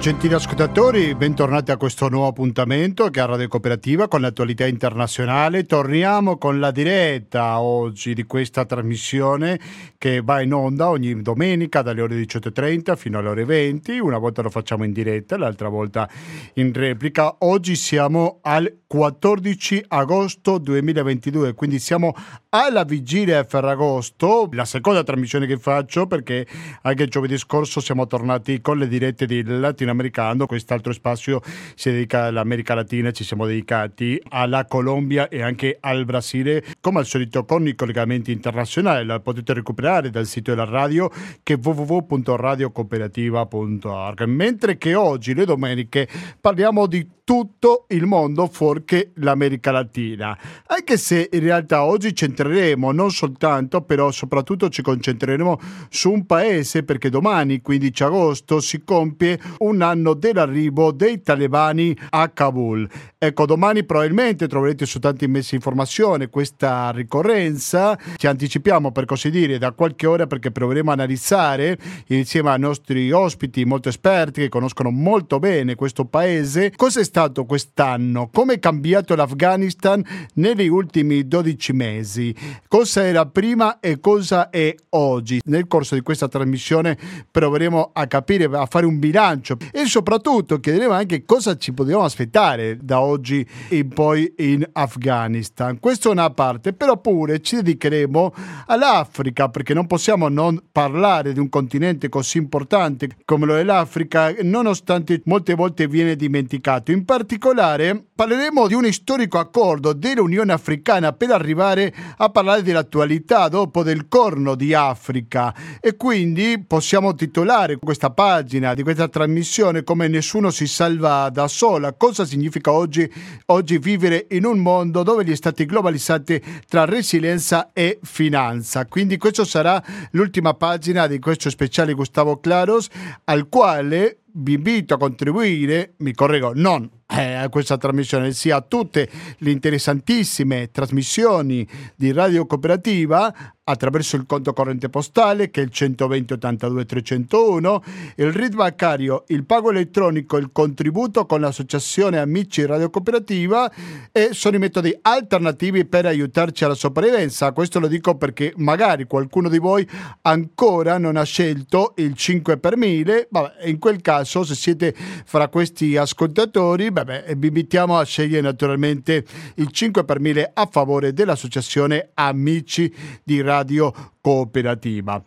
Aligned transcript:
Gentili 0.00 0.32
ascoltatori, 0.32 1.14
bentornati 1.14 1.72
a 1.72 1.76
questo 1.76 2.08
nuovo 2.08 2.28
appuntamento 2.28 3.10
che 3.10 3.20
è 3.20 3.26
Radio 3.26 3.48
Cooperativa 3.48 4.08
con 4.08 4.22
l'attualità 4.22 4.66
internazionale. 4.66 5.66
Torniamo 5.66 6.38
con 6.38 6.58
la 6.58 6.70
diretta 6.70 7.60
oggi 7.60 8.14
di 8.14 8.24
questa 8.24 8.64
trasmissione 8.64 9.60
che 9.98 10.22
va 10.22 10.40
in 10.40 10.54
onda 10.54 10.88
ogni 10.88 11.20
domenica 11.20 11.82
dalle 11.82 12.00
ore 12.00 12.16
18.30 12.16 12.96
fino 12.96 13.18
alle 13.18 13.28
ore 13.28 13.44
20. 13.44 13.98
Una 13.98 14.16
volta 14.16 14.40
lo 14.40 14.48
facciamo 14.48 14.84
in 14.84 14.92
diretta, 14.94 15.36
l'altra 15.36 15.68
volta 15.68 16.08
in 16.54 16.72
replica. 16.72 17.36
Oggi 17.40 17.76
siamo 17.76 18.38
al 18.40 18.74
14 18.86 19.84
agosto 19.88 20.56
2022, 20.56 21.52
quindi 21.52 21.78
siamo 21.78 22.14
alla 22.48 22.84
vigilia 22.84 23.42
di 23.42 23.48
Ferragosto, 23.48 24.48
la 24.52 24.64
seconda 24.64 25.04
trasmissione 25.04 25.46
che 25.46 25.58
faccio 25.58 26.06
perché 26.06 26.46
anche 26.82 27.06
giovedì 27.06 27.36
scorso 27.36 27.80
siamo 27.80 28.06
tornati 28.06 28.62
con 28.62 28.78
le 28.78 28.88
dirette 28.88 29.26
di 29.26 29.44
Latino 29.44 29.89
latinoamericano, 29.90 30.46
quest'altro 30.46 30.92
spazio 30.92 31.42
si 31.74 31.90
dedica 31.90 32.24
all'America 32.24 32.74
Latina, 32.74 33.10
ci 33.10 33.24
siamo 33.24 33.46
dedicati 33.46 34.22
alla 34.28 34.66
Colombia 34.66 35.28
e 35.28 35.42
anche 35.42 35.76
al 35.80 36.04
Brasile, 36.04 36.62
come 36.80 37.00
al 37.00 37.06
solito 37.06 37.44
con 37.44 37.66
i 37.66 37.74
collegamenti 37.74 38.30
internazionali, 38.32 39.04
la 39.04 39.18
potete 39.20 39.52
recuperare 39.52 40.08
dal 40.10 40.26
sito 40.26 40.50
della 40.50 40.64
radio 40.64 41.10
che 41.42 41.54
è 41.54 41.58
www.radiocooperativa.org, 41.62 44.22
mentre 44.24 44.78
che 44.78 44.94
oggi, 44.94 45.34
le 45.34 45.44
domeniche, 45.44 46.08
parliamo 46.40 46.86
di 46.86 47.18
tutto 47.30 47.84
il 47.90 48.06
mondo 48.06 48.48
fuorché 48.48 49.12
l'America 49.18 49.70
Latina. 49.70 50.36
Anche 50.66 50.96
se 50.96 51.28
in 51.30 51.38
realtà 51.38 51.84
oggi 51.84 52.12
centreremo 52.12 52.90
non 52.90 53.12
soltanto, 53.12 53.82
però 53.82 54.10
soprattutto 54.10 54.68
ci 54.68 54.82
concentreremo 54.82 55.60
su 55.90 56.10
un 56.10 56.26
paese 56.26 56.82
perché 56.82 57.08
domani, 57.08 57.60
15 57.60 58.02
agosto, 58.02 58.58
si 58.58 58.82
compie 58.82 59.38
un 59.58 59.80
anno 59.80 60.14
dell'arrivo 60.14 60.90
dei 60.90 61.22
talebani 61.22 61.96
a 62.08 62.28
Kabul. 62.30 62.88
Ecco, 63.16 63.46
domani 63.46 63.84
probabilmente 63.84 64.48
troverete 64.48 64.84
su 64.84 64.98
tanti 64.98 65.28
messi 65.28 65.54
informazione 65.54 66.30
questa 66.30 66.90
ricorrenza. 66.90 67.96
Ci 68.16 68.26
anticipiamo 68.26 68.90
per 68.90 69.04
così 69.04 69.30
dire 69.30 69.56
da 69.58 69.70
qualche 69.70 70.08
ora 70.08 70.26
perché 70.26 70.50
proveremo 70.50 70.90
a 70.90 70.94
analizzare 70.94 71.78
insieme 72.08 72.50
ai 72.50 72.58
nostri 72.58 73.12
ospiti 73.12 73.64
molto 73.64 73.88
esperti 73.88 74.40
che 74.40 74.48
conoscono 74.48 74.90
molto 74.90 75.38
bene 75.38 75.76
questo 75.76 76.06
paese 76.06 76.72
cosa 76.74 76.98
è 76.98 77.04
stato 77.20 77.44
quest'anno? 77.44 78.30
Come 78.32 78.54
è 78.54 78.58
cambiato 78.58 79.14
l'Afghanistan 79.14 80.02
negli 80.34 80.68
ultimi 80.68 81.28
12 81.28 81.72
mesi? 81.74 82.34
Cosa 82.66 83.04
era 83.04 83.26
prima 83.26 83.78
e 83.80 84.00
cosa 84.00 84.48
è 84.48 84.74
oggi? 84.90 85.42
Nel 85.44 85.66
corso 85.66 85.94
di 85.94 86.00
questa 86.00 86.28
trasmissione 86.28 86.96
proveremo 87.30 87.90
a 87.92 88.06
capire, 88.06 88.44
a 88.46 88.64
fare 88.64 88.86
un 88.86 88.98
bilancio 88.98 89.58
e 89.70 89.84
soprattutto 89.84 90.60
chiederemo 90.60 90.94
anche 90.94 91.26
cosa 91.26 91.58
ci 91.58 91.74
potevamo 91.74 92.04
aspettare 92.04 92.78
da 92.80 93.00
oggi 93.00 93.46
in 93.70 93.88
poi 93.88 94.32
in 94.38 94.66
Afghanistan. 94.72 95.78
Questa 95.78 96.08
è 96.08 96.12
una 96.12 96.30
parte, 96.30 96.72
però 96.72 96.96
pure 96.98 97.42
ci 97.42 97.56
dedicheremo 97.56 98.34
all'Africa 98.68 99.50
perché 99.50 99.74
non 99.74 99.86
possiamo 99.86 100.28
non 100.28 100.58
parlare 100.72 101.34
di 101.34 101.38
un 101.38 101.50
continente 101.50 102.08
così 102.08 102.38
importante 102.38 103.08
come 103.26 103.44
lo 103.44 103.58
è 103.58 103.62
l'Africa, 103.62 104.34
nonostante 104.40 105.20
molte 105.24 105.54
volte 105.54 105.86
viene 105.86 106.16
dimenticato. 106.16 106.92
In 106.92 107.04
particolare 107.10 108.04
parleremo 108.14 108.68
di 108.68 108.74
un 108.74 108.92
storico 108.92 109.40
accordo 109.40 109.92
dell'Unione 109.92 110.52
Africana 110.52 111.12
per 111.12 111.32
arrivare 111.32 111.92
a 112.18 112.28
parlare 112.28 112.62
dell'attualità 112.62 113.48
dopo 113.48 113.82
del 113.82 114.06
corno 114.06 114.54
di 114.54 114.74
Africa 114.74 115.52
e 115.80 115.96
quindi 115.96 116.62
possiamo 116.64 117.16
titolare 117.16 117.78
questa 117.78 118.10
pagina 118.10 118.74
di 118.74 118.84
questa 118.84 119.08
trasmissione 119.08 119.82
come 119.82 120.06
nessuno 120.06 120.50
si 120.50 120.68
salva 120.68 121.28
da 121.30 121.48
sola. 121.48 121.94
Cosa 121.94 122.24
significa 122.24 122.70
oggi, 122.70 123.12
oggi 123.46 123.78
vivere 123.78 124.26
in 124.30 124.44
un 124.44 124.60
mondo 124.60 125.02
dove 125.02 125.24
gli 125.24 125.34
stati 125.34 125.66
globalizzati 125.66 126.40
tra 126.68 126.84
resilienza 126.84 127.70
e 127.72 127.98
finanza? 128.04 128.86
Quindi 128.86 129.16
questa 129.16 129.44
sarà 129.44 129.82
l'ultima 130.12 130.54
pagina 130.54 131.08
di 131.08 131.18
questo 131.18 131.50
speciale 131.50 131.92
Gustavo 131.92 132.38
Claros 132.38 132.86
al 133.24 133.48
quale 133.48 134.18
vi 134.32 134.52
invito 134.52 134.94
a 134.94 134.98
contribuire, 134.98 135.94
mi 135.96 136.14
correggo, 136.14 136.52
non 136.54 136.98
a 137.10 137.48
questa 137.48 137.76
trasmissione, 137.76 138.32
sia 138.32 138.56
a 138.56 138.60
tutte 138.60 139.08
le 139.38 139.50
interessantissime 139.50 140.70
trasmissioni 140.70 141.66
di 141.96 142.12
Radio 142.12 142.46
Cooperativa 142.46 143.32
attraverso 143.70 144.16
il 144.16 144.26
conto 144.26 144.52
corrente 144.52 144.88
postale 144.88 145.50
che 145.50 145.60
è 145.60 145.64
il 145.64 145.70
120 145.70 146.32
82 146.34 146.84
301, 146.84 147.84
il 148.16 148.32
RID 148.32 148.54
bancario, 148.54 149.24
il 149.28 149.44
pago 149.44 149.70
elettronico, 149.70 150.36
il 150.36 150.50
contributo 150.52 151.24
con 151.26 151.40
l'associazione 151.40 152.18
Amici 152.18 152.66
Radio 152.66 152.90
Cooperativa 152.90 153.70
e 154.10 154.30
sono 154.32 154.56
i 154.56 154.58
metodi 154.58 154.96
alternativi 155.02 155.84
per 155.84 156.06
aiutarci 156.06 156.64
alla 156.64 156.74
sopravvivenza. 156.74 157.52
Questo 157.52 157.78
lo 157.78 157.86
dico 157.86 158.16
perché 158.16 158.52
magari 158.56 159.04
qualcuno 159.04 159.48
di 159.48 159.58
voi 159.58 159.88
ancora 160.22 160.98
non 160.98 161.16
ha 161.16 161.22
scelto 161.22 161.94
il 161.96 162.14
5 162.14 162.58
per 162.58 162.76
1000, 162.76 163.28
vabbè, 163.30 163.68
in 163.68 163.78
quel 163.78 164.00
caso 164.00 164.44
se 164.44 164.54
siete 164.54 164.94
fra 165.24 165.48
questi 165.48 165.96
ascoltatori, 165.96 166.90
vabbè, 167.04 167.36
vi 167.36 167.48
invitiamo 167.48 167.98
a 167.98 168.04
scegliere 168.04 168.42
naturalmente 168.42 169.24
il 169.56 169.70
5 169.70 170.04
per 170.04 170.20
1000 170.20 170.50
a 170.54 170.68
favore 170.70 171.12
dell'associazione 171.12 172.10
Amici 172.14 172.92
di 173.22 173.40
Radio 173.40 173.92
cooperativa. 174.20 175.22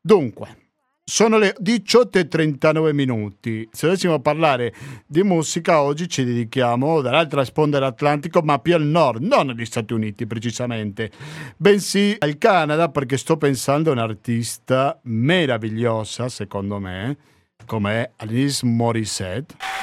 Dunque, 0.00 0.56
sono 1.10 1.38
le 1.38 1.56
18.39 1.60 2.92
minuti. 2.92 3.68
Se 3.72 3.86
dovessimo 3.86 4.20
parlare 4.20 4.72
di 5.06 5.24
musica, 5.24 5.82
oggi 5.82 6.08
ci 6.08 6.24
dedichiamo 6.24 7.00
dall'altra 7.00 7.44
sponda 7.44 7.78
dell'Atlantico, 7.78 8.42
ma 8.42 8.60
più 8.60 8.76
al 8.76 8.84
nord, 8.84 9.20
non 9.22 9.48
negli 9.48 9.64
Stati 9.64 9.92
Uniti 9.92 10.26
precisamente, 10.26 11.10
bensì 11.56 12.14
al 12.20 12.38
Canada, 12.38 12.90
perché 12.90 13.16
sto 13.16 13.36
pensando 13.36 13.90
a 13.90 13.94
un'artista 13.94 15.00
meravigliosa, 15.02 16.28
secondo 16.28 16.78
me, 16.78 17.16
come 17.66 18.12
Alice 18.18 18.64
Morissette. 18.64 19.79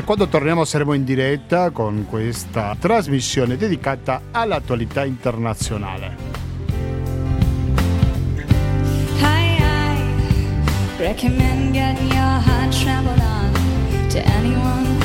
E 0.00 0.02
quando 0.02 0.28
torniamo 0.28 0.64
saremo 0.64 0.94
in 0.94 1.04
diretta 1.04 1.68
con 1.68 2.06
questa 2.08 2.74
trasmissione 2.80 3.58
dedicata 3.58 4.22
all'attualità 4.30 5.04
internazionale. 5.04 6.16
Hi, 9.20 9.58
I 9.58 10.96
recommend 10.96 11.72
getting 11.72 12.10
your 12.12 12.40
heart 12.40 12.72
traveled 12.82 13.20
on 13.20 14.08
to 14.08 14.20
anyone. 14.24 14.99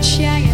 chance. 0.00 0.47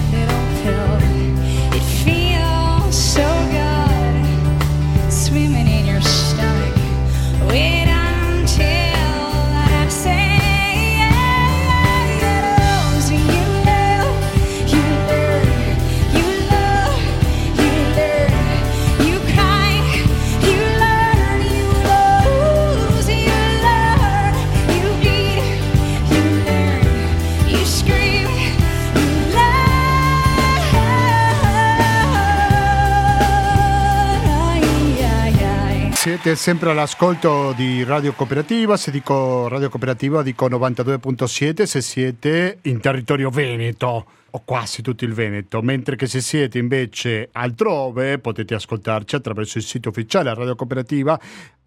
Sempre 36.34 36.71
all'ascolto 36.71 37.53
di 37.53 37.84
Radio 37.84 38.13
Cooperativa, 38.13 38.77
se 38.77 38.91
dico 38.91 39.47
Radio 39.48 39.69
Cooperativa 39.69 40.21
dico 40.22 40.48
92.7 40.48 41.63
se 41.63 41.81
siete 41.81 42.59
in 42.63 42.81
territorio 42.81 43.31
veneto 43.31 44.04
o 44.31 44.42
quasi 44.45 44.83
tutto 44.83 45.04
il 45.04 45.13
Veneto, 45.13 45.63
mentre 45.63 45.95
che 45.95 46.07
se 46.07 46.21
siete 46.21 46.59
invece 46.59 47.28
altrove 47.33 48.19
potete 48.19 48.54
ascoltarci 48.54 49.15
attraverso 49.15 49.59
il 49.59 49.65
sito 49.65 49.91
ufficiale 49.91 50.34
Radio 50.34 50.57
Cooperativa, 50.57 51.16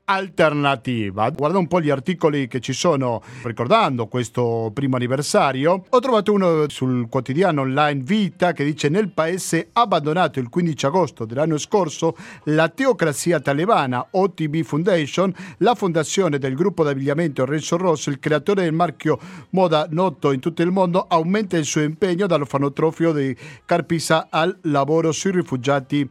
alternativa. 0.06 1.30
Guarda 1.30 1.58
un 1.58 1.68
po' 1.68 1.82
gli 1.82 1.90
articoli 1.90 2.48
che 2.48 2.60
ci 2.60 2.74
sono 2.74 3.22
ricordando 3.44 4.08
questo 4.08 4.72
primo 4.74 4.96
anniversario. 4.96 5.86
Ho 5.90 6.00
trovato 6.00 6.32
uno 6.32 6.70
sul 6.70 7.08
quotidiano 7.10 7.62
online 7.62 8.02
Vita 8.04 8.54
che 8.54 8.64
dice 8.64 8.90
nel 8.90 9.10
paese 9.10 9.70
abbandonato 9.74 10.40
il 10.40 10.50
15 10.50 10.86
agosto 10.86 11.26
dell'anno 11.26 11.58
scorso 11.58 12.16
la 12.46 12.70
teocrazia 12.70 13.40
talebana 13.40 14.08
OTB 14.12 14.62
Foundation, 14.64 15.34
la 15.58 15.76
fondazione 15.76 16.38
del 16.38 16.56
gruppo 16.56 16.84
d'abbigliamento 16.84 17.46
Renzo 17.46 17.78
Rosso, 17.78 18.10
il 18.10 18.20
creatore 18.20 18.64
del 18.64 18.74
marchio 18.74 19.20
moda 19.52 19.88
noto 19.90 20.32
in 20.32 20.40
tutto 20.40 20.62
il 20.62 20.72
mondo, 20.72 21.06
aumenta 21.08 21.58
il 21.58 21.66
suo 21.66 21.82
impegno 21.82 22.28
dall'orfanotrofio 22.28 23.12
di 23.12 23.36
Carpisa 23.66 24.28
al 24.30 24.56
lavoro 24.62 25.12
sui 25.12 25.32
rifugiati 25.32 26.08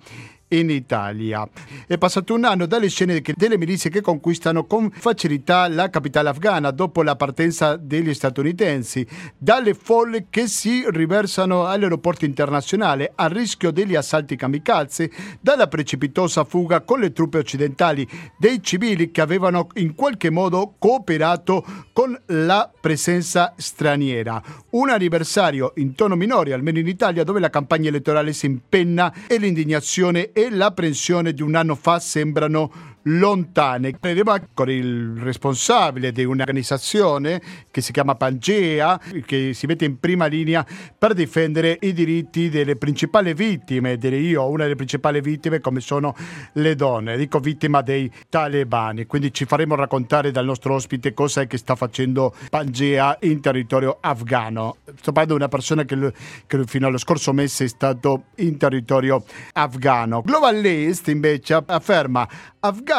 in 0.58 0.70
Italia. 0.70 1.46
È 1.86 1.98
passato 1.98 2.34
un 2.34 2.44
anno 2.44 2.66
dalle 2.66 2.88
scene 2.88 3.22
delle 3.34 3.58
milizie 3.58 3.90
che 3.90 4.00
conquistano 4.00 4.66
con 4.66 4.90
facilità 4.90 5.68
la 5.68 5.90
capitale 5.90 6.28
afghana 6.28 6.70
dopo 6.70 7.02
la 7.02 7.16
partenza 7.16 7.76
degli 7.76 8.14
statunitensi, 8.14 9.06
dalle 9.36 9.74
folle 9.74 10.26
che 10.30 10.46
si 10.46 10.84
riversano 10.88 11.66
all'aeroporto 11.66 12.24
internazionale 12.24 13.12
a 13.14 13.26
rischio 13.26 13.70
degli 13.70 13.94
assalti 13.94 14.36
kamikaze, 14.36 15.10
dalla 15.40 15.68
precipitosa 15.68 16.44
fuga 16.44 16.80
con 16.80 17.00
le 17.00 17.12
truppe 17.12 17.38
occidentali 17.38 18.06
dei 18.38 18.62
civili 18.62 19.10
che 19.10 19.20
avevano 19.20 19.68
in 19.74 19.94
qualche 19.94 20.30
modo 20.30 20.74
cooperato 20.78 21.64
con 21.92 22.18
la 22.26 22.70
presenza 22.80 23.54
straniera. 23.56 24.42
Un 24.70 24.90
anniversario 24.90 25.72
in 25.76 25.94
tono 25.94 26.16
minore, 26.16 26.52
almeno 26.52 26.78
in 26.78 26.88
Italia, 26.88 27.24
dove 27.24 27.40
la 27.40 27.50
campagna 27.50 27.88
elettorale 27.88 28.32
si 28.32 28.46
impenna 28.46 29.12
e 29.26 29.38
l'indignazione 29.38 30.32
e 30.44 30.50
l'apprensione 30.50 31.32
di 31.32 31.40
un 31.40 31.54
anno 31.54 31.74
fa 31.74 31.98
sembrano 31.98 32.93
lontane. 33.04 33.92
Prendiamo 33.98 34.36
con 34.54 34.70
il 34.70 35.16
responsabile 35.18 36.12
di 36.12 36.24
un'organizzazione 36.24 37.40
che 37.70 37.80
si 37.80 37.92
chiama 37.92 38.14
Pangea, 38.14 39.00
che 39.24 39.52
si 39.54 39.66
mette 39.66 39.84
in 39.84 39.98
prima 39.98 40.26
linea 40.26 40.64
per 40.96 41.14
difendere 41.14 41.78
i 41.80 41.92
diritti 41.92 42.48
delle 42.48 42.76
principali 42.76 43.34
vittime, 43.34 43.96
direi 43.96 44.26
io, 44.26 44.48
una 44.48 44.62
delle 44.62 44.76
principali 44.76 45.20
vittime 45.20 45.60
come 45.60 45.80
sono 45.80 46.14
le 46.54 46.74
donne, 46.74 47.16
dico 47.16 47.38
vittima 47.40 47.82
dei 47.82 48.10
talebani. 48.28 49.06
Quindi 49.06 49.32
ci 49.32 49.44
faremo 49.44 49.74
raccontare 49.74 50.30
dal 50.30 50.44
nostro 50.44 50.74
ospite 50.74 51.12
cosa 51.12 51.42
è 51.42 51.46
che 51.46 51.58
sta 51.58 51.74
facendo 51.74 52.34
Pangea 52.48 53.18
in 53.22 53.40
territorio 53.40 53.98
afghano. 54.00 54.76
Sto 54.96 55.12
parlando 55.12 55.34
di 55.34 55.40
una 55.40 55.48
persona 55.48 55.84
che, 55.84 56.12
che 56.46 56.64
fino 56.64 56.86
allo 56.86 56.98
scorso 56.98 57.32
mese 57.32 57.64
è 57.64 57.68
stato 57.68 58.24
in 58.36 58.56
territorio 58.56 59.24
afghano. 59.52 60.22
Global 60.22 60.56
List 60.56 61.08
invece 61.08 61.62
afferma 61.66 62.26
Afghanistan 62.60 62.93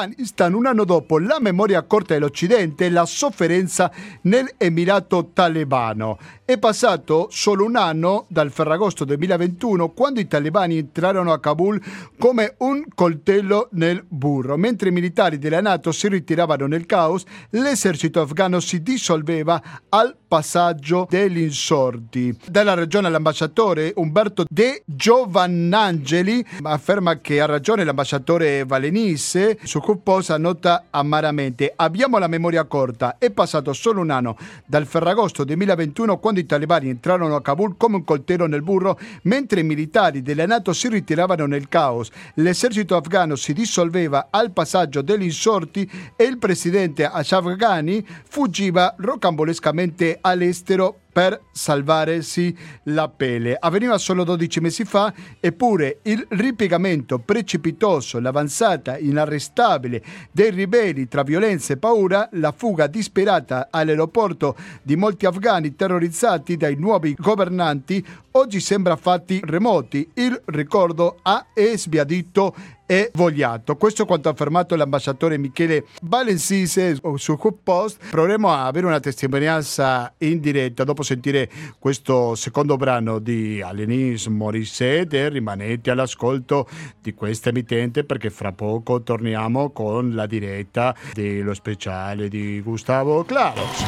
un 0.55 0.65
anno 0.65 0.83
dopo 0.83 1.19
la 1.19 1.37
memoria 1.39 1.81
corta 1.83 2.13
dell'Occidente 2.15 2.85
e 2.85 2.89
la 2.89 3.05
sofferenza 3.05 3.89
nell'Emirato 4.23 5.29
talebano. 5.31 6.17
È 6.43 6.57
passato 6.59 7.27
solo 7.31 7.63
un 7.63 7.77
anno 7.77 8.25
dal 8.27 8.51
Ferragosto 8.51 9.05
2021 9.05 9.89
quando 9.89 10.19
i 10.19 10.27
talebani 10.27 10.77
entrarono 10.77 11.31
a 11.31 11.39
Kabul 11.39 11.81
come 12.19 12.55
un 12.59 12.83
coltello 12.93 13.69
nel 13.71 14.03
burro. 14.07 14.57
Mentre 14.57 14.89
i 14.89 14.91
militari 14.91 15.39
della 15.39 15.61
Nato 15.61 15.91
si 15.93 16.09
ritiravano 16.09 16.67
nel 16.67 16.85
caos, 16.85 17.23
l'esercito 17.51 18.19
afghano 18.21 18.59
si 18.59 18.81
dissolveva 18.83 19.61
al 19.89 20.15
passaggio 20.27 21.07
degli 21.09 21.39
insorti. 21.39 22.37
Dalla 22.45 22.73
regione 22.73 23.07
all'ambasciatore 23.07 23.93
Umberto 23.95 24.43
De 24.49 24.83
Giovannangeli 24.85 26.45
afferma 26.63 27.19
che 27.21 27.39
ha 27.39 27.45
ragione 27.45 27.85
l'ambasciatore 27.85 28.65
Valenisse 28.65 29.57
su 29.63 29.79
Cupposa 29.85 30.39
nota 30.39 30.85
amaramente. 30.89 31.71
Abbiamo 31.75 32.17
la 32.17 32.25
memoria 32.25 32.63
corta, 32.63 33.17
è 33.19 33.29
passato 33.29 33.71
solo 33.71 34.01
un 34.01 34.09
anno 34.09 34.35
dal 34.65 34.87
Ferragosto 34.87 35.43
2021 35.43 36.17
quando 36.17 36.39
i 36.39 36.47
talebani 36.47 36.89
entrarono 36.89 37.35
a 37.35 37.41
Kabul 37.43 37.77
come 37.77 37.97
un 37.97 38.03
coltello 38.03 38.47
nel 38.47 38.63
burro 38.63 38.97
mentre 39.25 39.59
i 39.59 39.63
militari 39.63 40.23
della 40.23 40.47
Nato 40.47 40.73
si 40.73 40.89
ritiravano 40.89 41.45
nel 41.45 41.69
caos, 41.69 42.09
l'esercito 42.33 42.95
afghano 42.95 43.35
si 43.35 43.53
dissolveva 43.53 44.29
al 44.31 44.49
passaggio 44.53 45.03
degli 45.03 45.25
insorti 45.25 45.87
e 46.15 46.23
il 46.23 46.39
presidente 46.39 47.05
Ashraf 47.05 47.53
Ghani 47.55 48.03
fuggiva 48.27 48.95
rocambolescamente 48.97 50.17
all'estero 50.19 51.01
per 51.15 51.43
salvarsi 51.49 52.53
la 52.83 53.07
pelle. 53.07 53.55
Avveniva 53.57 53.97
solo 53.97 54.25
12 54.25 54.59
mesi 54.59 54.83
fa, 54.83 55.13
eppure 55.39 55.99
il 56.01 56.25
ripiegamento 56.31 57.19
precipitoso, 57.19 58.19
l'avanzata 58.19 58.97
inarrestabile 58.97 60.03
dei 60.29 60.51
ribelli 60.51 61.07
tra 61.07 61.23
violenza 61.23 61.71
e 61.71 61.77
paura, 61.77 62.27
la 62.33 62.51
fuga 62.51 62.87
disperata 62.87 63.69
all'aeroporto 63.71 64.57
di 64.81 64.97
molti 64.97 65.25
afghani 65.25 65.73
terrorizzati 65.77 66.57
dai 66.57 66.75
nuovi 66.75 67.15
governanti, 67.17 68.05
oggi 68.31 68.59
sembra 68.59 68.97
fatti 68.97 69.39
remoti. 69.41 70.05
Il 70.15 70.41
ricordo 70.47 71.19
ha 71.21 71.45
sbiadito 71.75 72.53
e 72.85 73.11
vogliato. 73.13 73.75
Questo 73.75 74.03
è 74.03 74.05
quanto 74.05 74.29
ha 74.29 74.31
affermato 74.31 74.75
l'ambasciatore 74.75 75.37
Michele 75.37 75.85
Valensise 76.01 76.99
su 77.15 77.31
Hook 77.31 77.57
Post. 77.63 78.09
Proveremo 78.09 78.49
a 78.49 78.65
avere 78.65 78.85
una 78.85 78.99
testimonianza 78.99 80.13
in 80.19 80.39
diretta 80.39 80.83
dopo 80.83 81.03
sentire 81.03 81.49
questo 81.79 82.35
secondo 82.35 82.77
brano 82.77 83.19
di 83.19 83.61
Alenis 83.61 84.27
Morissette. 84.27 85.29
Rimanete 85.29 85.91
all'ascolto 85.91 86.67
di 87.01 87.13
questa 87.13 87.49
emittente 87.49 88.03
perché 88.03 88.29
fra 88.29 88.51
poco 88.51 89.01
torniamo 89.01 89.71
con 89.71 90.13
la 90.13 90.25
diretta 90.25 90.95
dello 91.13 91.53
speciale 91.53 92.27
di 92.27 92.61
Gustavo 92.61 93.23
Claros. 93.23 93.83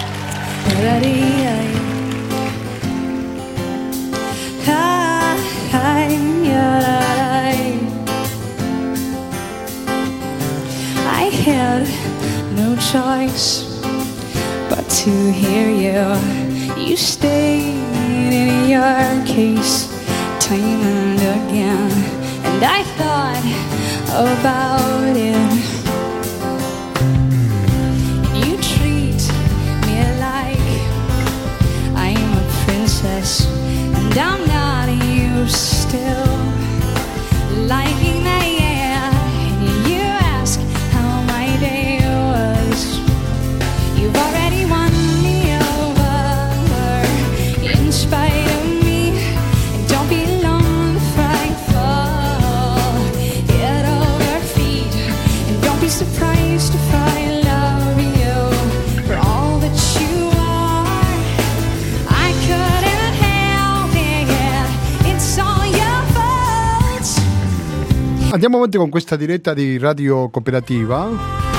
I 6.00 7.07
had 11.48 11.88
no 12.58 12.76
choice 12.76 13.64
but 14.70 14.84
to 14.90 15.32
hear 15.32 15.70
you. 15.70 16.82
You 16.82 16.98
stayed 16.98 17.80
in 18.34 18.70
your 18.70 19.26
case 19.26 19.87
Andiamo 68.48 68.64
avanti 68.64 68.82
con 68.82 68.90
questa 68.90 69.18
diretta 69.18 69.54
di 69.54 69.78
Radio 69.78 70.30
Cooperativa. 70.30 71.57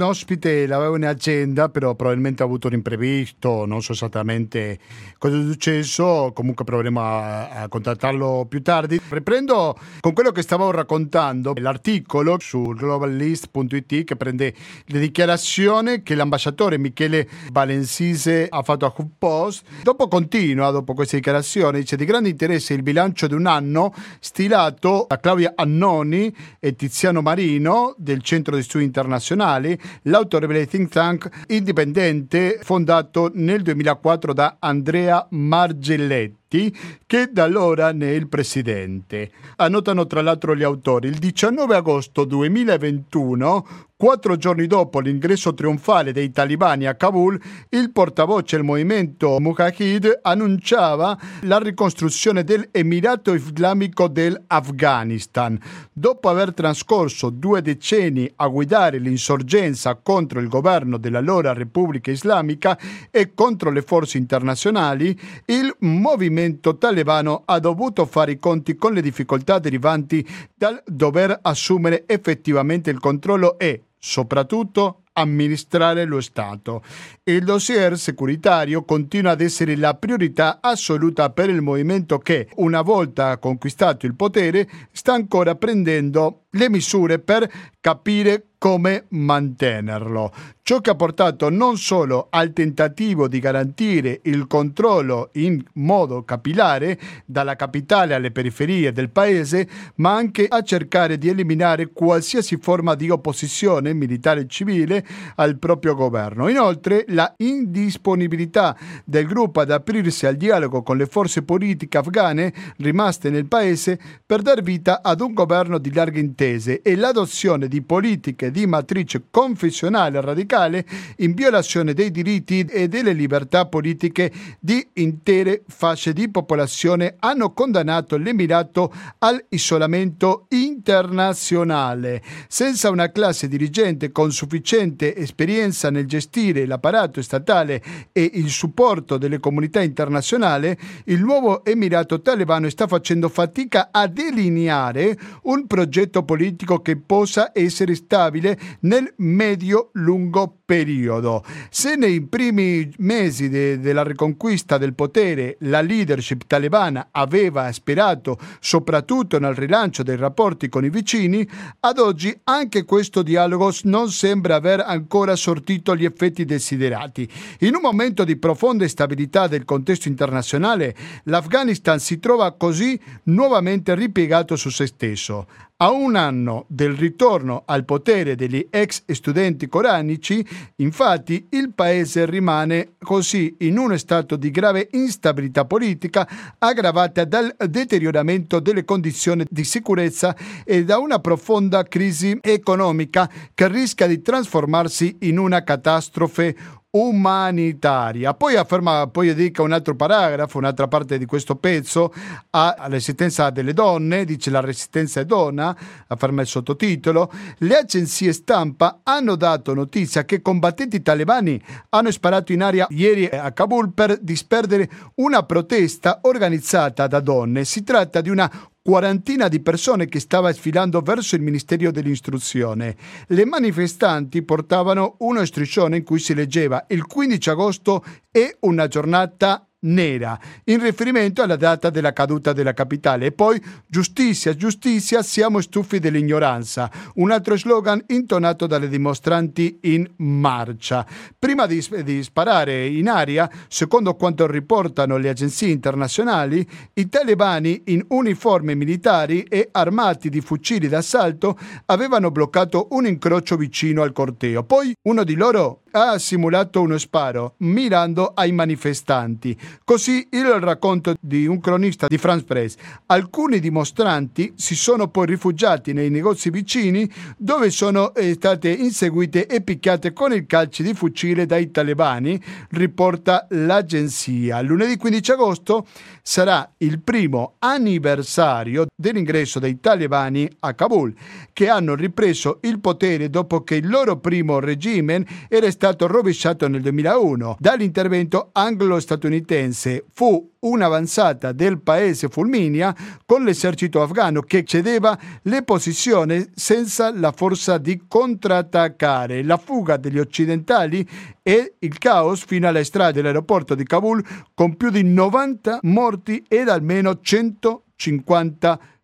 Un 0.00 0.06
ospite, 0.06 0.66
l'avevo 0.66 0.96
in 0.96 1.04
agenda, 1.04 1.68
però 1.68 1.94
probabilmente 1.94 2.42
ha 2.42 2.46
avuto 2.46 2.68
un 2.68 2.72
imprevisto, 2.72 3.66
non 3.66 3.82
so 3.82 3.92
esattamente 3.92 4.78
cosa 5.18 5.38
è 5.38 5.42
successo, 5.42 6.32
comunque 6.34 6.64
proveremo 6.64 7.00
a, 7.00 7.48
a 7.50 7.68
contattarlo 7.68 8.46
più 8.48 8.62
tardi. 8.62 8.98
Riprendo 9.10 9.78
con 10.00 10.14
quello 10.14 10.32
che 10.32 10.40
stavo 10.40 10.70
raccontando, 10.70 11.52
l'articolo 11.58 12.38
su 12.40 12.72
globallist.it 12.74 14.04
che 14.04 14.16
prende 14.16 14.54
le 14.86 14.98
dichiarazioni 14.98 16.02
che 16.02 16.14
l'ambasciatore 16.14 16.78
Michele 16.78 17.28
Valensise 17.52 18.46
ha 18.48 18.62
fatto 18.62 18.86
a 18.86 18.94
HuffPost. 18.96 19.64
Dopo 19.82 20.08
continua, 20.08 20.70
dopo 20.70 20.94
queste 20.94 21.16
dichiarazioni, 21.16 21.80
dice 21.80 21.96
di 21.96 22.06
grande 22.06 22.30
interesse 22.30 22.72
il 22.72 22.82
bilancio 22.82 23.26
di 23.26 23.34
un 23.34 23.46
anno 23.46 23.92
stilato 24.20 25.04
da 25.08 25.18
Claudia 25.18 25.52
Annoni 25.56 26.34
e 26.58 26.74
Tiziano 26.74 27.20
Marino 27.20 27.94
del 27.98 28.22
Centro 28.22 28.56
di 28.56 28.62
Studi 28.62 28.84
Internazionali, 28.84 29.78
l'autorevole 30.02 30.66
think 30.66 30.90
tank 30.90 31.28
indipendente 31.48 32.58
fondato 32.62 33.30
nel 33.34 33.62
2004 33.62 34.32
da 34.32 34.56
Andrea 34.58 35.26
Margelletti 35.30 36.76
che 37.06 37.28
da 37.32 37.44
allora 37.44 37.92
ne 37.92 38.08
è 38.08 38.14
il 38.14 38.28
presidente. 38.28 39.30
Annotano 39.56 40.06
tra 40.06 40.20
l'altro 40.20 40.56
gli 40.56 40.64
autori. 40.64 41.08
Il 41.08 41.18
19 41.18 41.76
agosto 41.76 42.24
2021, 42.24 43.66
quattro 44.00 44.36
giorni 44.36 44.66
dopo 44.66 44.98
l'ingresso 44.98 45.52
trionfale 45.52 46.12
dei 46.12 46.30
talibani 46.30 46.86
a 46.86 46.94
Kabul, 46.94 47.38
il 47.68 47.92
portavoce 47.92 48.56
del 48.56 48.64
movimento 48.64 49.38
Mujahid 49.38 50.20
annunciava 50.22 51.18
la 51.42 51.58
ricostruzione 51.58 52.42
dell'Emirato 52.42 53.34
Islamico 53.34 54.08
dell'Afghanistan. 54.08 55.58
Dopo 55.92 56.30
aver 56.30 56.54
trascorso 56.54 57.28
due 57.28 57.60
decenni 57.60 58.26
a 58.36 58.46
guidare 58.46 58.96
l'insorgenza 58.96 59.94
contro 59.96 60.40
il 60.40 60.48
governo 60.48 60.96
dell'allora 60.96 61.52
Repubblica 61.52 62.10
Islamica 62.10 62.78
e 63.10 63.34
contro 63.34 63.70
le 63.70 63.82
forze 63.82 64.16
internazionali, 64.16 65.14
il 65.44 65.76
movimento 65.80 66.78
talebano 66.78 67.42
ha 67.44 67.58
dovuto 67.58 68.06
fare 68.06 68.32
i 68.32 68.38
conti 68.38 68.76
con 68.76 68.94
le 68.94 69.02
difficoltà 69.02 69.58
derivanti 69.58 70.26
dal 70.54 70.82
dover 70.86 71.38
assumere 71.42 72.04
effettivamente 72.06 72.88
il 72.88 72.98
controllo 72.98 73.58
e, 73.58 73.82
soprattutto, 74.00 75.04
amministrare 75.12 76.04
lo 76.04 76.20
Stato. 76.20 76.82
Il 77.24 77.44
dossier 77.44 77.98
securitario 77.98 78.84
continua 78.84 79.32
ad 79.32 79.40
essere 79.40 79.76
la 79.76 79.94
priorità 79.94 80.58
assoluta 80.60 81.30
per 81.30 81.48
il 81.48 81.60
movimento 81.60 82.18
che, 82.18 82.48
una 82.56 82.82
volta 82.82 83.38
conquistato 83.38 84.06
il 84.06 84.14
potere, 84.14 84.68
sta 84.92 85.12
ancora 85.12 85.54
prendendo 85.54 86.44
le 86.50 86.68
misure 86.68 87.18
per 87.18 87.48
capire 87.80 88.46
come 88.58 89.06
mantenerlo. 89.08 90.32
Ciò 90.62 90.80
che 90.80 90.90
ha 90.90 90.94
portato 90.94 91.48
non 91.48 91.78
solo 91.78 92.26
al 92.28 92.52
tentativo 92.52 93.26
di 93.26 93.38
garantire 93.38 94.20
il 94.24 94.46
controllo 94.46 95.30
in 95.34 95.62
modo 95.74 96.22
capillare 96.24 96.98
dalla 97.24 97.56
capitale 97.56 98.14
alle 98.14 98.30
periferie 98.30 98.92
del 98.92 99.08
paese, 99.08 99.66
ma 99.96 100.14
anche 100.14 100.46
a 100.46 100.62
cercare 100.62 101.16
di 101.16 101.28
eliminare 101.28 101.90
qualsiasi 101.92 102.58
forma 102.58 102.94
di 102.94 103.08
opposizione 103.08 103.94
militare 103.94 104.42
e 104.42 104.46
civile 104.46 104.99
al 105.36 105.58
proprio 105.58 105.94
governo. 105.94 106.48
Inoltre, 106.48 107.04
la 107.08 107.32
indisponibilità 107.38 108.76
del 109.04 109.26
gruppo 109.26 109.60
ad 109.60 109.70
aprirsi 109.70 110.26
al 110.26 110.36
dialogo 110.36 110.82
con 110.82 110.96
le 110.96 111.06
forze 111.06 111.42
politiche 111.42 111.98
afghane 111.98 112.52
rimaste 112.78 113.30
nel 113.30 113.46
paese 113.46 113.98
per 114.24 114.42
dar 114.42 114.62
vita 114.62 115.02
ad 115.02 115.20
un 115.20 115.32
governo 115.32 115.78
di 115.78 115.92
larghe 115.92 116.20
intese 116.20 116.82
e 116.82 116.96
l'adozione 116.96 117.68
di 117.68 117.82
politiche 117.82 118.50
di 118.50 118.66
matrice 118.66 119.24
confessionale 119.30 120.20
radicale 120.20 120.84
in 121.16 121.34
violazione 121.34 121.94
dei 121.94 122.10
diritti 122.10 122.60
e 122.60 122.88
delle 122.88 123.12
libertà 123.12 123.66
politiche 123.66 124.32
di 124.58 124.86
intere 124.94 125.62
fasce 125.66 126.12
di 126.12 126.28
popolazione 126.30 127.16
hanno 127.18 127.52
condannato 127.52 128.16
l'Emirato 128.16 128.92
all'isolamento 129.18 130.46
internazionale. 130.50 132.22
Senza 132.48 132.90
una 132.90 133.10
classe 133.10 133.48
dirigente 133.48 134.12
con 134.12 134.32
sufficiente 134.32 134.89
esperienza 134.98 135.90
nel 135.90 136.06
gestire 136.06 136.66
l'apparato 136.66 137.22
statale 137.22 137.82
e 138.12 138.30
il 138.34 138.48
supporto 138.48 139.18
delle 139.18 139.38
comunità 139.38 139.82
internazionali, 139.82 140.76
il 141.04 141.20
nuovo 141.20 141.64
Emirato 141.64 142.20
talebano 142.20 142.68
sta 142.68 142.86
facendo 142.86 143.28
fatica 143.28 143.88
a 143.90 144.06
delineare 144.06 145.16
un 145.42 145.66
progetto 145.66 146.24
politico 146.24 146.80
che 146.80 146.96
possa 146.96 147.50
essere 147.54 147.94
stabile 147.94 148.58
nel 148.80 149.12
medio-lungo 149.16 150.60
periodo. 150.64 151.44
Se 151.68 151.96
nei 151.96 152.20
primi 152.22 152.92
mesi 152.98 153.48
de- 153.48 153.80
della 153.80 154.04
riconquista 154.04 154.78
del 154.78 154.94
potere 154.94 155.56
la 155.60 155.80
leadership 155.80 156.42
talebana 156.46 157.08
aveva 157.10 157.72
sperato 157.72 158.38
soprattutto 158.60 159.38
nel 159.38 159.54
rilancio 159.54 160.02
dei 160.02 160.16
rapporti 160.16 160.68
con 160.68 160.84
i 160.84 160.90
vicini, 160.90 161.48
ad 161.80 161.98
oggi 161.98 162.38
anche 162.44 162.84
questo 162.84 163.22
dialogo 163.22 163.72
non 163.82 164.10
sembra 164.10 164.54
aver 164.56 164.79
ancora 164.84 165.36
sortito 165.36 165.94
gli 165.96 166.04
effetti 166.04 166.44
desiderati. 166.44 167.28
In 167.60 167.74
un 167.74 167.80
momento 167.82 168.24
di 168.24 168.36
profonda 168.36 168.84
instabilità 168.84 169.46
del 169.46 169.64
contesto 169.64 170.08
internazionale, 170.08 170.94
l'Afghanistan 171.24 171.98
si 171.98 172.18
trova 172.18 172.52
così 172.52 172.98
nuovamente 173.24 173.94
ripiegato 173.94 174.56
su 174.56 174.70
se 174.70 174.86
stesso. 174.86 175.46
A 175.82 175.92
un 175.92 176.14
anno 176.14 176.66
del 176.68 176.92
ritorno 176.92 177.62
al 177.64 177.86
potere 177.86 178.34
degli 178.34 178.66
ex 178.68 179.02
studenti 179.12 179.66
coranici, 179.66 180.46
infatti, 180.76 181.46
il 181.52 181.72
paese 181.72 182.26
rimane 182.26 182.96
così 183.02 183.56
in 183.60 183.78
uno 183.78 183.96
stato 183.96 184.36
di 184.36 184.50
grave 184.50 184.88
instabilità 184.90 185.64
politica 185.64 186.28
aggravata 186.58 187.24
dal 187.24 187.54
deterioramento 187.66 188.60
delle 188.60 188.84
condizioni 188.84 189.46
di 189.48 189.64
sicurezza 189.64 190.36
e 190.66 190.84
da 190.84 190.98
una 190.98 191.18
profonda 191.18 191.82
crisi 191.84 192.36
economica 192.42 193.30
che 193.54 193.66
rischia 193.68 194.06
di 194.06 194.20
trasformarsi 194.20 195.16
in 195.20 195.38
una 195.38 195.64
catastrofe 195.64 196.54
umanitaria. 196.92 198.34
Poi 198.34 198.56
afferma, 198.56 199.06
poi 199.06 199.28
dedica 199.28 199.62
un 199.62 199.72
altro 199.72 199.94
paragrafo, 199.94 200.58
un'altra 200.58 200.88
parte 200.88 201.18
di 201.18 201.26
questo 201.26 201.54
pezzo 201.56 202.12
all'esistenza 202.50 203.50
delle 203.50 203.72
donne, 203.72 204.24
dice 204.24 204.50
la 204.50 204.60
resistenza 204.60 205.20
è 205.20 205.24
donna, 205.24 205.76
afferma 206.08 206.40
il 206.40 206.48
sottotitolo. 206.48 207.30
Le 207.58 207.76
agenzie 207.76 208.32
stampa 208.32 209.00
hanno 209.04 209.36
dato 209.36 209.72
notizia 209.72 210.24
che 210.24 210.42
combattenti 210.42 211.00
talebani 211.00 211.62
hanno 211.90 212.10
sparato 212.10 212.52
in 212.52 212.62
aria 212.62 212.86
ieri 212.90 213.26
a 213.26 213.52
Kabul 213.52 213.92
per 213.92 214.18
disperdere 214.18 214.90
una 215.16 215.44
protesta 215.44 216.20
organizzata 216.22 217.06
da 217.06 217.20
donne. 217.20 217.64
Si 217.64 217.84
tratta 217.84 218.20
di 218.20 218.30
una 218.30 218.50
quarantina 218.82 219.48
di 219.48 219.60
persone 219.60 220.06
che 220.06 220.20
stava 220.20 220.52
sfilando 220.52 221.00
verso 221.00 221.34
il 221.36 221.42
Ministero 221.42 221.90
dell'Istruzione. 221.90 222.96
Le 223.28 223.44
manifestanti 223.44 224.42
portavano 224.42 225.16
uno 225.18 225.44
striscione 225.44 225.98
in 225.98 226.04
cui 226.04 226.18
si 226.18 226.34
leggeva 226.34 226.84
il 226.88 227.06
15 227.06 227.50
agosto 227.50 228.04
è 228.30 228.56
una 228.60 228.88
giornata 228.88 229.69
nera, 229.80 230.38
in 230.64 230.82
riferimento 230.82 231.42
alla 231.42 231.56
data 231.56 231.90
della 231.90 232.12
caduta 232.12 232.52
della 232.52 232.74
capitale. 232.74 233.26
E 233.26 233.32
poi 233.32 233.62
giustizia, 233.86 234.54
giustizia, 234.54 235.22
siamo 235.22 235.60
stufi 235.60 235.98
dell'ignoranza, 235.98 236.90
un 237.14 237.30
altro 237.30 237.56
slogan 237.56 238.02
intonato 238.08 238.66
dalle 238.66 238.88
dimostranti 238.88 239.78
in 239.82 240.08
marcia. 240.16 241.06
Prima 241.38 241.66
di, 241.66 241.84
di 242.04 242.22
sparare 242.22 242.86
in 242.86 243.08
aria, 243.08 243.50
secondo 243.68 244.14
quanto 244.14 244.46
riportano 244.46 245.16
le 245.16 245.28
agenzie 245.28 245.68
internazionali, 245.68 246.66
i 246.94 247.08
talebani 247.08 247.82
in 247.86 248.04
uniforme 248.08 248.74
militari 248.74 249.42
e 249.42 249.68
armati 249.72 250.28
di 250.28 250.40
fucili 250.40 250.88
d'assalto 250.88 251.58
avevano 251.86 252.30
bloccato 252.30 252.88
un 252.90 253.06
incrocio 253.06 253.56
vicino 253.56 254.02
al 254.02 254.12
corteo. 254.12 254.64
Poi 254.64 254.92
uno 255.02 255.24
di 255.24 255.34
loro 255.34 255.82
ha 255.92 256.18
simulato 256.18 256.80
uno 256.80 256.98
sparo 256.98 257.54
mirando 257.58 258.32
ai 258.34 258.52
manifestanti. 258.52 259.58
Così 259.84 260.28
il 260.30 260.46
racconto 260.60 261.14
di 261.20 261.46
un 261.46 261.60
cronista 261.60 262.06
di 262.06 262.18
France 262.18 262.44
Press. 262.44 262.76
Alcuni 263.06 263.58
dimostranti 263.58 264.52
si 264.56 264.76
sono 264.76 265.08
poi 265.08 265.26
rifugiati 265.26 265.92
nei 265.92 266.10
negozi 266.10 266.50
vicini 266.50 267.10
dove 267.36 267.70
sono 267.70 268.14
eh, 268.14 268.34
state 268.34 268.70
inseguite 268.70 269.46
e 269.46 269.62
picchiate 269.62 270.12
con 270.12 270.32
il 270.32 270.46
calci 270.46 270.82
di 270.82 270.94
fucile 270.94 271.46
dai 271.46 271.70
talebani, 271.70 272.40
riporta 272.70 273.46
l'agenzia. 273.50 274.60
Lunedì 274.60 274.96
15 274.96 275.32
agosto 275.32 275.86
sarà 276.22 276.70
il 276.78 277.00
primo 277.00 277.54
anniversario 277.58 278.86
dell'ingresso 278.94 279.58
dei 279.58 279.80
talebani 279.80 280.48
a 280.60 280.74
Kabul, 280.74 281.12
che 281.52 281.68
hanno 281.68 281.94
ripreso 281.94 282.58
il 282.62 282.78
potere 282.80 283.28
dopo 283.28 283.62
che 283.62 283.76
il 283.76 283.88
loro 283.88 284.18
primo 284.18 284.60
regime 284.60 285.26
era 285.48 285.70
stato 285.70 285.79
stato 285.80 286.06
rovesciato 286.06 286.68
nel 286.68 286.82
2001 286.82 287.56
dall'intervento 287.58 288.50
anglo-statunitense. 288.52 290.04
Fu 290.12 290.52
un'avanzata 290.58 291.52
del 291.52 291.80
paese 291.80 292.28
Fulminia 292.28 292.94
con 293.24 293.44
l'esercito 293.44 294.02
afghano 294.02 294.42
che 294.42 294.64
cedeva 294.64 295.18
le 295.44 295.62
posizioni 295.62 296.46
senza 296.54 297.10
la 297.18 297.32
forza 297.32 297.78
di 297.78 298.02
contrattaccare. 298.06 299.42
La 299.42 299.56
fuga 299.56 299.96
degli 299.96 300.18
occidentali 300.18 301.08
e 301.42 301.76
il 301.78 301.96
caos 301.96 302.44
fino 302.44 302.68
alla 302.68 302.84
strada 302.84 303.12
dell'aeroporto 303.12 303.74
di 303.74 303.84
Kabul 303.84 304.22
con 304.52 304.76
più 304.76 304.90
di 304.90 305.02
90 305.02 305.78
morti 305.84 306.44
ed 306.46 306.68
almeno 306.68 307.20
150 307.22 308.78
feriti. 308.78 308.98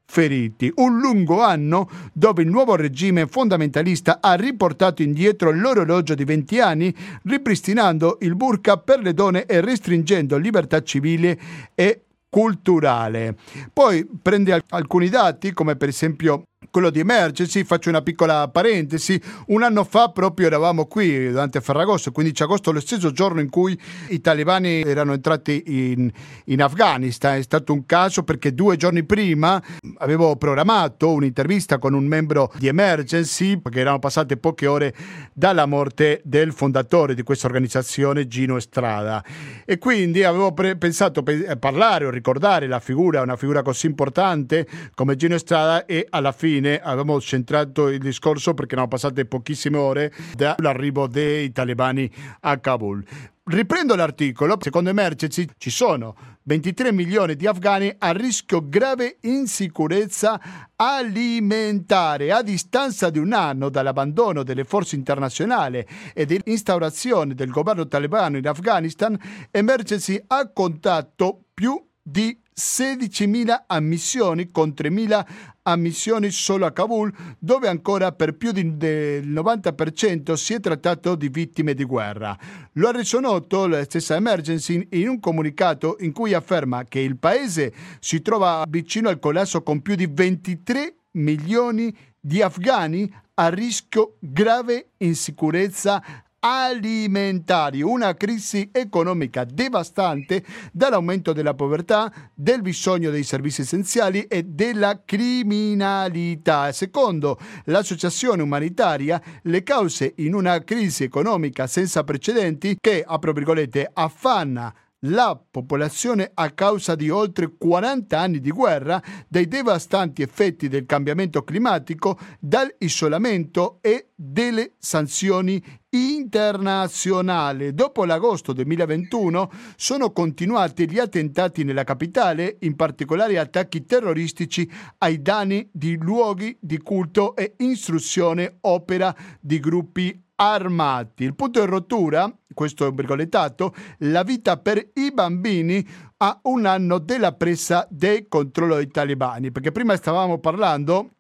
Un 0.77 0.99
lungo 0.99 1.43
anno 1.43 1.91
dove 2.13 2.43
il 2.43 2.49
nuovo 2.49 2.75
regime 2.75 3.27
fondamentalista 3.27 4.19
ha 4.23 4.35
riportato 4.35 5.03
indietro 5.03 5.51
l'orologio 5.51 6.15
di 6.15 6.25
20 6.25 6.61
anni, 6.61 6.95
ripristinando 7.25 8.19
il 8.21 8.35
burqa 8.35 8.79
per 8.79 9.01
le 9.01 9.13
donne 9.13 9.45
e 9.45 9.61
restringendo 9.61 10.39
libertà 10.39 10.83
civile 10.83 11.39
e 11.75 12.01
culturale. 12.31 13.37
Poi 13.73 14.07
prende 14.21 14.63
alcuni 14.69 15.09
dati, 15.09 15.53
come 15.53 15.77
per 15.77 15.89
esempio 15.89 16.45
quello 16.71 16.91
di 16.91 17.01
emergency, 17.01 17.65
faccio 17.65 17.89
una 17.89 18.03
piccola 18.03 18.49
parentesi, 18.49 19.21
un 19.47 19.63
anno 19.63 19.85
fa 19.85 20.11
proprio 20.11 20.47
eravamo 20.47 20.87
qui 20.87 21.29
durante 21.31 21.61
Ferragosto, 21.61 22.13
15 22.13 22.43
agosto, 22.43 22.73
lo 22.73 22.81
stesso 22.81 23.13
giorno 23.13 23.41
in 23.41 23.49
cui 23.51 23.79
i 24.09 24.21
talebani 24.21 24.83
erano 24.83 25.13
entrati 25.13 25.63
in, 25.67 26.11
in 26.47 26.63
Afghanistan, 26.63 27.37
è 27.37 27.43
stato 27.43 27.73
un 27.73 27.87
caso 27.87 28.23
perché 28.23 28.55
due 28.55 28.77
giorni 28.77 29.05
prima 29.05 29.63
avevo 29.99 30.37
programmato 30.37 31.13
un'intervista 31.13 31.79
con 31.79 31.95
un 31.95 32.05
membro 32.05 32.53
di 32.59 32.67
emergency, 32.69 33.59
perché 33.61 33.81
erano 33.81 33.99
passate 33.99 34.37
poche 34.37 34.67
ore 34.67 34.95
dalla 35.33 35.67
morte 35.67 36.21
del 36.25 36.53
fondatore 36.53 37.15
di 37.15 37.23
questa 37.23 37.47
organizzazione, 37.47 38.27
Gino 38.27 38.57
Estrada, 38.57 39.25
e 39.65 39.79
quindi 39.79 40.25
avevo 40.25 40.53
pre- 40.53 40.77
pensato 40.77 41.23
a 41.49 41.57
parlare 41.57 42.07
o 42.07 42.11
ricordare 42.11 42.67
la 42.67 42.81
figura, 42.81 43.23
una 43.23 43.37
figura 43.37 43.63
così 43.63 43.87
importante 43.87 44.67
come 44.95 45.17
Gino 45.17 45.35
Estrada 45.35 45.85
e 45.87 46.07
alla 46.11 46.33
fine 46.33 46.56
fine 46.57 46.81
avevamo 46.81 47.21
centrato 47.21 47.89
il 47.89 47.99
discorso 47.99 48.55
perché 48.55 48.73
erano 48.73 48.89
passate 48.89 49.27
pochissime 49.27 49.77
ore 49.77 50.13
dall'arrivo 50.35 51.07
dei 51.07 51.53
talebani 51.53 52.11
a 52.41 52.59
Kabul. 52.59 53.05
Riprendo 53.49 53.95
l'articolo, 53.95 54.57
secondo 54.59 54.91
Emergency 54.91 55.47
ci 55.57 55.71
sono 55.71 56.17
23 56.45 56.93
milioni 56.93 57.37
di 57.37 57.47
afghani 57.47 57.95
a 57.99 58.11
rischio 58.11 58.69
grave 58.69 59.19
insicurezza 59.21 60.41
alimentare. 60.75 62.33
A 62.33 62.43
distanza 62.43 63.11
di 63.11 63.19
un 63.19 63.33
anno 63.33 63.69
dall'abbandono 63.69 64.43
delle 64.43 64.65
forze 64.65 64.97
internazionali 64.97 65.85
e 66.13 66.27
dell'instaurazione 66.27 67.35
del 67.35 67.51
governo 67.51 67.87
talebano 67.87 68.37
in 68.37 68.49
Afghanistan, 68.49 69.17
Emergency 69.51 70.21
ha 70.27 70.51
contato 70.51 71.45
più 71.55 71.81
di 72.03 72.37
16.000 72.59 73.65
ammissioni 73.67 74.51
con 74.51 74.73
3.000 74.75 75.27
ammissioni 75.63 76.31
solo 76.31 76.65
a 76.65 76.73
Kabul, 76.73 77.13
dove 77.39 77.69
ancora 77.69 78.13
per 78.13 78.37
più 78.37 78.53
del 78.53 79.29
90% 79.29 80.33
si 80.33 80.55
è 80.55 80.61
trattato 80.61 81.17
di 81.17 81.29
vittime 81.29 81.75
di 81.75 81.85
guerra. 81.85 82.37
Lo 82.73 82.89
ha 82.89 82.93
reso 82.93 83.21
noto 83.21 83.67
la 83.67 83.85
stessa 83.85 84.17
Emergency 84.17 84.89
in 84.93 85.09
un 85.09 85.21
comunicato 85.21 85.97
in 86.01 86.13
cui 86.13 86.33
afferma 86.33 86.85
che 86.85 87.01
il 87.01 87.19
paese 87.19 87.75
si 88.01 88.23
trova 88.23 88.65
vicino 88.67 89.11
al 89.11 89.19
collasso 89.19 89.63
con 89.63 89.83
più 89.83 89.95
di 89.95 90.09
23 90.11 90.95
milioni 91.13 91.95
di 92.19 92.41
afghani 92.41 93.13
a 93.35 93.49
rischio 93.49 94.17
grave 94.19 94.93
insicurezza 94.99 96.03
alimentari, 96.41 97.83
una 97.83 98.15
crisi 98.15 98.69
economica 98.73 99.45
devastante 99.45 100.45
dall'aumento 100.73 101.33
della 101.33 101.55
povertà, 101.55 102.13
del 102.35 102.63
bisogno 102.63 103.11
dei 103.11 103.25
servizi 103.25 103.63
essenziali 103.63 104.23
e 104.25 104.43
della 104.45 105.03
criminalità. 105.05 106.73
Secondo 106.73 107.39
l'associazione 107.65 108.43
umanitaria, 108.43 109.21
le 109.43 109.63
cause 109.63 110.15
in 110.17 110.35
una 110.35 110.63
crisi 110.63 111.05
economica 111.05 111.67
senza 111.67 112.05
precedenti 112.05 112.77
che, 112.81 113.03
apro 113.07 113.33
virgolette, 113.33 113.91
affanna 113.93 114.75
la 115.01 115.41
popolazione 115.51 116.31
a 116.33 116.51
causa 116.51 116.95
di 116.95 117.11
oltre 117.11 117.57
40 117.57 118.19
anni 118.19 118.41
di 118.41 118.51
guerra, 118.51 119.03
dai 119.29 119.47
devastanti 119.47 120.23
effetti 120.23 120.69
del 120.69 120.87
cambiamento 120.87 121.43
climatico, 121.43 122.19
dall'isolamento 122.41 123.79
e 123.83 124.09
delle 124.15 124.75
sanzioni 124.79 125.63
internazionali. 125.91 127.75
Dopo 127.75 128.05
l'agosto 128.05 128.53
2021 128.53 129.51
sono 129.77 130.11
continuati 130.13 130.91
gli 130.91 130.99
attentati 130.99 131.65
nella 131.65 131.85
capitale, 131.85 132.57
in 132.61 132.77
particolare 132.77 133.39
attacchi 133.39 133.85
terroristici 133.85 134.71
ai 134.99 135.21
danni 135.21 135.69
di 135.73 135.97
luoghi 135.97 136.57
di 136.61 136.79
culto 136.79 137.37
e 137.37 137.55
istruzione 137.59 138.59
opera 138.63 139.15
di 139.41 139.61
gruppi 139.61 140.25
armati. 140.37 141.25
Il 141.25 141.35
punto 141.35 141.61
di 141.61 141.67
rottura, 141.67 142.33
questo 142.55 142.85
è 142.85 142.89
un 142.89 142.95
virgolettato, 142.95 143.75
la 143.99 144.23
vita 144.23 144.57
per 144.57 144.91
i 144.95 145.11
bambini 145.13 145.87
a 146.19 146.39
un 146.45 146.67
anno 146.67 146.99
della 146.99 147.33
presa 147.33 147.87
del 147.91 148.27
controllo 148.29 148.77
dei 148.77 148.89
talebani, 148.89 149.51
perché 149.51 149.73
prima 149.73 149.97
stavamo 149.97 150.39
parlando 150.39 151.11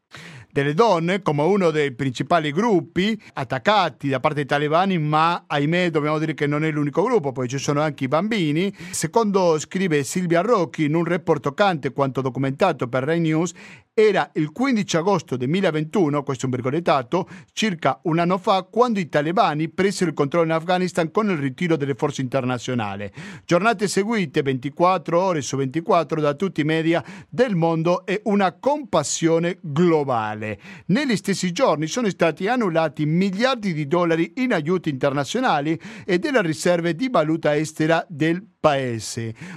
delle 0.56 0.72
donne 0.72 1.20
come 1.20 1.42
uno 1.42 1.70
dei 1.70 1.92
principali 1.92 2.50
gruppi 2.50 3.20
attaccati 3.34 4.08
da 4.08 4.20
parte 4.20 4.38
dei 4.38 4.46
talebani, 4.46 4.98
ma 4.98 5.44
ahimè 5.46 5.90
dobbiamo 5.90 6.18
dire 6.18 6.32
che 6.32 6.46
non 6.46 6.64
è 6.64 6.70
l'unico 6.70 7.02
gruppo, 7.02 7.32
poi 7.32 7.46
ci 7.46 7.58
sono 7.58 7.82
anche 7.82 8.04
i 8.04 8.08
bambini. 8.08 8.74
Secondo 8.90 9.58
scrive 9.58 10.02
Silvia 10.02 10.40
Rocchi 10.40 10.84
in 10.84 10.94
un 10.94 11.04
report 11.04 11.42
toccante 11.42 11.92
quanto 11.92 12.22
documentato 12.22 12.88
per 12.88 13.04
Rai 13.04 13.20
News, 13.20 13.52
era 13.98 14.28
il 14.34 14.52
15 14.52 14.98
agosto 14.98 15.38
2021, 15.38 16.22
questo 16.22 16.42
è 16.42 16.48
un 16.50 16.54
virgolettato, 16.54 17.26
circa 17.54 17.98
un 18.02 18.18
anno 18.18 18.36
fa, 18.36 18.64
quando 18.64 18.98
i 18.98 19.08
talebani 19.08 19.70
presero 19.70 20.10
il 20.10 20.14
controllo 20.14 20.44
in 20.44 20.52
Afghanistan 20.52 21.10
con 21.10 21.30
il 21.30 21.38
ritiro 21.38 21.76
delle 21.76 21.94
forze 21.94 22.20
internazionali. 22.20 23.10
Giornate 23.46 23.88
seguite 23.88 24.42
24 24.42 25.18
ore 25.18 25.40
su 25.40 25.56
24 25.56 26.20
da 26.20 26.34
tutti 26.34 26.60
i 26.60 26.64
media 26.64 27.02
del 27.26 27.54
mondo 27.54 28.04
e 28.04 28.20
una 28.24 28.52
compassione 28.52 29.60
globale. 29.62 30.60
Negli 30.88 31.16
stessi 31.16 31.50
giorni 31.52 31.86
sono 31.86 32.10
stati 32.10 32.48
annullati 32.48 33.06
miliardi 33.06 33.72
di 33.72 33.86
dollari 33.86 34.34
in 34.36 34.52
aiuti 34.52 34.90
internazionali 34.90 35.80
e 36.04 36.18
delle 36.18 36.42
riserve 36.42 36.94
di 36.94 37.08
valuta 37.08 37.56
estera 37.56 38.04
del 38.10 38.40
paese. 38.42 38.55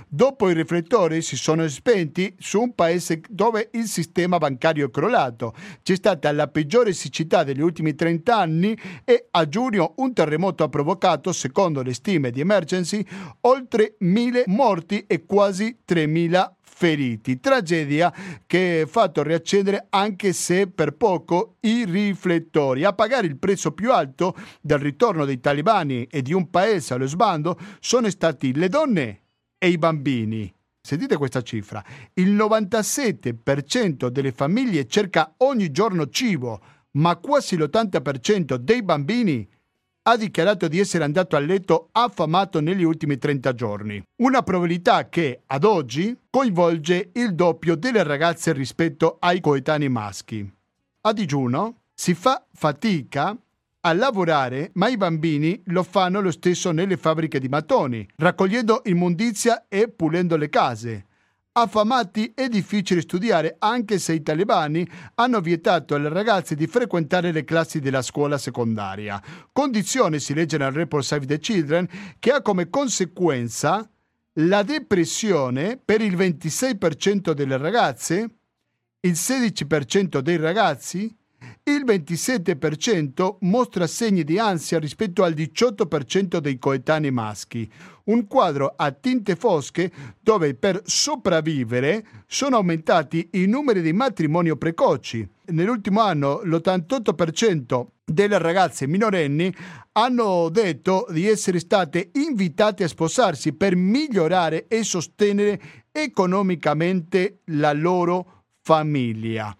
Dopo 0.07 0.49
i 0.49 0.53
riflettori 0.53 1.23
si 1.23 1.35
sono 1.35 1.67
spenti 1.67 2.35
su 2.37 2.61
un 2.61 2.75
paese 2.75 3.21
dove 3.27 3.69
il 3.73 3.85
sistema 3.85 4.37
bancario 4.37 4.85
è 4.85 4.91
crollato. 4.91 5.55
C'è 5.81 5.95
stata 5.95 6.31
la 6.31 6.47
peggiore 6.47 6.93
siccità 6.93 7.43
degli 7.43 7.61
ultimi 7.61 7.95
30 7.95 8.37
anni 8.37 8.79
e 9.03 9.29
a 9.31 9.47
giugno 9.47 9.93
un 9.97 10.13
terremoto 10.13 10.63
ha 10.63 10.69
provocato, 10.69 11.31
secondo 11.31 11.81
le 11.81 11.95
stime 11.95 12.29
di 12.29 12.39
Emergency, 12.39 13.03
oltre 13.41 13.95
1000 13.97 14.43
morti 14.45 15.03
e 15.07 15.25
quasi 15.25 15.79
3000 15.83 16.57
feriti. 16.79 17.41
Tragedia 17.41 18.13
che 18.47 18.83
ha 18.85 18.87
fatto 18.87 19.21
riaccendere, 19.21 19.87
anche 19.89 20.31
se 20.31 20.67
per 20.67 20.93
poco, 20.93 21.57
i 21.61 21.83
riflettori. 21.83 22.85
A 22.85 22.93
pagare 22.93 23.27
il 23.27 23.37
prezzo 23.37 23.73
più 23.73 23.91
alto 23.91 24.33
del 24.61 24.79
ritorno 24.79 25.25
dei 25.25 25.41
talibani 25.41 26.07
e 26.09 26.21
di 26.21 26.31
un 26.31 26.49
paese 26.49 26.93
allo 26.93 27.05
sbando 27.05 27.59
sono 27.81 28.09
stati 28.09 28.53
le 28.53 28.69
donne 28.69 29.23
e 29.57 29.67
i 29.67 29.77
bambini. 29.77 30.49
Sentite 30.79 31.17
questa 31.17 31.41
cifra. 31.41 31.83
Il 32.13 32.31
97% 32.31 34.07
delle 34.07 34.31
famiglie 34.31 34.87
cerca 34.87 35.33
ogni 35.39 35.71
giorno 35.71 36.07
cibo, 36.07 36.61
ma 36.91 37.17
quasi 37.17 37.57
l'80% 37.57 38.55
dei 38.55 38.81
bambini 38.83 39.45
ha 40.03 40.17
dichiarato 40.17 40.67
di 40.67 40.79
essere 40.79 41.03
andato 41.03 41.35
a 41.35 41.39
letto 41.39 41.89
affamato 41.91 42.59
negli 42.61 42.83
ultimi 42.83 43.17
30 43.17 43.53
giorni. 43.53 44.03
Una 44.17 44.41
probabilità 44.41 45.09
che, 45.09 45.41
ad 45.45 45.63
oggi, 45.63 46.17
coinvolge 46.29 47.11
il 47.13 47.35
doppio 47.35 47.75
delle 47.75 48.03
ragazze 48.03 48.53
rispetto 48.53 49.17
ai 49.19 49.39
coetanei 49.39 49.89
maschi. 49.89 50.51
A 51.01 51.13
digiuno 51.13 51.81
si 51.93 52.13
fa 52.13 52.45
fatica 52.53 53.37
a 53.81 53.93
lavorare, 53.93 54.71
ma 54.73 54.89
i 54.89 54.97
bambini 54.97 55.61
lo 55.65 55.83
fanno 55.83 56.19
lo 56.19 56.31
stesso 56.31 56.71
nelle 56.71 56.97
fabbriche 56.97 57.39
di 57.39 57.47
mattoni, 57.47 58.07
raccogliendo 58.17 58.81
immondizia 58.85 59.65
e 59.69 59.87
pulendo 59.87 60.35
le 60.35 60.49
case. 60.49 61.05
Affamati 61.51 62.31
è 62.35 62.47
difficile 62.47 63.01
studiare 63.01 63.55
anche 63.57 63.97
se 63.97 64.13
i 64.13 64.21
talebani 64.21 64.87
hanno 65.15 65.41
vietato 65.41 65.95
alle 65.95 66.09
ragazze 66.09 66.55
di 66.55 66.67
frequentare 66.67 67.31
le 67.31 67.43
classi 67.43 67.79
della 67.79 68.03
scuola 68.03 68.37
secondaria. 68.37 69.21
Condizione, 69.51 70.19
si 70.19 70.35
legge 70.35 70.57
nel 70.57 70.71
report 70.71 71.03
Save 71.03 71.25
the 71.25 71.39
Children, 71.39 71.87
che 72.19 72.31
ha 72.31 72.41
come 72.41 72.69
conseguenza 72.69 73.89
la 74.33 74.61
depressione 74.61 75.81
per 75.83 76.01
il 76.01 76.15
26% 76.15 77.31
delle 77.31 77.57
ragazze, 77.57 78.29
il 79.01 79.13
16% 79.13 80.19
dei 80.19 80.37
ragazzi 80.37 81.13
il 81.63 81.83
27% 81.85 83.37
mostra 83.41 83.87
segni 83.87 84.23
di 84.23 84.39
ansia 84.39 84.79
rispetto 84.79 85.23
al 85.23 85.33
18% 85.33 86.37
dei 86.37 86.57
coetanei 86.57 87.11
maschi. 87.11 87.71
Un 88.09 88.25
quadro 88.25 88.73
a 88.75 88.91
tinte 88.91 89.35
fosche 89.35 89.91
dove 90.19 90.55
per 90.55 90.81
sopravvivere 90.83 92.03
sono 92.25 92.55
aumentati 92.55 93.29
i 93.33 93.45
numeri 93.45 93.83
di 93.83 93.93
matrimonio 93.93 94.55
precoci. 94.55 95.27
Nell'ultimo 95.49 96.01
anno 96.01 96.41
l'88% 96.43 97.85
delle 98.03 98.39
ragazze 98.39 98.87
minorenni 98.87 99.53
hanno 99.91 100.49
detto 100.49 101.05
di 101.11 101.27
essere 101.27 101.59
state 101.59 102.09
invitate 102.13 102.83
a 102.83 102.87
sposarsi 102.87 103.53
per 103.53 103.75
migliorare 103.75 104.65
e 104.67 104.83
sostenere 104.83 105.61
economicamente 105.91 107.41
la 107.45 107.73
loro 107.73 108.45
famiglia 108.61 109.55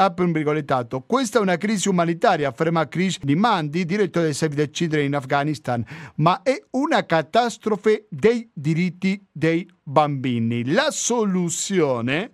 apre 0.00 0.24
virgolettato. 0.26 1.02
Questa 1.02 1.38
è 1.38 1.42
una 1.42 1.58
crisi 1.58 1.88
umanitaria, 1.88 2.48
afferma 2.48 2.88
Chris 2.88 3.18
Dimandi, 3.20 3.84
direttore 3.84 4.26
del 4.26 4.34
Save 4.34 4.54
the 4.54 4.70
Children 4.70 5.04
in 5.04 5.14
Afghanistan, 5.14 5.84
ma 6.16 6.40
è 6.42 6.58
una 6.70 7.04
catastrofe 7.04 8.06
dei 8.08 8.50
diritti 8.52 9.22
dei 9.30 9.68
bambini. 9.82 10.72
La 10.72 10.88
soluzione 10.90 12.30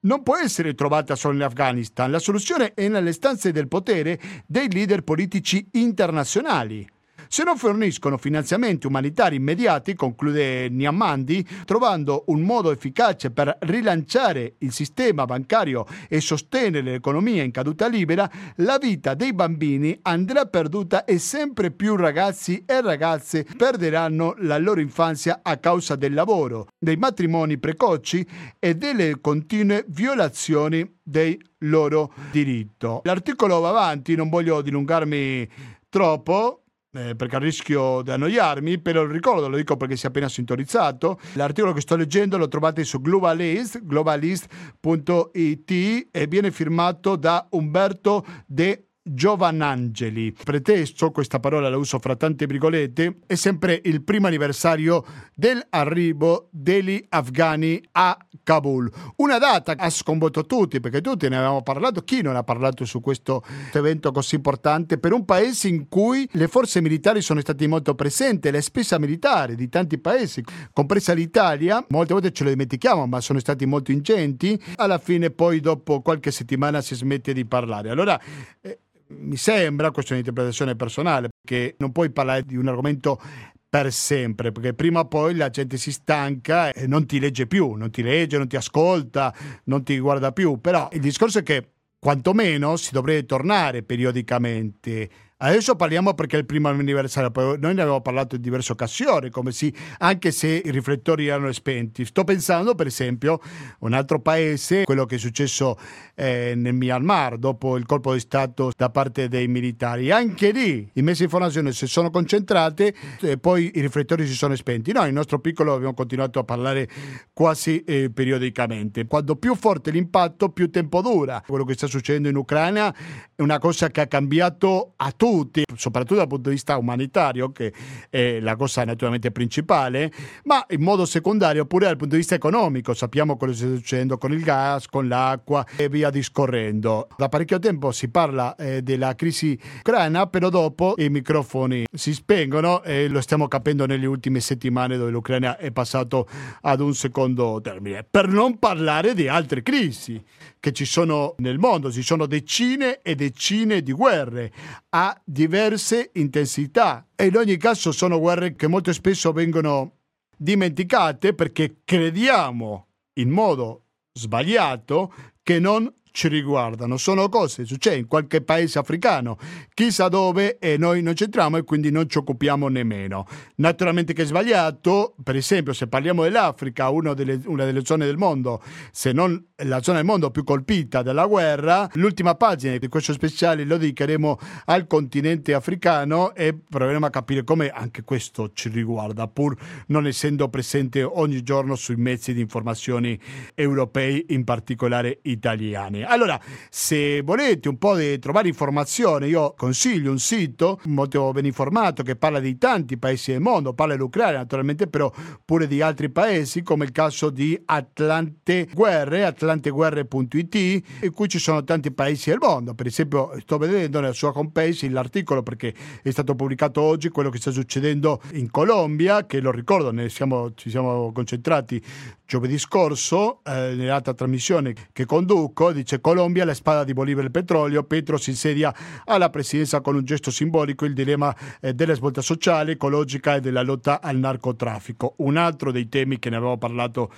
non 0.00 0.22
può 0.22 0.36
essere 0.36 0.74
trovata 0.74 1.16
solo 1.16 1.34
in 1.34 1.42
Afghanistan, 1.42 2.08
la 2.08 2.20
soluzione 2.20 2.72
è 2.72 2.86
nelle 2.86 3.12
stanze 3.12 3.50
del 3.50 3.66
potere 3.66 4.20
dei 4.46 4.70
leader 4.70 5.02
politici 5.02 5.68
internazionali. 5.72 6.88
Se 7.28 7.44
non 7.44 7.56
forniscono 7.56 8.16
finanziamenti 8.16 8.86
umanitari 8.86 9.36
immediati, 9.36 9.94
conclude 9.94 10.68
Niamandi, 10.68 11.46
trovando 11.64 12.24
un 12.28 12.40
modo 12.40 12.70
efficace 12.70 13.30
per 13.30 13.56
rilanciare 13.60 14.54
il 14.58 14.72
sistema 14.72 15.24
bancario 15.24 15.86
e 16.08 16.20
sostenere 16.20 16.90
l'economia 16.90 17.42
in 17.42 17.50
caduta 17.50 17.86
libera, 17.86 18.30
la 18.56 18.78
vita 18.78 19.14
dei 19.14 19.32
bambini 19.32 19.98
andrà 20.02 20.46
perduta 20.46 21.04
e 21.04 21.18
sempre 21.18 21.70
più 21.70 21.96
ragazzi 21.96 22.64
e 22.66 22.80
ragazze 22.80 23.46
perderanno 23.56 24.34
la 24.38 24.58
loro 24.58 24.80
infanzia 24.80 25.40
a 25.42 25.56
causa 25.58 25.96
del 25.96 26.14
lavoro, 26.14 26.68
dei 26.78 26.96
matrimoni 26.96 27.58
precoci 27.58 28.26
e 28.58 28.74
delle 28.74 29.20
continue 29.20 29.84
violazioni 29.88 30.96
dei 31.02 31.40
loro 31.58 32.12
diritti. 32.30 32.66
L'articolo 33.02 33.60
va 33.60 33.70
avanti, 33.70 34.14
non 34.14 34.28
voglio 34.28 34.60
dilungarmi 34.60 35.48
troppo, 35.88 36.64
eh, 36.98 37.14
perché 37.14 37.38
rischio 37.38 38.02
di 38.02 38.10
annoiarmi, 38.10 38.80
però 38.80 39.04
lo 39.04 39.12
ricordo, 39.12 39.48
lo 39.48 39.56
dico 39.56 39.76
perché 39.76 39.94
si 39.96 40.06
è 40.06 40.08
appena 40.08 40.28
sintonizzato. 40.28 41.20
L'articolo 41.34 41.72
che 41.72 41.80
sto 41.80 41.94
leggendo 41.94 42.36
lo 42.36 42.48
trovate 42.48 42.82
su 42.82 43.00
Globalist, 43.00 43.84
globalist.it 43.84 45.70
e 46.10 46.26
viene 46.26 46.50
firmato 46.50 47.14
da 47.16 47.46
Umberto 47.50 48.26
De 48.46 48.87
Giovanangeli. 49.08 50.32
Pretesto, 50.32 51.10
questa 51.10 51.40
parola 51.40 51.68
la 51.68 51.76
uso 51.76 51.98
fra 51.98 52.16
tante 52.16 52.46
virgolette, 52.46 53.20
è 53.26 53.34
sempre 53.34 53.80
il 53.84 54.02
primo 54.02 54.26
anniversario 54.26 55.04
dell'arrivo 55.34 56.48
degli 56.50 57.04
afghani 57.08 57.82
a 57.92 58.16
Kabul. 58.42 58.90
Una 59.16 59.38
data 59.38 59.74
che 59.74 59.82
ha 59.84 59.90
sconvolto 59.90 60.44
tutti, 60.44 60.80
perché 60.80 61.00
tutti 61.00 61.28
ne 61.28 61.36
avevamo 61.36 61.62
parlato, 61.62 62.02
chi 62.02 62.22
non 62.22 62.36
ha 62.36 62.42
parlato 62.42 62.84
su 62.84 63.00
questo 63.00 63.42
evento 63.72 64.12
così 64.12 64.36
importante 64.36 64.98
per 64.98 65.12
un 65.12 65.24
paese 65.24 65.68
in 65.68 65.88
cui 65.88 66.28
le 66.32 66.48
forze 66.48 66.80
militari 66.80 67.20
sono 67.20 67.40
state 67.40 67.66
molto 67.66 67.94
presenti, 67.94 68.50
le 68.50 68.62
spese 68.62 68.98
militari 68.98 69.54
di 69.54 69.68
tanti 69.68 69.98
paesi, 69.98 70.42
compresa 70.72 71.12
l'Italia, 71.12 71.84
molte 71.88 72.12
volte 72.12 72.32
ce 72.32 72.44
lo 72.44 72.50
dimentichiamo, 72.50 73.06
ma 73.06 73.20
sono 73.20 73.38
stati 73.38 73.66
molto 73.66 73.92
ingenti. 73.92 74.60
Alla 74.76 74.98
fine 74.98 75.30
poi 75.30 75.60
dopo 75.60 76.00
qualche 76.00 76.30
settimana 76.30 76.80
si 76.80 76.94
smette 76.94 77.32
di 77.32 77.44
parlare. 77.44 77.90
Allora 77.90 78.20
eh, 78.60 78.80
mi 79.08 79.36
sembra, 79.36 79.90
questa 79.90 80.10
è 80.10 80.14
un'interpretazione 80.14 80.76
personale, 80.76 81.28
che 81.44 81.76
non 81.78 81.92
puoi 81.92 82.10
parlare 82.10 82.42
di 82.42 82.56
un 82.56 82.68
argomento 82.68 83.20
per 83.68 83.92
sempre, 83.92 84.50
perché 84.50 84.72
prima 84.72 85.00
o 85.00 85.06
poi 85.06 85.34
la 85.34 85.50
gente 85.50 85.76
si 85.76 85.92
stanca 85.92 86.72
e 86.72 86.86
non 86.86 87.06
ti 87.06 87.18
legge 87.18 87.46
più, 87.46 87.72
non 87.72 87.90
ti 87.90 88.02
legge, 88.02 88.38
non 88.38 88.48
ti 88.48 88.56
ascolta, 88.56 89.34
non 89.64 89.82
ti 89.82 89.98
guarda 89.98 90.32
più. 90.32 90.60
Però 90.60 90.88
il 90.92 91.00
discorso 91.00 91.40
è 91.40 91.42
che 91.42 91.72
quantomeno 91.98 92.76
si 92.76 92.92
dovrebbe 92.92 93.26
tornare 93.26 93.82
periodicamente 93.82 95.10
Adesso 95.40 95.76
parliamo 95.76 96.14
perché 96.14 96.34
è 96.34 96.40
il 96.40 96.46
primo 96.46 96.66
anniversario, 96.66 97.30
noi 97.32 97.72
ne 97.72 97.82
abbiamo 97.82 98.00
parlato 98.00 98.34
in 98.34 98.40
diverse 98.40 98.72
occasioni, 98.72 99.30
come 99.30 99.52
si, 99.52 99.72
anche 99.98 100.32
se 100.32 100.48
i 100.64 100.70
riflettori 100.72 101.28
erano 101.28 101.52
spenti. 101.52 102.04
Sto 102.04 102.24
pensando, 102.24 102.74
per 102.74 102.88
esempio, 102.88 103.38
un 103.80 103.92
altro 103.92 104.18
paese, 104.20 104.82
quello 104.82 105.06
che 105.06 105.14
è 105.14 105.18
successo 105.18 105.78
eh, 106.16 106.54
nel 106.56 106.74
Myanmar 106.74 107.38
dopo 107.38 107.76
il 107.76 107.86
colpo 107.86 108.14
di 108.14 108.18
Stato 108.18 108.72
da 108.76 108.90
parte 108.90 109.28
dei 109.28 109.46
militari. 109.46 110.10
Anche 110.10 110.50
lì 110.50 110.90
i 110.94 111.02
mezzi 111.02 111.18
di 111.18 111.24
informazione 111.26 111.70
si 111.70 111.86
sono 111.86 112.10
concentrati 112.10 112.92
e 113.20 113.38
poi 113.38 113.70
i 113.76 113.80
riflettori 113.80 114.26
si 114.26 114.34
sono 114.34 114.56
spenti. 114.56 114.90
Noi, 114.90 115.06
il 115.06 115.14
nostro 115.14 115.38
piccolo, 115.38 115.74
abbiamo 115.74 115.94
continuato 115.94 116.40
a 116.40 116.42
parlare 116.42 116.88
quasi 117.32 117.84
eh, 117.84 118.10
periodicamente. 118.12 119.06
Quando 119.06 119.36
più 119.36 119.54
forte 119.54 119.92
l'impatto, 119.92 120.48
più 120.48 120.68
tempo 120.68 121.00
dura. 121.00 121.44
Quello 121.46 121.62
che 121.62 121.74
sta 121.74 121.86
succedendo 121.86 122.28
in 122.28 122.34
Ucraina 122.34 122.92
è 123.36 123.40
una 123.40 123.60
cosa 123.60 123.88
che 123.90 124.00
ha 124.00 124.08
cambiato 124.08 124.94
a 124.96 125.12
tutti 125.12 125.26
tutti, 125.28 125.62
soprattutto 125.76 126.14
dal 126.14 126.26
punto 126.26 126.48
di 126.48 126.54
vista 126.54 126.78
umanitario, 126.78 127.52
che 127.52 127.72
è 128.08 128.40
la 128.40 128.56
cosa 128.56 128.84
naturalmente 128.84 129.30
principale, 129.30 130.10
ma 130.44 130.64
in 130.70 130.80
modo 130.80 131.04
secondario 131.04 131.66
pure 131.66 131.84
dal 131.84 131.96
punto 131.96 132.14
di 132.14 132.20
vista 132.20 132.34
economico. 132.34 132.94
Sappiamo 132.94 133.36
cosa 133.36 133.52
sta 133.52 133.66
succedendo 133.66 134.16
con 134.16 134.32
il 134.32 134.42
gas, 134.42 134.86
con 134.86 135.06
l'acqua 135.06 135.66
e 135.76 135.90
via 135.90 136.08
discorrendo. 136.08 137.08
Da 137.16 137.28
parecchio 137.28 137.58
tempo 137.58 137.92
si 137.92 138.08
parla 138.08 138.54
eh, 138.56 138.80
della 138.80 139.14
crisi 139.14 139.58
ucraina, 139.80 140.26
però 140.28 140.48
dopo 140.48 140.94
i 140.96 141.10
microfoni 141.10 141.84
si 141.92 142.14
spengono 142.14 142.82
e 142.82 143.08
lo 143.08 143.20
stiamo 143.20 143.48
capendo 143.48 143.84
nelle 143.84 144.06
ultime 144.06 144.40
settimane 144.40 144.96
dove 144.96 145.10
l'Ucraina 145.10 145.58
è 145.58 145.70
passato 145.72 146.26
ad 146.62 146.80
un 146.80 146.94
secondo 146.94 147.60
termine. 147.62 148.06
Per 148.10 148.28
non 148.28 148.58
parlare 148.58 149.12
di 149.12 149.28
altre 149.28 149.62
crisi 149.62 150.22
che 150.60 150.72
ci 150.72 150.84
sono 150.84 151.34
nel 151.38 151.58
mondo, 151.58 151.90
ci 151.90 152.02
sono 152.02 152.26
decine 152.26 153.00
e 153.02 153.14
decine 153.14 153.82
di 153.82 153.92
guerre 153.92 154.52
a 154.90 155.18
diverse 155.24 156.10
intensità. 156.14 157.06
E 157.14 157.26
in 157.26 157.36
ogni 157.36 157.56
caso 157.56 157.92
sono 157.92 158.18
guerre 158.18 158.54
che 158.54 158.66
molto 158.66 158.92
spesso 158.92 159.32
vengono 159.32 159.98
dimenticate 160.36 161.34
perché 161.34 161.78
crediamo 161.84 162.86
in 163.14 163.30
modo 163.30 163.84
sbagliato 164.12 165.12
che 165.42 165.58
non 165.58 165.92
ci 166.18 166.26
riguardano, 166.26 166.96
sono 166.96 167.28
cose 167.28 167.62
che 167.62 167.68
succedono 167.68 168.00
in 168.00 168.08
qualche 168.08 168.40
paese 168.40 168.80
africano, 168.80 169.38
chissà 169.72 170.08
dove 170.08 170.58
e 170.58 170.76
noi 170.76 171.00
non 171.00 171.14
c'entriamo 171.14 171.58
e 171.58 171.62
quindi 171.62 171.92
non 171.92 172.08
ci 172.08 172.18
occupiamo 172.18 172.66
nemmeno. 172.66 173.24
Naturalmente 173.58 174.14
che 174.14 174.22
è 174.22 174.26
sbagliato, 174.26 175.14
per 175.22 175.36
esempio 175.36 175.72
se 175.72 175.86
parliamo 175.86 176.24
dell'Africa, 176.24 176.90
delle, 177.14 177.40
una 177.44 177.64
delle 177.64 177.84
zone 177.84 178.04
del 178.04 178.16
mondo, 178.16 178.60
se 178.90 179.12
non 179.12 179.40
la 179.62 179.80
zona 179.80 179.98
del 179.98 180.06
mondo 180.06 180.32
più 180.32 180.42
colpita 180.42 181.02
dalla 181.02 181.24
guerra, 181.26 181.88
l'ultima 181.92 182.34
pagina 182.34 182.76
di 182.76 182.88
questo 182.88 183.12
speciale 183.12 183.62
lo 183.62 183.76
dedicheremo 183.76 184.38
al 184.64 184.88
continente 184.88 185.54
africano 185.54 186.34
e 186.34 186.52
proveremo 186.68 187.06
a 187.06 187.10
capire 187.10 187.44
come 187.44 187.68
anche 187.68 188.02
questo 188.02 188.50
ci 188.54 188.70
riguarda, 188.70 189.28
pur 189.28 189.56
non 189.86 190.08
essendo 190.08 190.48
presente 190.48 191.04
ogni 191.04 191.44
giorno 191.44 191.76
sui 191.76 191.94
mezzi 191.94 192.34
di 192.34 192.40
informazione 192.40 193.20
europei, 193.54 194.26
in 194.30 194.42
particolare 194.42 195.20
italiani. 195.22 196.06
Allora, 196.10 196.40
se 196.70 197.20
volete 197.20 197.68
un 197.68 197.76
po' 197.76 197.94
di 197.94 198.18
trovare 198.18 198.48
informazioni, 198.48 199.26
io 199.26 199.52
consiglio 199.54 200.10
un 200.10 200.18
sito 200.18 200.80
molto 200.86 201.32
ben 201.32 201.44
informato 201.44 202.02
che 202.02 202.16
parla 202.16 202.40
di 202.40 202.56
tanti 202.56 202.96
paesi 202.96 203.32
del 203.32 203.40
mondo, 203.40 203.74
parla 203.74 203.92
dell'Ucraina 203.92 204.38
naturalmente, 204.38 204.86
però 204.86 205.12
pure 205.44 205.66
di 205.66 205.82
altri 205.82 206.08
paesi, 206.08 206.62
come 206.62 206.86
il 206.86 206.92
caso 206.92 207.28
di 207.28 207.60
Atlante 207.62 208.68
Guerre, 208.72 209.26
atlanteguerre.it, 209.26 210.54
in 210.54 211.12
cui 211.12 211.28
ci 211.28 211.38
sono 211.38 211.62
tanti 211.62 211.92
paesi 211.92 212.30
del 212.30 212.38
mondo. 212.40 212.72
Per 212.72 212.86
esempio, 212.86 213.38
sto 213.40 213.58
vedendo 213.58 214.00
nella 214.00 214.14
sua 214.14 214.32
homepage 214.34 214.88
l'articolo 214.88 215.42
perché 215.42 215.74
è 216.02 216.10
stato 216.10 216.34
pubblicato 216.34 216.80
oggi 216.80 217.10
quello 217.10 217.28
che 217.28 217.36
sta 217.36 217.50
succedendo 217.50 218.22
in 218.32 218.50
Colombia, 218.50 219.26
che 219.26 219.40
lo 219.40 219.50
ricordo, 219.50 219.92
siamo, 220.08 220.54
ci 220.54 220.70
siamo 220.70 221.12
concentrati 221.12 221.82
giovedì 222.28 222.58
scorso, 222.58 223.40
eh, 223.42 223.72
nell'altra 223.74 224.12
trasmissione 224.12 224.74
che 224.92 225.06
conduco, 225.06 225.72
dice 225.72 225.97
Colombia, 226.00 226.44
la 226.44 226.54
spada 226.54 226.84
di 226.84 226.92
Bolivia 226.92 227.22
il 227.22 227.30
petrolio, 227.30 227.82
Petro 227.84 228.16
si 228.16 228.30
insedia 228.30 228.74
alla 229.04 229.30
presidenza 229.30 229.80
con 229.80 229.94
un 229.94 230.04
gesto 230.04 230.30
simbolico, 230.30 230.84
il 230.84 230.94
dilemma 230.94 231.34
eh, 231.60 231.72
della 231.74 231.94
svolta 231.94 232.20
sociale, 232.20 232.72
ecologica 232.72 233.36
e 233.36 233.40
della 233.40 233.62
lotta 233.62 234.00
al 234.00 234.16
narcotraffico. 234.16 235.14
Un 235.18 235.36
altro 235.36 235.72
dei 235.72 235.88
temi 235.88 236.18
che 236.18 236.30
ne 236.30 236.36
avevo 236.36 236.56
parlato 236.56 237.12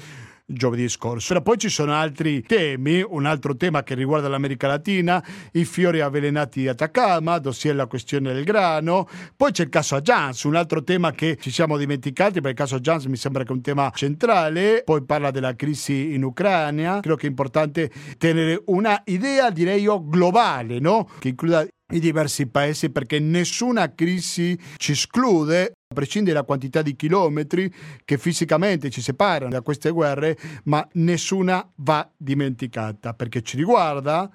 giovedì 0.53 0.89
scorso. 0.89 1.29
Però 1.29 1.43
poi 1.43 1.59
ci 1.59 1.69
sono 1.69 1.95
altri 1.95 2.43
temi, 2.43 3.05
un 3.07 3.27
altro 3.27 3.57
tema 3.57 3.83
che 3.83 3.95
riguarda 3.95 4.29
l'America 4.29 4.67
Latina, 4.67 5.23
i 5.53 5.65
fiori 5.65 6.01
avvelenati 6.01 6.61
di 6.61 6.69
Atacama, 6.69 7.41
ossia 7.45 7.75
la 7.75 7.87
questione 7.87 8.33
del 8.33 8.45
grano, 8.45 9.09
poi 9.37 9.53
c'è 9.53 9.65
il 9.65 9.69
caso 9.69 9.97
Aggians, 9.97 10.43
un 10.45 10.57
altro 10.57 10.83
tema 10.83 11.13
che 11.13 11.37
ci 11.41 11.51
siamo 11.51 11.77
dimenticati, 11.77 12.35
perché 12.35 12.51
il 12.51 12.55
caso 12.55 12.77
Aggians 12.77 13.07
mi 13.07 13.17
sembra 13.17 13.43
che 13.43 13.51
è 13.51 13.53
un 13.53 13.63
tema 13.63 13.91
centrale, 13.95 14.83
poi 14.85 15.05
parla 15.05 15.31
della 15.31 15.55
crisi 15.55 16.15
in 16.15 16.25
Ucraina, 16.25 17.01
credo 17.01 17.17
che 17.17 17.27
è 17.27 17.31
importante 17.31 17.91
tenere 18.19 18.63
una 18.67 19.01
idea, 19.07 19.51
direi 19.51 19.81
io, 19.83 20.07
globale, 20.07 20.79
no? 20.79 21.09
che 21.19 21.29
includa 21.29 21.67
i 21.91 22.01
diversi 22.01 22.47
paesi 22.47 22.91
perché 22.91 23.19
nessuna 23.19 23.95
crisi 23.95 24.59
ci 24.77 24.93
esclude 24.93 25.73
a 25.91 25.95
prescindere 25.95 26.35
dalla 26.35 26.47
quantità 26.47 26.83
di 26.83 26.95
chilometri 26.95 27.73
che 28.05 28.19
fisicamente 28.19 28.91
ci 28.91 29.01
separano 29.01 29.51
da 29.51 29.63
queste 29.63 29.91
guerre, 29.91 30.39
ma 30.65 30.87
nessuna 30.93 31.69
va 31.77 32.09
dimenticata 32.17 33.15
perché 33.15 33.43
ci 33.43 33.57
riguarda, 33.57 34.31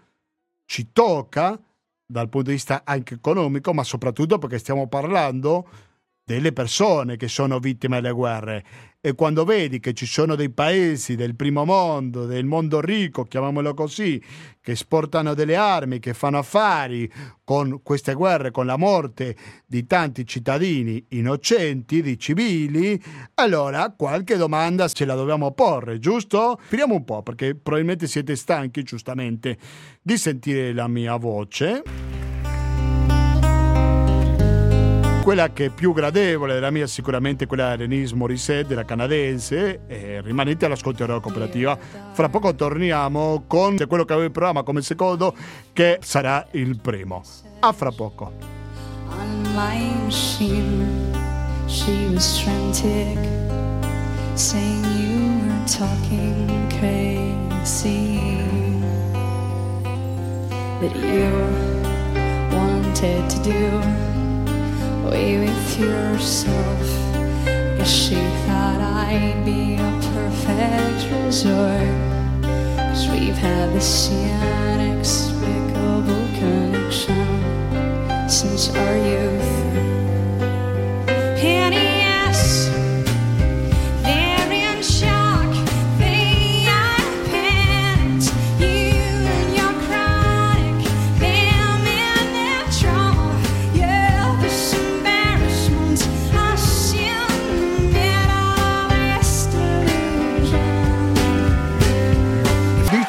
ci 0.65 0.91
tocca 0.91 1.59
dal 2.07 2.29
punto 2.29 2.49
di 2.49 2.55
vista 2.55 2.81
anche 2.83 3.15
economico, 3.15 3.73
ma 3.73 3.83
soprattutto 3.83 4.37
perché 4.37 4.59
stiamo 4.59 4.87
parlando 4.87 5.67
delle 6.25 6.51
persone 6.51 7.17
che 7.17 7.27
sono 7.27 7.59
vittime 7.59 8.01
delle 8.01 8.13
guerre 8.13 8.65
e 9.05 9.13
quando 9.13 9.45
vedi 9.45 9.79
che 9.79 9.93
ci 9.93 10.07
sono 10.07 10.33
dei 10.33 10.49
paesi 10.49 11.15
del 11.15 11.35
primo 11.35 11.63
mondo, 11.63 12.25
del 12.25 12.45
mondo 12.45 12.81
ricco, 12.81 13.25
chiamiamolo 13.25 13.75
così, 13.75 14.19
che 14.59 14.71
esportano 14.71 15.35
delle 15.35 15.55
armi, 15.55 15.99
che 15.99 16.15
fanno 16.15 16.39
affari 16.39 17.07
con 17.43 17.81
queste 17.83 18.15
guerre, 18.15 18.49
con 18.49 18.65
la 18.65 18.77
morte 18.77 19.35
di 19.67 19.85
tanti 19.85 20.25
cittadini 20.25 21.05
innocenti, 21.09 22.01
di 22.01 22.17
civili, 22.17 22.99
allora 23.35 23.93
qualche 23.95 24.37
domanda 24.37 24.87
ce 24.87 25.05
la 25.05 25.13
dobbiamo 25.13 25.51
porre, 25.51 25.99
giusto? 25.99 26.59
Speriamo 26.65 26.95
un 26.95 27.05
po', 27.05 27.21
perché 27.21 27.53
probabilmente 27.53 28.07
siete 28.07 28.35
stanchi, 28.35 28.81
giustamente, 28.81 29.55
di 30.01 30.17
sentire 30.17 30.73
la 30.73 30.87
mia 30.87 31.15
voce 31.17 32.14
quella 35.25 35.51
che 35.51 35.65
è 35.65 35.69
più 35.69 35.91
gradevole 35.91 36.53
della 36.53 36.69
mia 36.69 36.85
sicuramente 36.85 37.47
quella 37.47 37.75
di 37.75 37.87
Denise 37.87 38.13
Morissette, 38.13 38.67
della 38.67 38.85
canadese, 38.85 39.79
e 39.87 40.21
rimanete 40.21 40.65
all'ascolto 40.65 41.03
della 41.03 41.19
cooperativa. 41.19 41.75
Fra 42.11 42.29
poco 42.29 42.53
torniamo 42.53 43.45
con 43.47 43.75
quello 43.87 44.05
che 44.05 44.13
avevo 44.13 44.27
in 44.27 44.31
programma 44.31 44.61
come 44.61 44.83
secondo, 44.83 45.33
che 45.73 45.97
sarà 46.03 46.45
il 46.51 46.79
primo. 46.79 47.23
A 47.61 47.71
fra 47.71 47.89
poco. 47.89 48.33
On 49.09 49.41
my 49.55 50.03
machine, 50.03 51.11
she 51.65 52.07
was 52.13 52.39
frantic, 52.41 53.17
saying 54.35 54.85
you 54.99 55.39
were 55.41 55.65
talking 55.65 56.67
crazy, 56.77 58.19
that 60.81 60.95
you 60.95 61.31
wanted 62.51 63.27
to 63.27 63.39
do. 63.41 64.23
Away 65.07 65.39
with 65.39 65.79
yourself. 65.79 66.87
Guess 67.45 67.91
she 67.91 68.15
thought 68.45 68.81
I'd 68.81 69.43
be 69.45 69.75
a 69.75 69.99
perfect 70.13 71.11
resort. 71.13 71.89
Cause 72.41 73.07
we've 73.09 73.37
had 73.37 73.73
this 73.73 74.09
inexplicable 74.11 76.27
connection 76.39 78.29
since 78.29 78.69
our 78.75 78.97
youth. 78.97 79.94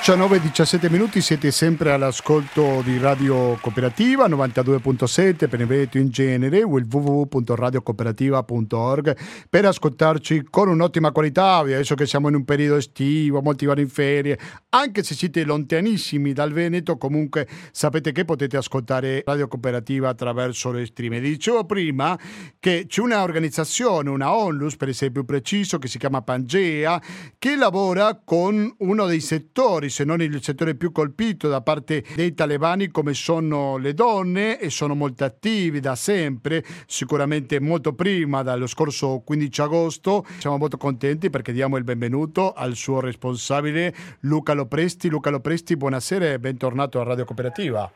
E 0.09 0.41
17 0.41 0.89
minuti, 0.89 1.21
siete 1.21 1.51
sempre 1.51 1.91
all'ascolto 1.91 2.81
di 2.85 2.97
Radio 2.97 3.59
Cooperativa 3.61 4.29
92.7 4.29 5.49
per 5.49 5.67
Veneto 5.67 5.99
in 5.99 6.11
genere 6.11 6.63
o 6.63 6.79
il 6.79 6.87
www.radiocooperativa.org 6.89 9.17
per 9.51 9.65
ascoltarci 9.65 10.47
con 10.49 10.69
un'ottima 10.69 11.11
qualità, 11.11 11.57
adesso 11.57 11.97
che 11.97 12.07
siamo 12.07 12.29
in 12.29 12.37
un 12.37 12.45
periodo 12.45 12.77
estivo, 12.77 13.43
molti 13.43 13.67
vanno 13.67 13.81
in 13.81 13.89
ferie, 13.89 14.39
anche 14.69 15.03
se 15.03 15.17
siete 15.17 15.43
lontanissimi 15.43 16.33
dal 16.33 16.53
Veneto, 16.53 16.99
comunque 16.99 17.49
sapete 17.73 18.13
che 18.13 18.25
potete 18.25 18.57
ascoltare 18.57 19.25
Radio 19.27 19.49
Cooperativa 19.49 20.09
attraverso 20.09 20.71
le 20.71 20.87
stream. 20.87 21.19
Dicevo 21.19 21.65
prima 21.65 22.17
che 22.61 22.85
c'è 22.87 23.01
un'organizzazione, 23.01 24.09
una 24.09 24.33
ONLUS 24.33 24.77
per 24.77 24.91
essere 24.91 25.11
più 25.11 25.25
preciso, 25.25 25.79
che 25.79 25.89
si 25.89 25.99
chiama 25.99 26.23
Pangea, 26.23 27.03
che 27.39 27.57
lavora 27.57 28.21
con 28.23 28.73
uno 28.79 29.07
dei 29.07 29.21
settori 29.21 29.95
se 29.97 30.05
non 30.05 30.21
il 30.21 30.43
settore 30.43 30.75
più 30.75 30.93
colpito 30.93 31.49
da 31.49 31.63
parte 31.63 32.05
dei 32.15 32.35
talebani 32.35 32.89
come 32.89 33.15
sono 33.15 33.79
le 33.79 33.95
donne 33.95 34.61
e 34.61 34.69
sono 34.69 34.95
molto 34.95 35.25
attivi 35.25 35.81
da 35.81 35.95
sempre, 35.95 36.63
sicuramente 36.85 37.59
molto 37.61 37.95
prima 37.95 38.43
dallo 38.43 38.67
scorso 38.67 39.23
15 39.25 39.61
agosto. 39.63 40.27
Siamo 40.37 40.59
molto 40.59 40.77
contenti 40.77 41.31
perché 41.31 41.51
diamo 41.53 41.79
il 41.79 41.85
benvenuto 41.85 42.53
al 42.53 42.75
suo 42.75 43.01
responsabile 43.01 43.95
Luca 44.21 44.53
Lopresti. 44.53 45.09
Luca 45.09 45.31
Lopresti, 45.31 45.79
buonasera 45.79 46.33
e 46.33 46.39
bentornato 46.39 47.01
a 47.01 47.05
Radio 47.05 47.25
Cooperativa. 47.25 47.91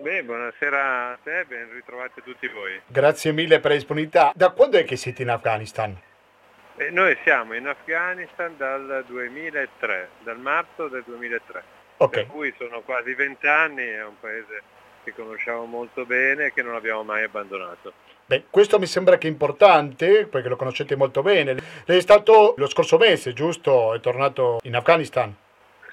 Beh, 0.00 0.24
buonasera 0.24 1.12
a 1.12 1.18
te, 1.22 1.44
ben 1.46 1.70
ritrovati 1.74 2.22
tutti 2.24 2.48
voi. 2.48 2.80
Grazie 2.86 3.32
mille 3.32 3.60
per 3.60 3.72
la 3.72 3.76
disponibilità. 3.76 4.32
Da 4.34 4.48
quando 4.48 4.78
è 4.78 4.84
che 4.84 4.96
siete 4.96 5.20
in 5.20 5.28
Afghanistan? 5.28 5.94
Eh, 6.76 6.90
noi 6.90 7.16
siamo 7.22 7.54
in 7.54 7.68
Afghanistan 7.68 8.56
dal 8.56 9.04
2003, 9.06 10.08
dal 10.24 10.38
marzo 10.38 10.88
del 10.88 11.04
2003, 11.06 11.62
okay. 11.98 12.24
per 12.24 12.32
cui 12.32 12.52
sono 12.58 12.80
quasi 12.80 13.14
vent'anni, 13.14 13.84
è 13.84 14.04
un 14.04 14.18
paese 14.18 14.62
che 15.04 15.12
conosciamo 15.14 15.66
molto 15.66 16.04
bene 16.04 16.46
e 16.46 16.52
che 16.52 16.62
non 16.62 16.74
abbiamo 16.74 17.04
mai 17.04 17.22
abbandonato. 17.22 17.92
Beh, 18.26 18.46
questo 18.50 18.78
mi 18.78 18.86
sembra 18.86 19.18
che 19.18 19.28
è 19.28 19.30
importante 19.30 20.26
perché 20.26 20.48
lo 20.48 20.56
conoscete 20.56 20.96
molto 20.96 21.22
bene. 21.22 21.54
Lei 21.84 21.98
è 21.98 22.00
stato 22.00 22.54
lo 22.56 22.66
scorso 22.66 22.96
mese, 22.96 23.34
giusto? 23.34 23.94
È 23.94 24.00
tornato 24.00 24.58
in 24.62 24.74
Afghanistan? 24.74 25.32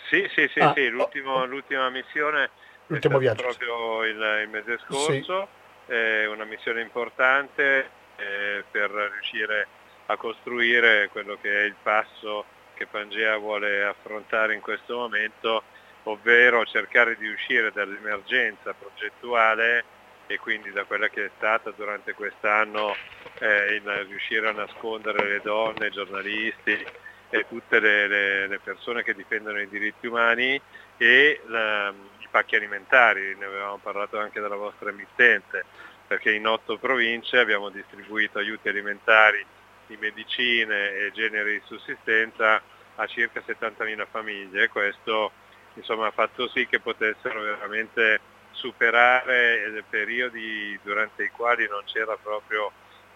Sì, 0.09 0.27
sì, 0.33 0.47
sì, 0.47 0.59
ah, 0.59 0.73
sì. 0.73 0.87
L'ultimo, 0.87 1.33
oh, 1.35 1.45
l'ultima 1.45 1.89
missione 1.89 2.49
l'ultimo 2.87 3.17
viaggio. 3.19 3.43
proprio 3.43 4.03
il, 4.05 4.39
il, 4.43 4.49
mese 4.49 4.79
scorso, 4.85 5.47
sì. 5.85 5.93
è 5.93 6.25
una 6.25 6.45
missione 6.45 6.81
importante 6.81 7.89
eh, 8.15 8.63
per 8.69 8.89
riuscire 8.89 9.61
a 9.61 9.67
a 10.11 10.17
costruire 10.17 11.09
quello 11.09 11.37
che 11.41 11.61
è 11.61 11.63
il 11.63 11.75
passo 11.81 12.45
che 12.73 12.85
Pangea 12.85 13.37
vuole 13.37 13.83
affrontare 13.83 14.53
in 14.53 14.61
questo 14.61 14.97
momento, 14.97 15.63
ovvero 16.03 16.65
cercare 16.65 17.15
di 17.15 17.27
uscire 17.27 17.71
dall'emergenza 17.71 18.73
progettuale 18.73 19.83
e 20.27 20.39
quindi 20.39 20.71
da 20.71 20.85
quella 20.85 21.09
che 21.09 21.25
è 21.25 21.31
stata 21.37 21.71
durante 21.71 22.13
quest'anno 22.13 22.95
eh, 23.39 23.75
il 23.75 24.05
riuscire 24.07 24.49
a 24.49 24.53
nascondere 24.53 25.27
le 25.27 25.41
donne, 25.43 25.87
i 25.87 25.91
giornalisti 25.91 26.85
e 27.29 27.45
tutte 27.47 27.79
le, 27.79 28.07
le, 28.07 28.47
le 28.47 28.59
persone 28.59 29.03
che 29.03 29.13
difendono 29.13 29.59
i 29.59 29.69
diritti 29.69 30.07
umani 30.07 30.59
e 30.97 31.41
la, 31.47 31.93
i 32.19 32.27
pacchi 32.29 32.55
alimentari, 32.55 33.35
ne 33.37 33.45
avevamo 33.45 33.77
parlato 33.77 34.17
anche 34.17 34.39
dalla 34.39 34.55
vostra 34.55 34.89
emittente, 34.89 35.63
perché 36.07 36.31
in 36.31 36.47
otto 36.47 36.77
province 36.77 37.37
abbiamo 37.37 37.69
distribuito 37.69 38.39
aiuti 38.39 38.67
alimentari 38.69 39.45
di 39.91 39.97
medicine 39.99 40.93
e 40.93 41.11
generi 41.11 41.59
di 41.59 41.61
sussistenza 41.65 42.61
a 42.95 43.05
circa 43.07 43.43
70.000 43.45 44.07
famiglie. 44.09 44.69
Questo 44.69 45.31
insomma, 45.73 46.07
ha 46.07 46.11
fatto 46.11 46.47
sì 46.47 46.65
che 46.65 46.79
potessero 46.79 47.41
veramente 47.41 48.19
superare 48.51 49.83
periodi 49.89 50.79
durante 50.81 51.23
i 51.23 51.29
quali 51.29 51.67
non 51.67 51.81
c'era 51.85 52.15
proprio 52.17 52.71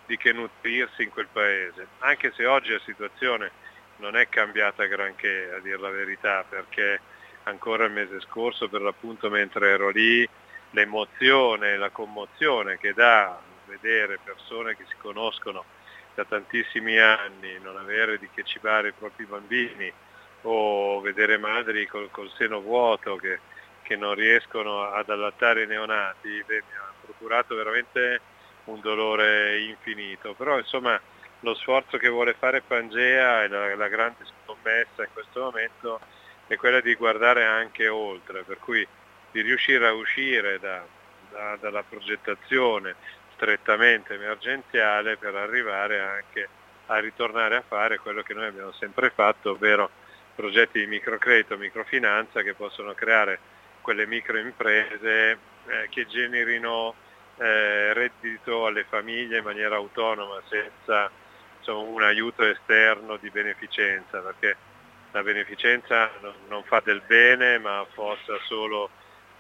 di 0.05 0.17
che 0.17 0.33
nutrirsi 0.33 1.03
in 1.03 1.09
quel 1.09 1.27
paese. 1.31 1.88
Anche 1.99 2.31
se 2.35 2.45
oggi 2.45 2.71
la 2.71 2.81
situazione 2.83 3.51
non 3.97 4.17
è 4.17 4.27
cambiata 4.27 4.85
granché, 4.85 5.51
a 5.55 5.59
dire 5.59 5.77
la 5.77 5.89
verità, 5.89 6.43
perché 6.47 6.99
ancora 7.43 7.85
il 7.85 7.91
mese 7.91 8.19
scorso, 8.21 8.67
per 8.67 8.81
l'appunto 8.81 9.29
mentre 9.29 9.69
ero 9.69 9.89
lì, 9.89 10.27
l'emozione, 10.71 11.77
la 11.77 11.89
commozione 11.89 12.77
che 12.77 12.93
dà 12.93 13.39
vedere 13.65 14.19
persone 14.23 14.75
che 14.75 14.83
si 14.88 14.95
conoscono 14.97 15.63
da 16.15 16.23
tantissimi 16.23 16.97
anni, 16.97 17.60
non 17.62 17.78
avere 17.78 18.17
di 18.17 18.30
che 18.34 18.43
cibare 18.43 18.88
i 18.88 18.93
propri 18.93 19.25
bambini 19.25 19.91
o 20.43 21.01
vedere 21.01 21.38
madri 21.38 21.86
col, 21.86 22.10
col 22.10 22.32
seno 22.38 22.62
vuoto 22.62 23.17
che, 23.17 23.39
che, 23.82 23.95
non 23.95 24.15
riescono 24.15 24.84
ad 24.84 25.10
allattare 25.10 25.63
i 25.63 25.67
neonati, 25.67 26.43
beh, 26.45 26.63
mi 26.67 26.78
ha 26.78 26.93
procurato 27.04 27.56
veramente 27.56 28.21
un 28.65 28.80
dolore 28.80 29.60
infinito. 29.60 30.34
Però 30.34 30.58
insomma 30.58 30.99
lo 31.41 31.54
sforzo 31.56 31.97
che 31.97 32.10
vuole 32.10 32.34
fare 32.34 32.62
Pangea 32.62 33.43
e 33.43 33.47
la, 33.47 33.75
la 33.75 33.88
grande 33.88 34.23
messa 34.63 35.04
in 35.04 35.10
questo 35.13 35.41
momento 35.41 35.99
è 36.47 36.56
quella 36.56 36.82
di 36.82 36.95
guardare 36.95 37.45
anche 37.45 37.88
oltre, 37.88 38.43
per 38.43 38.58
cui 38.60 38.88
di 39.32 39.41
riuscire 39.41 39.88
a 39.88 39.93
uscire 39.93 40.60
da, 40.60 40.84
da, 41.30 41.58
dalla 41.60 41.84
progettazione 41.84 42.95
strettamente 43.35 44.15
emergenziale 44.15 45.17
per 45.17 45.35
arrivare 45.35 45.99
anche 45.99 46.47
a 46.87 46.99
ritornare 46.99 47.57
a 47.57 47.63
fare 47.67 47.99
quello 47.99 48.21
che 48.21 48.33
noi 48.33 48.47
abbiamo 48.47 48.71
sempre 48.73 49.09
fatto, 49.09 49.51
ovvero 49.51 49.89
progetti 50.35 50.79
di 50.79 50.87
microcredito, 50.87 51.57
microfinanza 51.57 52.41
che 52.41 52.53
possono 52.53 52.93
creare 52.93 53.39
quelle 53.81 54.05
microimprese 54.05 55.31
eh, 55.67 55.87
che 55.89 56.05
generino 56.07 56.93
eh, 57.37 57.93
reddito 57.93 58.65
alle 58.65 58.85
famiglie 58.85 59.39
in 59.39 59.43
maniera 59.43 59.75
autonoma 59.75 60.41
senza 60.47 61.09
insomma, 61.57 61.89
un 61.89 62.03
aiuto 62.03 62.43
esterno 62.43 63.17
di 63.17 63.29
beneficenza, 63.29 64.19
perché 64.19 64.55
la 65.11 65.23
beneficenza 65.23 66.11
non, 66.47 66.63
fa 66.63 66.81
del 66.83 67.01
bene 67.05 67.57
ma 67.57 67.79
affossa 67.79 68.37
solo 68.45 68.89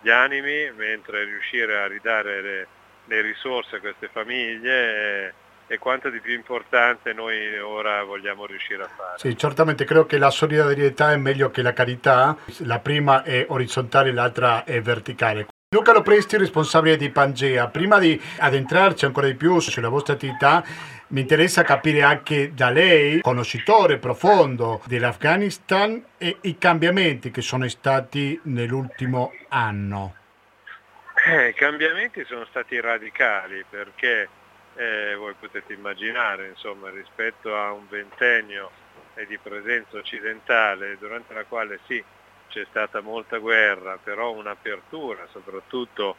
gli 0.01 0.09
animi, 0.09 0.71
mentre 0.71 1.23
riuscire 1.25 1.77
a 1.77 1.87
ridare 1.87 2.41
le, 2.41 2.67
le 3.05 3.21
risorse 3.21 3.77
a 3.77 3.79
queste 3.79 4.09
famiglie 4.11 5.33
è 5.67 5.77
quanto 5.79 6.09
di 6.09 6.19
più 6.19 6.33
importante 6.33 7.13
noi 7.13 7.57
ora 7.57 8.03
vogliamo 8.03 8.45
riuscire 8.45 8.83
a 8.83 8.87
fare. 8.87 9.17
Sì, 9.17 9.35
certamente 9.35 9.83
credo 9.83 10.05
che 10.05 10.17
la 10.17 10.29
solidarietà 10.29 11.11
è 11.11 11.17
meglio 11.17 11.49
che 11.49 11.61
la 11.61 11.73
carità, 11.73 12.37
la 12.59 12.79
prima 12.79 13.23
è 13.23 13.45
orizzontale, 13.49 14.11
l'altra 14.11 14.63
è 14.63 14.79
verticale. 14.81 15.47
Luca 15.75 15.91
Lopresti, 15.91 16.37
responsabile 16.37 16.95
di 16.95 17.09
Pangea, 17.09 17.67
prima 17.67 17.97
di 17.97 18.19
addentrarci 18.37 19.05
ancora 19.05 19.27
di 19.27 19.35
più 19.35 19.59
sulla 19.59 19.89
vostra 19.89 20.13
attività, 20.13 20.63
mi 21.07 21.21
interessa 21.21 21.63
capire 21.63 22.01
anche 22.03 22.53
da 22.53 22.69
lei, 22.69 23.21
conoscitore 23.21 23.97
profondo 23.97 24.81
dell'Afghanistan, 24.85 26.01
e 26.17 26.37
i 26.41 26.57
cambiamenti 26.57 27.31
che 27.31 27.41
sono 27.41 27.67
stati 27.67 28.39
nell'ultimo 28.43 29.33
anno. 29.49 30.15
Eh, 31.27 31.47
I 31.49 31.53
cambiamenti 31.55 32.23
sono 32.25 32.45
stati 32.45 32.79
radicali 32.79 33.65
perché 33.67 34.29
eh, 34.75 35.15
voi 35.15 35.33
potete 35.33 35.73
immaginare 35.73 36.49
insomma, 36.49 36.91
rispetto 36.91 37.55
a 37.55 37.71
un 37.71 37.87
ventennio 37.89 38.69
di 39.27 39.35
presenza 39.39 39.97
occidentale 39.97 40.99
durante 40.99 41.33
la 41.33 41.43
quale 41.45 41.79
sì 41.87 42.03
c'è 42.47 42.63
stata 42.69 43.01
molta 43.01 43.39
guerra, 43.39 43.97
però 43.97 44.33
un'apertura 44.33 45.25
soprattutto 45.31 46.17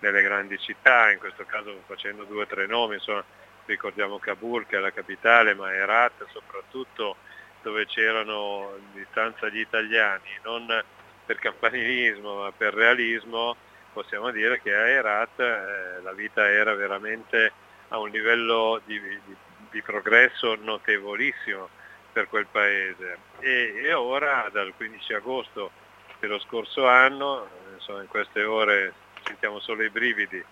nelle 0.00 0.22
grandi 0.22 0.58
città, 0.58 1.12
in 1.12 1.20
questo 1.20 1.44
caso 1.44 1.80
facendo 1.86 2.24
due 2.24 2.42
o 2.42 2.46
tre 2.46 2.66
nomi, 2.66 2.94
insomma, 2.94 3.22
ricordiamo 3.66 4.18
Kabul 4.18 4.66
che 4.66 4.78
è 4.78 4.80
la 4.80 4.90
capitale, 4.90 5.54
ma 5.54 5.72
Herat 5.72 6.26
soprattutto 6.32 7.14
dove 7.62 7.86
c'erano 7.86 8.72
in 8.76 8.92
distanza 9.00 9.48
gli 9.50 9.60
italiani, 9.60 10.30
non 10.42 10.82
per 11.24 11.38
campanilismo 11.38 12.40
ma 12.40 12.50
per 12.50 12.74
realismo, 12.74 13.56
possiamo 13.92 14.30
dire 14.30 14.60
che 14.60 14.74
a 14.74 14.88
Herat 14.88 15.40
eh, 15.40 16.00
la 16.02 16.12
vita 16.12 16.48
era 16.48 16.74
veramente 16.74 17.52
a 17.88 17.98
un 17.98 18.10
livello 18.10 18.80
di, 18.84 19.00
di, 19.00 19.36
di 19.70 19.82
progresso 19.82 20.54
notevolissimo 20.56 21.68
per 22.12 22.28
quel 22.28 22.46
paese. 22.46 23.18
E, 23.40 23.80
e, 23.84 23.92
ora 23.92 24.48
dal 24.52 24.72
15 24.76 25.12
agosto 25.14 25.70
dello 26.18 26.38
scorso 26.40 26.86
anno, 26.86 27.48
insomma 27.74 28.02
in 28.02 28.08
queste 28.08 28.44
ore 28.44 28.92
sentiamo 29.24 29.60
solo 29.60 29.82
i 29.82 29.90
brividi, 29.90 30.42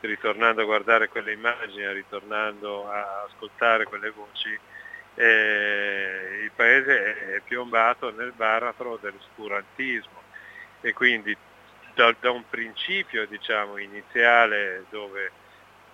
ritornando 0.00 0.62
a 0.62 0.64
guardare 0.64 1.08
quelle 1.08 1.32
immagini, 1.32 1.92
ritornando 1.92 2.90
a 2.90 3.24
ascoltare 3.28 3.84
quelle 3.84 4.10
voci, 4.10 4.58
eh, 5.14 6.40
il 6.42 6.50
paese 6.54 7.34
è 7.34 7.40
piombato 7.40 8.10
nel 8.10 8.32
baratro 8.32 8.98
dell'oscurantismo 9.00 10.22
e 10.80 10.92
quindi 10.94 11.36
da, 11.94 12.14
da 12.18 12.30
un 12.30 12.44
principio 12.48 13.26
diciamo, 13.26 13.78
iniziale 13.78 14.84
dove 14.90 15.30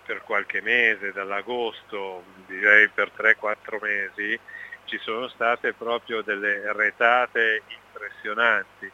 per 0.04 0.22
qualche 0.22 0.60
mese, 0.60 1.12
dall'agosto, 1.12 2.22
direi 2.46 2.88
per 2.88 3.10
3-4 3.16 3.78
mesi, 3.80 4.38
ci 4.84 4.98
sono 4.98 5.26
state 5.28 5.72
proprio 5.72 6.22
delle 6.22 6.72
retate 6.72 7.62
impressionanti 7.66 8.90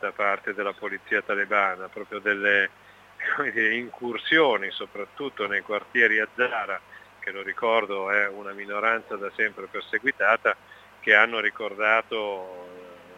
da 0.00 0.10
parte 0.12 0.54
della 0.54 0.72
polizia 0.72 1.20
talebana, 1.20 1.88
proprio 1.88 2.18
delle 2.18 2.70
dire, 3.52 3.74
incursioni 3.74 4.70
soprattutto 4.70 5.46
nei 5.46 5.60
quartieri 5.60 6.18
a 6.18 6.28
Zara, 6.34 6.80
che 7.20 7.30
lo 7.30 7.42
ricordo 7.42 8.10
è 8.10 8.26
una 8.28 8.52
minoranza 8.52 9.16
da 9.16 9.30
sempre 9.34 9.66
perseguitata, 9.66 10.56
che 11.00 11.14
hanno 11.14 11.40
ricordato 11.40 12.68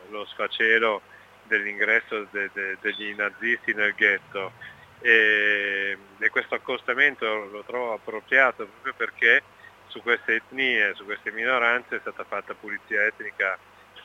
eh, 0.09 0.11
lo 0.11 0.25
sfacelo 0.27 1.03
dell'ingresso 1.47 2.27
de, 2.31 2.51
de, 2.53 2.77
degli 2.81 3.15
nazisti 3.15 3.73
nel 3.75 3.95
ghetto 3.95 4.53
e, 5.01 5.97
e 6.19 6.29
questo 6.31 6.55
accostamento 6.55 7.27
lo 7.51 7.63
trovo 7.65 7.93
appropriato 7.93 8.67
proprio 8.67 8.95
perché 8.95 9.43
su 9.87 10.03
queste 10.03 10.37
etnie, 10.37 10.95
su 10.95 11.05
queste 11.05 11.31
minoranze 11.31 11.97
è 11.97 12.01
stata 12.01 12.25
fatta 12.25 12.55
pulizia 12.55 13.05
etnica 13.05 13.59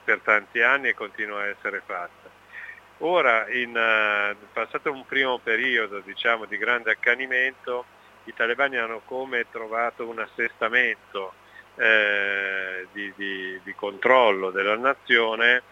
per 0.04 0.20
tanti 0.20 0.62
anni 0.62 0.90
e 0.90 0.94
continua 0.94 1.42
a 1.42 1.48
essere 1.48 1.82
fatta. 1.86 2.30
Ora, 3.00 3.50
in 3.50 3.70
uh, 3.70 4.36
passato 4.54 4.92
un 4.92 5.06
primo 5.06 5.40
periodo 5.40 6.00
diciamo, 6.02 6.46
di 6.46 6.58
grande 6.58 6.92
accanimento, 6.92 7.86
i 8.26 8.34
talebani 8.34 8.78
hanno 8.78 9.02
come 9.06 9.46
trovato 9.50 10.08
un 10.08 10.20
assestamento 10.20 11.34
eh, 11.76 12.88
di, 12.92 13.12
di, 13.16 13.60
di 13.64 13.74
controllo 13.74 14.52
della 14.52 14.78
nazione 14.78 15.64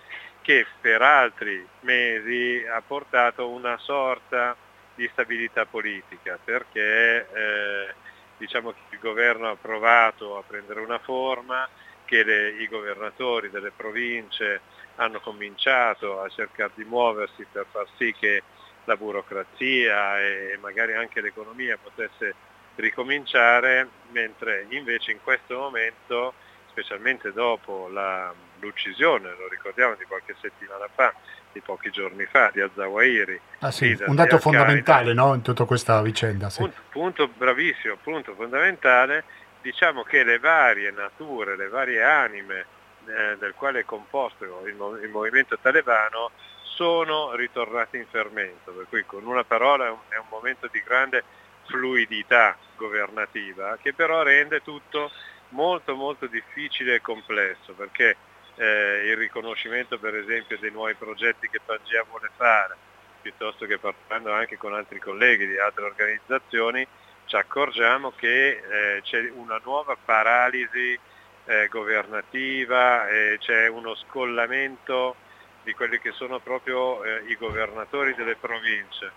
che 0.49 0.65
per 0.81 1.03
altri 1.03 1.63
mesi 1.81 2.65
ha 2.67 2.81
portato 2.81 3.49
una 3.49 3.77
sorta 3.77 4.57
di 4.95 5.07
stabilità 5.11 5.67
politica 5.67 6.39
perché 6.43 7.27
eh, 7.31 7.93
diciamo 8.35 8.71
che 8.71 8.79
il 8.89 8.97
governo 8.97 9.51
ha 9.51 9.55
provato 9.55 10.39
a 10.39 10.41
prendere 10.41 10.79
una 10.79 10.97
forma, 10.97 11.69
che 12.03 12.23
le, 12.23 12.49
i 12.49 12.67
governatori 12.67 13.51
delle 13.51 13.69
province 13.69 14.61
hanno 14.95 15.19
cominciato 15.19 16.19
a 16.19 16.27
cercare 16.29 16.71
di 16.73 16.83
muoversi 16.83 17.45
per 17.51 17.67
far 17.69 17.85
sì 17.97 18.11
che 18.19 18.41
la 18.85 18.97
burocrazia 18.97 20.19
e 20.19 20.57
magari 20.59 20.95
anche 20.95 21.21
l'economia 21.21 21.77
potesse 21.77 22.33
ricominciare, 22.77 23.87
mentre 24.13 24.65
invece 24.69 25.11
in 25.11 25.19
questo 25.21 25.59
momento, 25.59 26.33
specialmente 26.69 27.31
dopo 27.33 27.89
la, 27.91 28.33
l'uccisione, 28.59 29.35
lo 29.37 29.47
ricordiamo 29.47 29.95
di 29.95 30.05
qualche 30.05 30.35
settimana 30.41 30.87
fa, 30.93 31.13
di 31.51 31.61
pochi 31.61 31.89
giorni 31.89 32.25
fa, 32.25 32.51
di 32.53 32.61
Azawahiri. 32.61 33.39
Ah, 33.59 33.71
sì, 33.71 33.97
un 34.05 34.15
dato 34.15 34.37
fondamentale 34.37 35.13
no, 35.13 35.33
in 35.33 35.41
tutta 35.41 35.65
questa 35.65 36.01
vicenda. 36.01 36.49
Sì. 36.49 36.61
Punto, 36.61 36.81
punto, 36.89 37.27
bravissimo, 37.27 37.97
punto 38.01 38.33
fondamentale, 38.35 39.23
diciamo 39.61 40.03
che 40.03 40.23
le 40.23 40.39
varie 40.39 40.91
nature, 40.91 41.55
le 41.55 41.67
varie 41.67 42.03
anime 42.03 42.65
eh, 43.05 43.37
del 43.37 43.53
quale 43.55 43.81
è 43.81 43.85
composto 43.85 44.43
il, 44.65 44.75
il, 45.01 45.09
movimento 45.09 45.57
talebano 45.59 46.31
sono 46.63 47.35
ritornate 47.35 47.97
in 47.97 48.05
fermento, 48.09 48.71
per 48.71 48.85
cui 48.87 49.03
con 49.05 49.25
una 49.25 49.43
parola 49.43 49.87
è 49.87 49.89
un, 49.89 49.97
è 50.09 50.17
un 50.17 50.27
momento 50.29 50.67
di 50.71 50.81
grande 50.85 51.23
fluidità 51.65 52.57
governativa 52.75 53.77
che 53.81 53.93
però 53.93 54.23
rende 54.23 54.61
tutto 54.63 55.11
molto 55.49 55.95
molto 55.95 56.27
difficile 56.27 56.95
e 56.95 57.01
complesso 57.01 57.73
perché 57.73 58.15
eh, 58.55 59.03
il 59.05 59.17
riconoscimento 59.17 59.97
per 59.97 60.15
esempio 60.15 60.57
dei 60.57 60.71
nuovi 60.71 60.93
progetti 60.95 61.49
che 61.49 61.59
Pangea 61.63 62.03
vuole 62.03 62.29
fare, 62.35 62.75
piuttosto 63.21 63.65
che 63.65 63.77
parlando 63.77 64.31
anche 64.31 64.57
con 64.57 64.73
altri 64.73 64.99
colleghi 64.99 65.47
di 65.47 65.57
altre 65.57 65.85
organizzazioni, 65.85 66.85
ci 67.25 67.35
accorgiamo 67.35 68.11
che 68.15 68.49
eh, 68.49 69.01
c'è 69.01 69.29
una 69.35 69.59
nuova 69.63 69.95
paralisi 70.03 70.97
eh, 71.45 71.67
governativa, 71.67 73.05
c'è 73.39 73.67
uno 73.67 73.95
scollamento 73.95 75.15
di 75.63 75.73
quelli 75.73 75.99
che 75.99 76.11
sono 76.11 76.39
proprio 76.39 77.03
eh, 77.03 77.23
i 77.27 77.35
governatori 77.35 78.13
delle 78.15 78.35
province, 78.35 79.11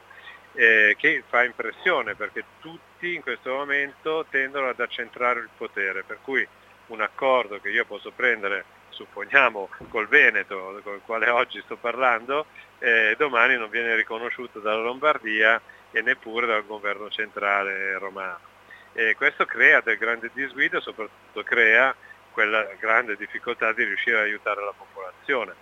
eh, 0.54 0.94
che 0.98 1.22
fa 1.28 1.44
impressione 1.44 2.14
perché 2.14 2.44
tutti 2.60 3.14
in 3.14 3.22
questo 3.22 3.52
momento 3.52 4.26
tendono 4.30 4.68
ad 4.68 4.80
accentrare 4.80 5.40
il 5.40 5.48
potere, 5.56 6.02
per 6.02 6.18
cui 6.22 6.46
un 6.86 7.00
accordo 7.00 7.60
che 7.60 7.70
io 7.70 7.84
posso 7.84 8.10
prendere 8.10 8.64
supponiamo 8.90 9.68
col 9.88 10.08
Veneto, 10.08 10.80
con 10.82 10.94
il 10.94 11.00
quale 11.04 11.28
oggi 11.28 11.60
sto 11.64 11.76
parlando, 11.76 12.46
eh, 12.78 13.14
domani 13.16 13.56
non 13.56 13.70
viene 13.70 13.96
riconosciuto 13.96 14.60
dalla 14.60 14.82
Lombardia 14.82 15.60
e 15.90 16.02
neppure 16.02 16.46
dal 16.46 16.66
governo 16.66 17.08
centrale 17.08 17.98
romano. 17.98 18.50
E 18.92 19.14
questo 19.14 19.46
crea 19.46 19.80
del 19.80 19.96
grande 19.96 20.30
disguido 20.34 20.78
e 20.78 20.82
soprattutto 20.82 21.42
crea 21.42 21.94
quella 22.30 22.66
grande 22.78 23.16
difficoltà 23.16 23.72
di 23.72 23.84
riuscire 23.84 24.16
ad 24.16 24.22
aiutare 24.24 24.62
la 24.62 24.74
popolazione. 24.76 25.54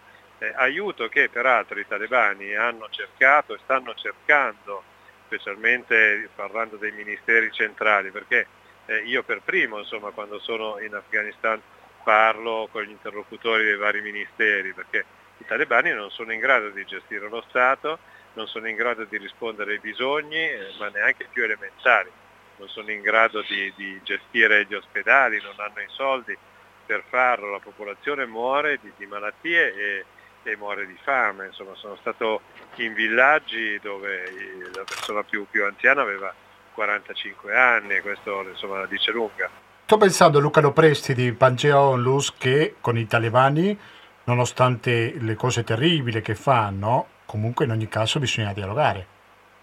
Eh, 0.43 0.55
aiuto 0.57 1.07
che 1.09 1.29
peraltro 1.29 1.79
i 1.79 1.87
talebani 1.87 2.55
hanno 2.55 2.89
cercato 2.89 3.55
e 3.55 3.59
stanno 3.63 3.93
cercando, 3.95 4.83
specialmente 5.27 6.31
parlando 6.35 6.77
dei 6.77 6.93
ministeri 6.93 7.53
centrali, 7.53 8.11
perché 8.11 8.47
eh, 8.87 9.03
io 9.05 9.23
per 9.23 9.43
primo, 9.45 9.79
insomma, 9.81 10.13
quando 10.13 10.39
sono 10.39 10.81
in 10.81 10.95
Afghanistan 10.95 11.61
parlo 12.03 12.71
con 12.73 12.85
gli 12.85 12.91
interlocutori 12.91 13.65
dei 13.65 13.77
vari 13.77 14.01
ministeri, 14.01 14.73
perché 14.73 15.05
i 15.37 15.45
talebani 15.45 15.93
non 15.93 16.11
sono 16.11 16.33
in 16.33 16.41
grado 16.41 16.71
di 16.71 16.87
gestire 16.87 17.29
lo 17.29 17.45
Stato, 17.47 17.99
non 18.33 18.47
sono 18.47 18.67
in 18.67 18.77
grado 18.77 19.05
di 19.05 19.19
rispondere 19.19 19.73
ai 19.73 19.79
bisogni, 19.79 20.39
eh, 20.39 20.73
ma 20.79 20.89
neanche 20.89 21.27
più 21.31 21.45
elementari, 21.45 22.11
non 22.57 22.69
sono 22.71 22.91
in 22.91 23.03
grado 23.03 23.43
di, 23.43 23.71
di, 23.77 24.01
gestire 24.05 24.65
gli 24.65 24.75
ospedali, 24.75 25.39
non 25.43 25.53
hanno 25.59 25.81
i 25.81 25.89
soldi 25.89 26.35
per 26.87 27.05
farlo, 27.11 27.51
la 27.51 27.59
popolazione 27.59 28.25
muore 28.25 28.79
di, 28.81 28.91
di 28.97 29.05
malattie 29.05 29.75
e, 29.75 30.05
e, 30.43 30.57
muore 30.57 30.87
di 30.87 30.97
fame, 31.03 31.47
insomma 31.47 31.75
sono 31.75 31.97
stato 31.97 32.41
in 32.77 32.93
villaggi 32.95 33.79
dove 33.81 34.25
la 34.75 34.85
persona 34.85 35.23
più, 35.23 35.47
più 35.51 35.65
anziana 35.65 36.03
aveva 36.03 36.33
45 36.73 37.57
anni 37.57 37.95
e 37.95 38.01
questo 38.01 38.43
insomma 38.49 38.79
la 38.79 38.87
dice 38.87 39.11
lunga. 39.11 39.51
Sto 39.85 39.97
pensando 39.97 40.39
Luca 40.39 40.61
Lopresti 40.61 41.15
di 41.15 41.33
Pangea 41.33 41.81
Onlus 41.81 42.35
che 42.37 42.77
con 42.81 42.97
i 42.97 43.07
talebani, 43.07 43.77
nonostante 44.25 45.15
le 45.19 45.35
cose 45.35 45.65
terribili 45.65 46.21
che 46.23 46.35
fanno, 46.35 47.09
comunque 47.27 47.65
in 47.65 47.73
ogni 47.73 47.89
caso 47.89 48.19
bisogna 48.19 48.53
dialogare, 48.53 49.07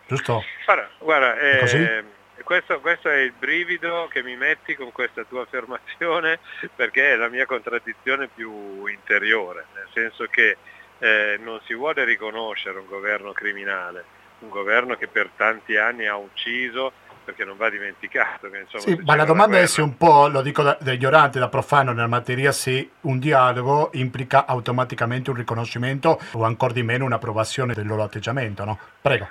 giusto? 0.05 0.43
Guarda, 0.65 0.89
guarda 0.99 1.39
eh, 1.39 2.03
questo, 2.47 2.79
questo, 2.79 3.09
è 3.09 3.17
il 3.17 3.33
brivido 3.37 4.07
che 4.09 4.23
mi 4.23 4.37
metti 4.37 4.73
con 4.73 4.93
questa 4.93 5.25
tua 5.25 5.41
affermazione 5.41 6.39
perché 6.73 7.11
è 7.11 7.15
la 7.17 7.27
mia 7.27 7.45
contraddizione 7.45 8.29
più 8.33 8.85
interiore, 8.85 9.65
nel 9.75 9.87
senso 9.93 10.27
che 10.29 10.55
eh, 10.99 11.37
non 11.43 11.59
si 11.65 11.73
vuole 11.73 12.05
riconoscere 12.05 12.79
un 12.79 12.85
governo 12.87 13.33
criminale, 13.33 14.05
un 14.39 14.47
governo 14.47 14.95
che 14.95 15.09
per 15.09 15.29
tanti 15.35 15.75
anni 15.75 16.07
ha 16.07 16.15
ucciso 16.15 16.93
perché 17.25 17.43
non 17.43 17.57
va 17.57 17.69
dimenticato. 17.69 18.49
Che, 18.49 18.59
insomma, 18.59 18.83
sì, 18.83 18.97
ma 19.03 19.17
la 19.17 19.25
domanda 19.25 19.59
è 19.59 19.67
se 19.67 19.81
un 19.81 19.97
po', 19.97 20.29
lo 20.29 20.41
dico 20.41 20.63
da, 20.63 20.77
da 20.79 20.93
ignorante, 20.93 21.39
da 21.39 21.49
profano 21.49 21.91
nella 21.91 22.07
materia, 22.07 22.53
se 22.53 22.91
un 23.01 23.19
dialogo 23.19 23.89
implica 23.95 24.45
automaticamente 24.45 25.31
un 25.31 25.35
riconoscimento 25.35 26.17
o 26.31 26.45
ancora 26.45 26.71
di 26.71 26.83
meno 26.83 27.03
un'approvazione 27.03 27.73
del 27.73 27.85
loro 27.85 28.03
atteggiamento, 28.03 28.63
no? 28.63 28.79
Prego. 29.01 29.27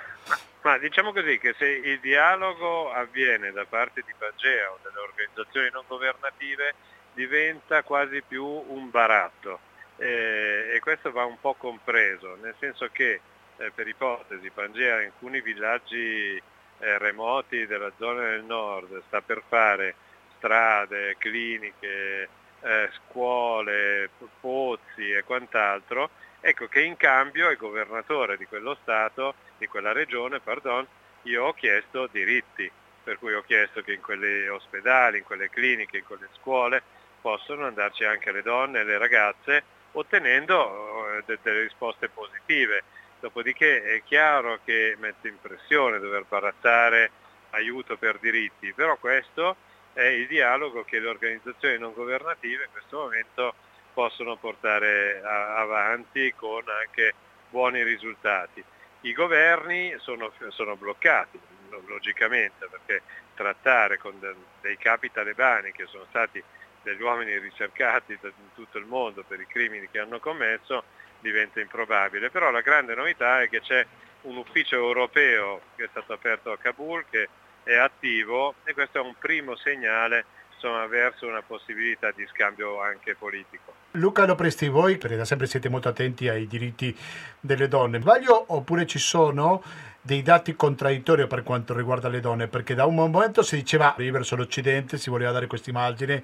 Ma 0.67 0.77
diciamo 0.77 1.13
così 1.13 1.37
che 1.37 1.55
se 1.57 1.65
il 1.65 2.01
dialogo 2.01 2.91
avviene 2.91 3.53
da 3.53 3.63
parte 3.63 4.03
di 4.05 4.13
Pagea 4.17 4.69
o 4.69 4.77
delle 4.83 4.99
organizzazioni 4.99 5.69
non 5.71 5.85
governative 5.87 6.73
diventa 7.13 7.83
quasi 7.83 8.21
più 8.21 8.43
un 8.43 8.89
baratto. 8.89 9.61
Eh, 9.95 10.73
e 10.73 10.79
questo 10.81 11.13
va 11.13 11.23
un 11.23 11.39
po' 11.39 11.53
compreso, 11.53 12.35
nel 12.41 12.53
senso 12.59 12.89
che 12.91 13.21
eh, 13.55 13.71
per 13.73 13.87
ipotesi 13.87 14.49
Pangea 14.49 14.99
in 14.99 15.05
alcuni 15.05 15.39
villaggi 15.39 16.35
eh, 16.35 16.97
remoti 16.97 17.65
della 17.65 17.91
zona 17.97 18.31
del 18.31 18.43
nord 18.43 19.03
sta 19.07 19.21
per 19.21 19.43
fare 19.47 19.95
strade, 20.35 21.15
cliniche, 21.17 22.27
eh, 22.59 22.89
scuole, 22.91 24.09
pozzi 24.41 25.11
e 25.13 25.23
quant'altro, 25.23 26.09
ecco 26.39 26.67
che 26.67 26.81
in 26.81 26.97
cambio 26.97 27.49
il 27.49 27.57
governatore 27.57 28.37
di 28.37 28.45
quello 28.45 28.77
Stato, 28.81 29.35
di 29.57 29.67
quella 29.67 29.91
regione, 29.91 30.39
pardon, 30.39 30.85
io 31.23 31.45
ho 31.45 31.53
chiesto 31.53 32.07
diritti, 32.11 32.69
per 33.03 33.19
cui 33.19 33.33
ho 33.33 33.43
chiesto 33.43 33.81
che 33.81 33.93
in 33.93 34.01
quelle 34.01 34.49
ospedali, 34.49 35.19
in 35.19 35.23
quelle 35.23 35.49
cliniche, 35.49 35.97
in 35.97 36.05
quelle 36.05 36.27
scuole 36.33 36.81
possono 37.21 37.65
andarci 37.65 38.03
anche 38.05 38.31
le 38.31 38.41
donne 38.41 38.79
e 38.79 38.83
le 38.83 38.97
ragazze 38.97 39.63
ottenendo 39.93 41.23
eh, 41.27 41.37
delle 41.41 41.61
risposte 41.61 42.09
positive. 42.09 42.83
Dopodiché 43.19 43.83
è 43.83 44.03
chiaro 44.03 44.59
che 44.63 44.95
mette 44.99 45.27
in 45.27 45.39
pressione 45.41 45.99
dover 45.99 46.25
barattare 46.27 47.11
aiuto 47.51 47.97
per 47.97 48.19
diritti, 48.19 48.73
però 48.73 48.95
questo 48.97 49.55
è 49.93 50.03
il 50.03 50.27
dialogo 50.27 50.83
che 50.83 50.99
le 50.99 51.07
organizzazioni 51.07 51.77
non 51.79 51.93
governative 51.93 52.65
in 52.65 52.71
questo 52.71 52.99
momento 52.99 53.55
possono 53.97 54.35
portare 54.35 55.23
avanti 55.23 56.31
con 56.35 56.61
anche 56.69 57.15
buoni 57.49 57.81
risultati. 57.81 58.63
I 59.01 59.11
governi 59.11 59.91
sono, 59.97 60.31
sono 60.49 60.75
bloccati, 60.75 61.39
logicamente, 61.87 62.67
perché 62.69 63.01
trattare 63.33 63.97
con 63.97 64.13
dei 64.61 64.77
capi 64.77 65.11
talebani 65.11 65.71
che 65.71 65.87
sono 65.87 66.05
stati 66.09 66.43
degli 66.83 67.01
uomini 67.01 67.39
ricercati 67.39 68.19
in 68.21 68.53
tutto 68.53 68.77
il 68.77 68.85
mondo 68.85 69.23
per 69.23 69.39
i 69.39 69.47
crimini 69.47 69.89
che 69.89 69.97
hanno 69.97 70.19
commesso 70.19 70.83
diventa 71.19 71.59
improbabile, 71.59 72.29
però 72.29 72.51
la 72.51 72.61
grande 72.61 72.93
novità 72.93 73.41
è 73.41 73.49
che 73.49 73.61
c'è 73.61 73.83
un 74.21 74.37
ufficio 74.37 74.75
europeo 74.75 75.61
che 75.75 75.85
è 75.85 75.87
stato 75.89 76.13
aperto 76.13 76.51
a 76.51 76.57
Kabul 76.59 77.03
che 77.09 77.27
è 77.63 77.73
attivo 77.73 78.53
e 78.63 78.75
questo 78.75 78.99
è 78.99 79.01
un 79.01 79.15
primo 79.17 79.55
segnale 79.55 80.25
insomma, 80.53 80.85
verso 80.85 81.27
una 81.27 81.41
possibilità 81.41 82.11
di 82.11 82.27
scambio 82.27 82.79
anche 82.79 83.15
politico. 83.15 83.73
Luca 83.97 84.25
Lopresti, 84.25 84.67
voi 84.69 84.97
perché 84.97 85.15
da 85.15 85.25
sempre 85.25 85.47
siete 85.47 85.69
molto 85.69 85.89
attenti 85.89 86.29
ai 86.29 86.47
diritti 86.47 86.95
delle 87.39 87.67
donne, 87.67 87.99
sbaglio 87.99 88.45
oppure 88.47 88.85
ci 88.85 88.99
sono 88.99 89.61
dei 90.01 90.21
dati 90.21 90.55
contraddittori 90.55 91.27
per 91.27 91.43
quanto 91.43 91.73
riguarda 91.75 92.07
le 92.07 92.21
donne, 92.21 92.47
perché 92.47 92.75
da 92.75 92.85
un 92.85 92.95
momento 92.95 93.41
si 93.41 93.57
diceva 93.57 93.93
verso 93.97 94.37
l'Occidente 94.37 94.97
si 94.97 95.09
voleva 95.09 95.31
dare 95.31 95.47
questa 95.47 95.69
immagine 95.69 96.23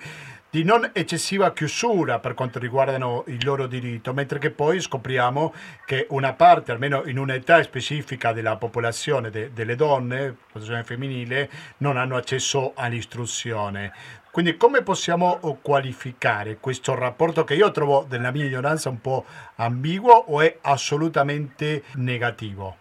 di 0.49 0.63
non 0.63 0.89
eccessiva 0.93 1.51
chiusura 1.51 2.19
per 2.19 2.33
quanto 2.33 2.59
riguardano 2.59 3.25
il 3.27 3.43
loro 3.43 3.67
diritto, 3.67 4.13
mentre 4.13 4.39
che 4.39 4.51
poi 4.51 4.79
scopriamo 4.79 5.53
che 5.85 6.05
una 6.11 6.31
parte, 6.31 6.71
almeno 6.71 7.03
in 7.07 7.17
un'età 7.17 7.61
specifica 7.61 8.31
della 8.31 8.55
popolazione 8.55 9.29
de, 9.29 9.51
delle 9.51 9.75
donne, 9.75 10.33
popolazione 10.45 10.83
femminile, 10.83 11.49
non 11.77 11.97
hanno 11.97 12.15
accesso 12.15 12.71
all'istruzione. 12.75 13.91
Quindi 14.33 14.57
come 14.57 14.81
possiamo 14.81 15.37
qualificare 15.61 16.57
questo 16.57 16.95
rapporto 16.95 17.43
che 17.43 17.53
io 17.53 17.62
trovo 17.71 18.05
nella 18.09 18.31
mia 18.31 18.45
ignoranza 18.45 18.89
un 18.89 19.01
po' 19.01 19.25
ambiguo 19.55 20.13
o 20.13 20.41
è 20.41 20.57
assolutamente 20.61 21.83
negativo? 21.95 22.77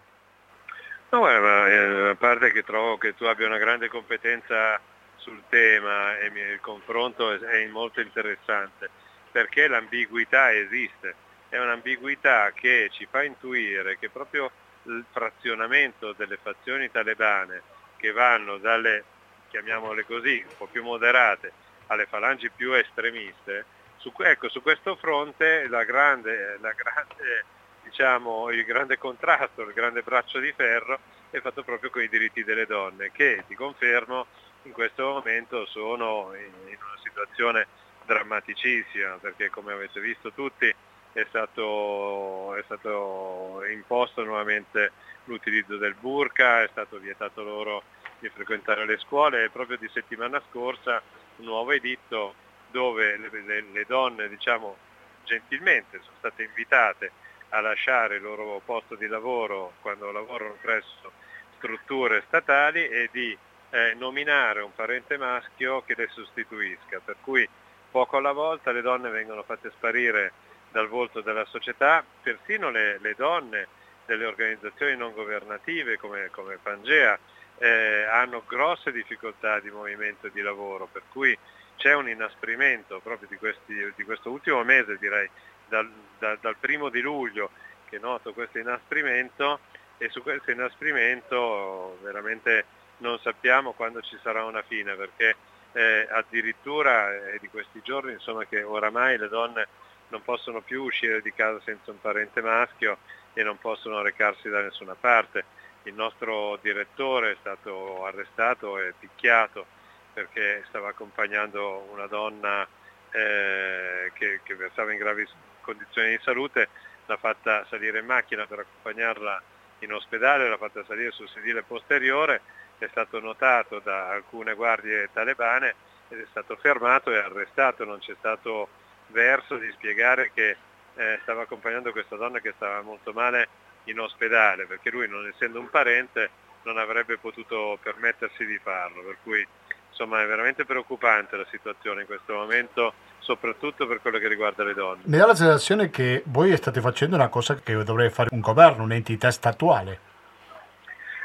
No, 1.09 1.29
eh, 1.29 2.09
a 2.09 2.15
parte 2.15 2.51
che 2.51 2.63
trovo 2.63 2.97
che 2.97 3.15
tu 3.15 3.25
abbia 3.25 3.45
una 3.45 3.59
grande 3.59 3.87
competenza 3.87 4.79
sul 5.17 5.43
tema 5.47 6.17
e 6.17 6.25
il 6.25 6.59
confronto 6.59 7.31
è 7.31 7.65
molto 7.67 8.01
interessante, 8.01 8.89
perché 9.31 9.67
l'ambiguità 9.67 10.51
esiste, 10.51 11.13
è 11.49 11.59
un'ambiguità 11.59 12.51
che 12.51 12.89
ci 12.91 13.07
fa 13.09 13.23
intuire 13.23 13.97
che 13.99 14.09
proprio 14.09 14.49
il 14.83 15.05
frazionamento 15.11 16.13
delle 16.13 16.37
fazioni 16.41 16.89
talebane 16.89 17.61
che 17.95 18.11
vanno 18.11 18.57
dalle, 18.57 19.03
chiamiamole 19.49 20.05
così, 20.05 20.43
un 20.45 20.55
po' 20.57 20.65
più 20.65 20.83
moderate, 20.83 21.51
alle 21.87 22.05
falangi 22.07 22.49
più 22.49 22.73
estremiste, 22.73 23.65
su, 24.03 24.11
ecco, 24.17 24.49
su 24.49 24.61
questo 24.61 24.97
fronte 24.97 25.67
la 25.69 25.85
grande, 25.85 26.57
la 26.59 26.73
grande 26.73 27.45
diciamo, 27.83 28.49
il 28.49 28.65
grande 28.65 28.97
contrasto, 28.97 29.61
il 29.61 29.73
grande 29.73 30.01
braccio 30.01 30.39
di 30.39 30.51
ferro 30.51 30.99
è 31.29 31.39
fatto 31.39 31.63
proprio 31.63 31.89
con 31.89 32.01
i 32.01 32.09
diritti 32.09 32.43
delle 32.43 32.65
donne 32.65 33.11
che, 33.11 33.45
ti 33.47 33.55
confermo, 33.55 34.27
in 34.63 34.73
questo 34.73 35.03
momento 35.03 35.65
sono 35.67 36.33
in, 36.35 36.51
una 36.67 36.99
situazione 37.01 37.67
drammaticissima 38.05 39.17
perché 39.21 39.49
come 39.49 39.71
avete 39.71 40.01
visto 40.01 40.33
tutti 40.33 40.73
è 41.13 41.25
stato, 41.29 42.55
è 42.55 42.63
stato 42.63 43.63
imposto 43.69 44.23
nuovamente 44.23 44.91
l'utilizzo 45.25 45.77
del 45.77 45.95
burka, 45.95 46.63
è 46.63 46.67
stato 46.71 46.97
vietato 46.97 47.43
loro 47.43 47.83
di 48.19 48.27
frequentare 48.29 48.85
le 48.85 48.97
scuole 48.97 49.45
e 49.45 49.49
proprio 49.49 49.77
di 49.77 49.89
settimana 49.93 50.41
scorsa 50.49 51.01
un 51.37 51.45
nuovo 51.45 51.71
editto 51.71 52.35
dove 52.73 53.17
le, 53.17 53.29
le, 53.45 53.63
le 53.71 53.85
donne 53.85 54.27
diciamo, 54.27 54.75
gentilmente 55.23 55.99
sono 56.01 56.15
state 56.17 56.43
invitate 56.43 57.11
a 57.49 57.61
lasciare 57.61 58.15
il 58.15 58.23
loro 58.23 58.59
posto 58.65 58.95
di 58.95 59.05
lavoro 59.05 59.73
quando 59.81 60.11
lavorano 60.11 60.57
presso 60.59 61.11
strutture 61.57 62.23
statali 62.25 62.87
e 62.87 63.09
di 63.11 63.37
eh, 63.69 63.93
nominare 63.93 64.61
un 64.61 64.73
parente 64.73 65.17
maschio 65.17 65.83
che 65.83 65.93
le 65.95 66.07
sostituisca, 66.11 66.99
per 67.05 67.17
cui 67.21 67.47
poco 67.91 68.17
alla 68.17 68.31
volta 68.31 68.71
le 68.71 68.81
donne 68.81 69.09
vengono 69.09 69.43
fatte 69.43 69.69
sparire 69.69 70.31
dal 70.71 70.87
volto 70.87 71.21
della 71.21 71.45
società, 71.45 72.03
persino 72.23 72.71
le, 72.71 72.97
le 72.99 73.13
donne 73.15 73.67
delle 74.07 74.25
organizzazioni 74.25 74.97
non 74.97 75.13
governative 75.13 75.97
come, 75.97 76.29
come 76.31 76.57
Pangea 76.61 77.17
eh, 77.59 78.03
hanno 78.11 78.43
grosse 78.47 78.91
difficoltà 78.91 79.59
di 79.59 79.69
movimento 79.69 80.25
e 80.25 80.31
di 80.33 80.41
lavoro, 80.41 80.89
per 80.91 81.03
cui 81.11 81.37
c'è 81.77 81.93
un 81.93 82.09
inasprimento 82.09 82.99
proprio 82.99 83.27
di, 83.29 83.37
questi, 83.37 83.91
di 83.95 84.03
questo 84.03 84.29
ultimo 84.29 84.63
mese 84.63 84.97
direi 84.97 85.29
dal, 85.67 85.89
da, 86.19 86.37
dal 86.39 86.55
primo 86.57 86.89
di 86.89 87.01
luglio 87.01 87.49
che 87.89 87.99
noto 87.99 88.33
questo 88.33 88.59
inasprimento 88.59 89.59
e 89.97 90.09
su 90.09 90.21
questo 90.21 90.51
inasprimento 90.51 91.97
veramente 92.01 92.65
non 92.97 93.19
sappiamo 93.19 93.73
quando 93.73 94.01
ci 94.01 94.17
sarà 94.21 94.43
una 94.45 94.61
fine 94.61 94.95
perché 94.95 95.35
eh, 95.73 96.07
addirittura 96.09 97.11
è 97.11 97.37
di 97.39 97.49
questi 97.49 97.81
giorni 97.83 98.13
insomma, 98.13 98.45
che 98.45 98.63
oramai 98.63 99.17
le 99.17 99.27
donne 99.27 99.67
non 100.09 100.21
possono 100.21 100.61
più 100.61 100.83
uscire 100.83 101.21
di 101.21 101.33
casa 101.33 101.59
senza 101.65 101.91
un 101.91 101.99
parente 101.99 102.41
maschio 102.41 102.97
e 103.33 103.43
non 103.43 103.57
possono 103.57 104.01
recarsi 104.01 104.47
da 104.49 104.61
nessuna 104.61 104.95
parte. 104.95 105.43
Il 105.83 105.95
nostro 105.95 106.57
direttore 106.61 107.31
è 107.31 107.37
stato 107.39 108.05
arrestato 108.05 108.79
e 108.79 108.93
picchiato 108.97 109.65
perché 110.13 110.63
stava 110.67 110.89
accompagnando 110.89 111.87
una 111.91 112.07
donna 112.07 112.67
eh, 113.11 114.11
che, 114.13 114.39
che 114.43 114.55
versava 114.55 114.91
in 114.91 114.97
gravi 114.97 115.27
condizioni 115.61 116.09
di 116.09 116.19
salute, 116.21 116.69
l'ha 117.05 117.17
fatta 117.17 117.65
salire 117.69 117.99
in 117.99 118.05
macchina 118.05 118.45
per 118.45 118.59
accompagnarla 118.59 119.41
in 119.79 119.93
ospedale, 119.93 120.47
l'ha 120.47 120.57
fatta 120.57 120.83
salire 120.85 121.11
sul 121.11 121.29
sedile 121.29 121.63
posteriore, 121.63 122.41
è 122.77 122.87
stato 122.89 123.19
notato 123.19 123.79
da 123.79 124.09
alcune 124.09 124.53
guardie 124.55 125.09
talebane 125.13 125.75
ed 126.09 126.19
è 126.19 126.25
stato 126.29 126.55
fermato 126.57 127.11
e 127.11 127.17
arrestato, 127.17 127.85
non 127.85 127.99
c'è 127.99 128.15
stato 128.19 128.67
verso 129.07 129.57
di 129.57 129.71
spiegare 129.71 130.31
che 130.33 130.55
eh, 130.95 131.19
stava 131.23 131.43
accompagnando 131.43 131.91
questa 131.91 132.15
donna 132.15 132.39
che 132.39 132.53
stava 132.55 132.81
molto 132.81 133.13
male 133.13 133.47
in 133.85 133.99
ospedale, 133.99 134.65
perché 134.65 134.89
lui 134.89 135.07
non 135.07 135.27
essendo 135.27 135.59
un 135.59 135.69
parente 135.69 136.29
non 136.63 136.77
avrebbe 136.77 137.17
potuto 137.17 137.77
permettersi 137.81 138.45
di 138.45 138.57
farlo, 138.57 139.01
per 139.03 139.17
cui 139.23 139.45
insomma 139.93 140.21
è 140.23 140.25
veramente 140.25 140.65
preoccupante 140.65 141.37
la 141.37 141.45
situazione 141.49 142.01
in 142.01 142.07
questo 142.07 142.33
momento, 142.33 142.93
soprattutto 143.19 143.87
per 143.87 144.01
quello 144.01 144.17
che 144.17 144.27
riguarda 144.27 144.63
le 144.63 144.73
donne. 144.73 145.03
Mi 145.05 145.17
dà 145.17 145.27
la 145.27 145.35
sensazione 145.35 145.89
che 145.89 146.23
voi 146.25 146.55
state 146.57 146.81
facendo 146.81 147.15
una 147.15 147.29
cosa 147.29 147.55
che 147.55 147.73
dovrebbe 147.83 148.09
fare 148.09 148.29
un 148.31 148.41
governo, 148.41 148.83
un'entità 148.83 149.31
statuale. 149.31 150.11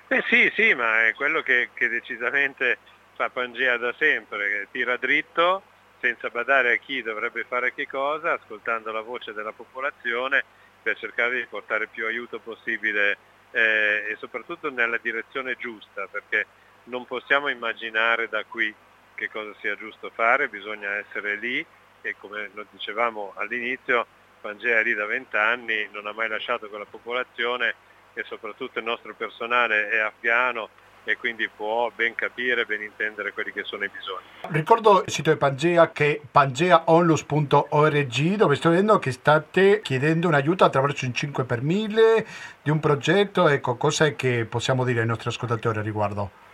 Eh 0.09 0.23
sì, 0.29 0.51
sì, 0.55 0.75
ma 0.75 1.07
è 1.07 1.15
quello 1.15 1.43
che, 1.43 1.71
che 1.75 1.89
decisamente 1.89 2.79
fa 3.15 3.31
Pangea 3.31 3.77
da 3.77 3.93
sempre, 3.99 4.69
tira 4.71 4.97
dritto 4.97 5.63
senza 6.01 6.29
badare 6.29 6.75
a 6.75 6.77
chi 6.77 7.03
dovrebbe 7.03 7.45
fare 7.45 7.75
che 7.75 7.87
cosa, 7.87 8.33
ascoltando 8.33 8.93
la 8.93 9.01
voce 9.01 9.33
della 9.33 9.53
popolazione 9.53 10.45
per 10.83 10.97
cercare 10.97 11.37
di 11.37 11.47
portare 11.47 11.89
più 11.89 12.07
aiuto 12.07 12.39
possibile 12.39 13.19
eh, 13.51 14.07
e 14.11 14.17
soprattutto 14.19 14.71
nella 14.71 14.99
direzione 14.99 15.57
giusta, 15.57 16.07
perché 16.07 16.47
non 16.89 17.07
possiamo 17.07 17.49
immaginare 17.49 18.29
da 18.29 18.45
qui 18.45 18.75
che 19.15 19.31
cosa 19.31 19.53
sia 19.61 19.77
giusto 19.77 20.11
fare, 20.15 20.49
bisogna 20.49 20.95
essere 20.97 21.37
lì 21.37 21.65
e 22.01 22.15
come 22.19 22.51
lo 22.55 22.65
dicevamo 22.71 23.33
all'inizio, 23.37 24.07
Pangea 24.41 24.79
è 24.79 24.85
lì 24.85 24.95
da 24.95 25.07
vent'anni, 25.07 25.89
non 25.93 26.07
ha 26.07 26.13
mai 26.13 26.29
lasciato 26.29 26.69
quella 26.69 26.87
popolazione 26.89 27.75
e 28.15 28.23
soprattutto 28.25 28.79
il 28.79 28.85
nostro 28.85 29.15
personale 29.15 29.89
è 29.89 29.99
afghano 29.99 30.69
e 31.05 31.17
quindi 31.17 31.49
può 31.49 31.91
ben 31.95 32.15
capire, 32.15 32.67
ben 32.67 32.83
intendere 32.83 33.33
quelli 33.33 33.51
che 33.51 33.65
sono 33.65 33.85
i 33.85 33.89
bisogni. 33.89 34.27
Ricordo 34.49 35.03
il 35.05 35.11
sito 35.11 35.33
di 35.33 35.39
Pangea 35.39 35.91
che 35.91 36.21
pangeaonlus.org 36.31 38.35
dove 38.35 38.55
sto 38.57 38.71
vedendo 38.71 38.99
che 38.99 39.13
state 39.13 39.81
chiedendo 39.81 40.29
un 40.29 40.35
aiuto 40.35 40.65
attraverso 40.65 41.07
un 41.07 41.15
5 41.15 41.45
per 41.45 41.63
1000 41.63 42.27
di 42.63 42.71
un 42.71 42.79
progetto, 42.79 43.49
ecco, 43.49 43.77
cosa 43.77 44.05
è 44.05 44.15
che 44.15 44.45
possiamo 44.45 44.85
dire 44.85 45.01
ai 45.01 45.07
nostri 45.07 45.31
ascoltatori 45.31 45.79
a 45.79 45.83
riguardo? 45.83 46.47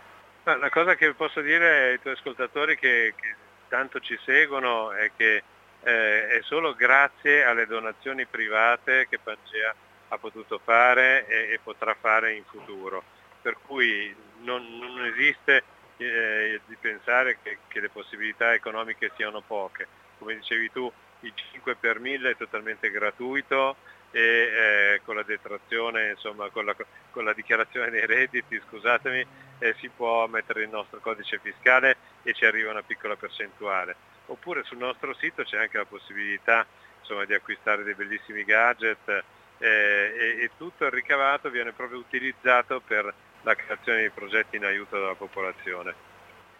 La 0.47 0.69
cosa 0.69 0.93
che 0.93 1.11
posso 1.15 1.41
dire 1.41 1.89
ai 1.89 1.99
tuoi 1.99 2.13
ascoltatori 2.13 2.77
che, 2.77 3.15
che 3.15 3.35
tanto 3.67 3.99
ci 3.99 4.15
seguono 4.23 4.91
è 4.91 5.09
che 5.17 5.41
eh, 5.81 6.27
è 6.27 6.39
solo 6.43 6.75
grazie 6.75 7.43
alle 7.43 7.65
donazioni 7.65 8.27
private 8.27 9.07
che 9.09 9.17
Pangea 9.17 9.73
ha 10.09 10.17
potuto 10.19 10.59
fare 10.63 11.25
e, 11.25 11.53
e 11.53 11.59
potrà 11.63 11.95
fare 11.99 12.33
in 12.33 12.43
futuro. 12.43 13.03
Per 13.41 13.57
cui 13.65 14.15
non, 14.41 14.63
non 14.77 15.03
esiste 15.05 15.63
eh, 15.97 16.61
di 16.67 16.75
pensare 16.79 17.39
che, 17.41 17.57
che, 17.67 17.79
le 17.79 17.89
possibilità 17.89 18.53
economiche 18.53 19.11
siano 19.15 19.41
poche. 19.41 19.87
Come 20.19 20.35
dicevi 20.35 20.71
tu, 20.71 20.91
il 21.21 21.33
5 21.33 21.75
per 21.75 21.99
1000 21.99 22.29
è 22.29 22.37
totalmente 22.37 22.91
gratuito 22.91 23.77
e 24.15 24.21
eh, 24.21 25.01
con 25.03 25.15
la 25.15 25.23
detrazione, 25.23 26.11
insomma 26.11 26.47
con 26.49 26.63
la, 26.63 26.73
con 27.11 27.25
la, 27.25 27.33
dichiarazione 27.33 27.89
dei 27.89 28.05
redditi, 28.05 28.61
scusatemi, 28.69 29.27
eh, 29.59 29.75
si 29.79 29.89
può 29.89 30.25
mettere 30.27 30.63
il 30.63 30.69
nostro 30.69 31.01
codice 31.01 31.37
fiscale 31.43 31.97
e 32.23 32.33
ci 32.33 32.45
arriva 32.45 32.71
una 32.71 32.81
piccola 32.81 33.17
percentuale. 33.17 33.93
Oppure 34.27 34.63
sul 34.63 34.77
nostro 34.77 35.13
sito 35.15 35.43
c'è 35.43 35.57
anche 35.57 35.77
la 35.77 35.83
possibilità 35.83 36.65
insomma, 37.01 37.25
di 37.25 37.33
acquistare 37.33 37.83
dei 37.83 37.93
bellissimi 37.93 38.45
gadget 38.45 39.23
eh, 39.57 39.67
e, 39.67 40.43
e, 40.43 40.49
tutto 40.57 40.85
il 40.85 40.91
ricavato 40.91 41.49
viene 41.49 41.73
proprio 41.73 41.99
utilizzato 41.99 42.81
per 42.87 43.13
la 43.41 43.53
creazione 43.53 44.03
di 44.03 44.09
progetti 44.11 44.55
in 44.55 44.63
aiuto 44.63 44.97
della 44.97 45.15
popolazione. 45.15 45.93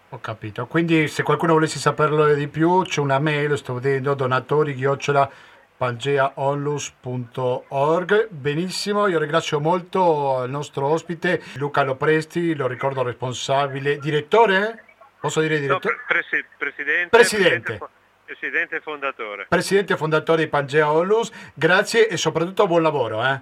Ho 0.09 0.19
capito, 0.19 0.67
quindi 0.67 1.07
se 1.07 1.23
qualcuno 1.23 1.53
volesse 1.53 1.79
saperlo 1.79 2.33
di 2.33 2.49
più 2.49 2.81
c'è 2.83 2.99
una 2.99 3.19
mail, 3.19 3.57
sto 3.57 3.75
vedendo, 3.75 4.13
donatori 4.13 4.75
chiocciola 4.75 5.53
pangeaonlus.org 5.77 8.27
benissimo 8.29 9.07
io 9.07 9.19
ringrazio 9.19 9.59
molto 9.59 10.43
il 10.43 10.51
nostro 10.51 10.87
ospite 10.87 11.41
Luca 11.55 11.83
Lopresti 11.83 12.55
lo 12.55 12.67
ricordo 12.67 13.03
responsabile 13.03 13.97
direttore 13.97 14.85
posso 15.25 15.41
dire 15.41 15.59
direttore? 15.59 15.95
No, 15.95 16.01
presi- 16.07 16.45
presidente, 16.57 17.09
presidente. 17.09 17.79
presidente 18.25 18.79
fondatore. 18.79 19.45
Presidente 19.49 19.97
fondatore 19.97 20.43
di 20.43 20.49
Pangea 20.49 20.91
Onlus, 20.91 21.31
grazie 21.53 22.07
e 22.07 22.17
soprattutto 22.17 22.67
buon 22.67 22.83
lavoro. 22.83 23.25
Eh? 23.25 23.39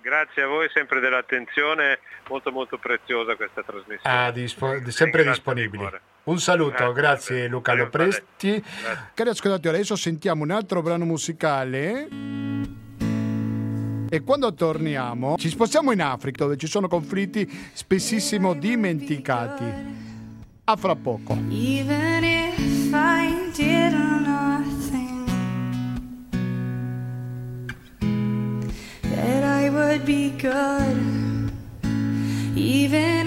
Grazie 0.00 0.42
a 0.42 0.46
voi 0.48 0.68
sempre 0.74 0.98
dell'attenzione, 0.98 2.00
molto 2.28 2.50
molto 2.50 2.76
preziosa 2.78 3.36
questa 3.36 3.62
trasmissione. 3.62 4.00
Ah, 4.02 4.32
dispo- 4.32 4.90
sempre 4.90 5.22
disponibile. 5.22 6.00
Un 6.24 6.38
saluto, 6.38 6.92
grazie, 6.92 6.92
grazie 6.92 7.48
Luca 7.48 7.74
Lopresti. 7.74 8.62
Cari 9.12 9.28
ascoltatori, 9.28 9.74
adesso 9.74 9.96
sentiamo 9.96 10.44
un 10.44 10.52
altro 10.52 10.80
brano 10.80 11.04
musicale. 11.04 12.08
E 14.08 14.20
quando 14.20 14.54
torniamo 14.54 15.36
ci 15.36 15.48
spostiamo 15.48 15.90
in 15.90 16.00
Africa 16.00 16.44
dove 16.44 16.56
ci 16.56 16.68
sono 16.68 16.86
conflitti 16.86 17.50
spessissimo 17.72 18.54
dimenticati. 18.54 19.64
A 20.62 20.76
fra 20.76 20.94
poco. 20.94 21.36
Even 21.50 22.22
if 22.22 22.92
I 22.92 23.50
did 23.52 23.92
nothing, 23.92 25.26
that 29.00 29.42
I 29.42 29.68
would 29.70 30.04
be 30.04 30.30
good, 30.38 31.50
even 32.54 33.21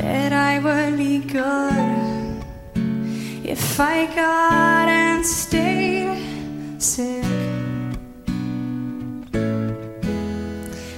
that 0.00 0.32
I 0.32 0.58
would 0.58 0.96
be 0.96 1.18
good 1.18 2.44
if 3.44 3.78
I 3.78 4.06
got 4.06 4.88
and 4.88 5.24
stayed 5.26 6.80
sick. 6.80 7.24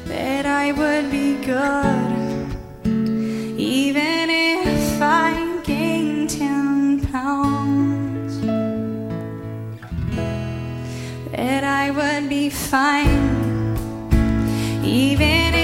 That 0.07 0.47
I 0.47 0.71
would 0.73 1.11
be 1.11 1.35
good 1.45 2.13
even 3.59 4.31
if 4.31 5.03
I 5.03 5.61
gained 5.65 6.31
ten 6.31 7.01
pounds, 7.11 8.41
that 11.33 11.65
I 11.65 11.91
would 11.91 12.29
be 12.29 12.51
fine, 12.51 13.77
even 14.85 15.55
if 15.55 15.62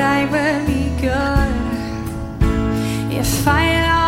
I 0.00 0.24
would 0.24 0.66
be 0.66 0.88
good 1.00 1.50
if 3.12 3.46
I 3.46 3.99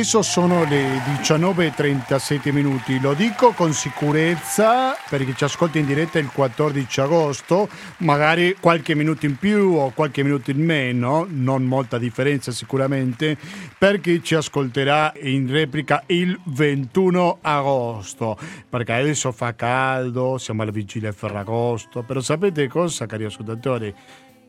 Adesso 0.00 0.22
sono 0.22 0.64
le 0.64 0.96
19.37 1.20 2.54
minuti, 2.54 2.98
lo 3.00 3.12
dico 3.12 3.52
con 3.52 3.74
sicurezza 3.74 4.96
perché 5.10 5.34
ci 5.34 5.44
ascolta 5.44 5.76
in 5.78 5.84
diretta 5.84 6.18
il 6.18 6.30
14 6.32 7.00
agosto, 7.02 7.68
magari 7.98 8.56
qualche 8.58 8.94
minuto 8.94 9.26
in 9.26 9.36
più 9.36 9.74
o 9.74 9.90
qualche 9.90 10.22
minuto 10.22 10.52
in 10.52 10.64
meno, 10.64 11.26
non 11.28 11.64
molta 11.64 11.98
differenza 11.98 12.50
sicuramente, 12.50 13.36
per 13.76 14.00
chi 14.00 14.22
ci 14.22 14.34
ascolterà 14.34 15.12
in 15.20 15.46
replica 15.50 16.02
il 16.06 16.40
21 16.44 17.40
agosto, 17.42 18.38
perché 18.70 18.94
adesso 18.94 19.32
fa 19.32 19.54
caldo, 19.54 20.38
siamo 20.38 20.62
alla 20.62 20.70
vigilia 20.70 21.12
Ferragosto, 21.12 22.02
però 22.04 22.20
sapete 22.20 22.68
cosa 22.68 23.04
cari 23.04 23.24
ascoltatori? 23.26 23.94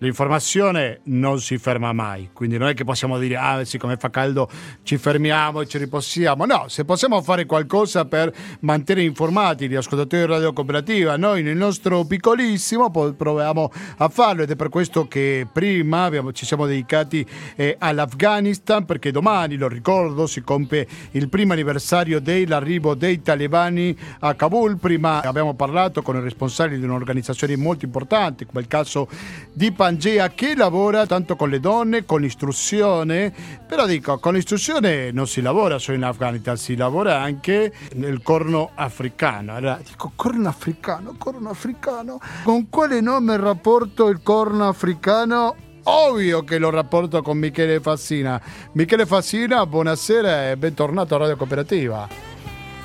L'informazione 0.02 1.02
non 1.06 1.39
si 1.39 1.58
ferma 1.58 1.93
mai, 1.93 2.30
quindi 2.34 2.58
non 2.58 2.70
è 2.70 2.74
che 2.74 2.84
possiamo 2.84 3.20
dire, 3.20 3.36
ah, 3.36 3.64
siccome 3.64 3.97
fa 3.97 4.10
caldo 4.10 4.49
ci 4.84 4.97
fermiamo 4.97 5.62
e 5.62 5.68
ci 5.68 5.78
riposiamo. 5.78 6.45
No, 6.45 6.66
se 6.68 6.86
possiamo 6.86 7.22
fare 7.22 7.45
qualcosa 7.45 8.06
per 8.06 8.34
mantenere 8.62 9.06
informati 9.06 9.70
gli 9.70 9.76
ascoltatori 9.76 10.24
di 10.24 10.28
Radio 10.28 10.54
Cooperativa, 10.54 11.18
noi 11.18 11.43
nel 11.43 11.56
nostro 11.56 12.04
piccolissimo 12.04 12.89
proviamo 12.89 13.72
a 13.97 14.10
farlo 14.10 14.41
ed 14.43 14.49
è 14.49 14.56
per 14.56 14.70
questo 14.70 15.08
che 15.08 15.47
prima 15.52 16.06
abbiamo, 16.06 16.32
ci 16.32 16.45
siamo 16.45 16.66
dedicati 16.66 17.26
eh, 17.56 17.76
all'Afghanistan, 17.78 18.86
perché 18.86 19.12
domani, 19.12 19.56
lo 19.56 19.68
ricordo, 19.68 20.26
si 20.26 20.41
compie 20.41 20.88
il 21.12 21.30
primo 21.30 21.54
anniversario 21.54 22.20
dell'arrivo 22.20 22.95
dei 22.95 23.22
talebani 23.22 23.95
a 24.22 24.34
Kabul. 24.34 24.78
Prima 24.80 25.22
abbiamo 25.22 25.54
parlato 25.54 26.02
con 26.02 26.16
i 26.16 26.22
responsabili 26.22 26.80
di 26.80 26.86
un'organizzazione 26.86 27.56
molto 27.56 27.86
importante, 27.86 28.47
come 28.47 28.62
il 28.62 28.68
caso 28.68 29.08
di 29.54 29.72
Pandemia 29.72 29.89
Pangea 29.92 30.30
che 30.30 30.56
lavora 30.56 31.06
tanto 31.06 31.36
con 31.36 31.50
le 31.50 31.60
donne, 31.60 32.06
con 32.06 32.22
l'istruzione, 32.22 33.34
però 33.68 33.86
dico, 33.86 34.20
con 34.20 34.36
l'istruzione 34.36 35.12
non 35.12 35.28
si 35.28 35.42
lavora 35.42 35.80
solo 35.80 35.98
in 35.98 36.06
Afghanistan, 36.06 36.56
si 36.56 36.78
lavora 36.78 37.20
anche 37.20 37.74
nel 37.96 38.22
corno 38.22 38.72
africano. 38.74 39.54
Allora 39.54 39.78
dico, 39.86 40.14
corno 40.16 40.48
africano, 40.48 41.16
corno 41.18 41.50
africano, 41.50 42.22
con 42.46 42.70
quale 42.70 43.02
nome 43.02 43.36
rapporto 43.36 44.08
il 44.08 44.22
corno 44.24 44.70
africano? 44.70 45.56
Ovvio 45.84 46.46
che 46.46 46.58
lo 46.58 46.70
rapporto 46.70 47.22
con 47.22 47.38
Michele 47.38 47.82
Fassina. 47.82 48.42
Michele 48.72 49.06
Fassina, 49.06 49.66
buonasera 49.66 50.52
e 50.52 50.56
bentornato 50.56 51.16
a 51.16 51.18
Radio 51.18 51.36
Cooperativa. 51.36 52.08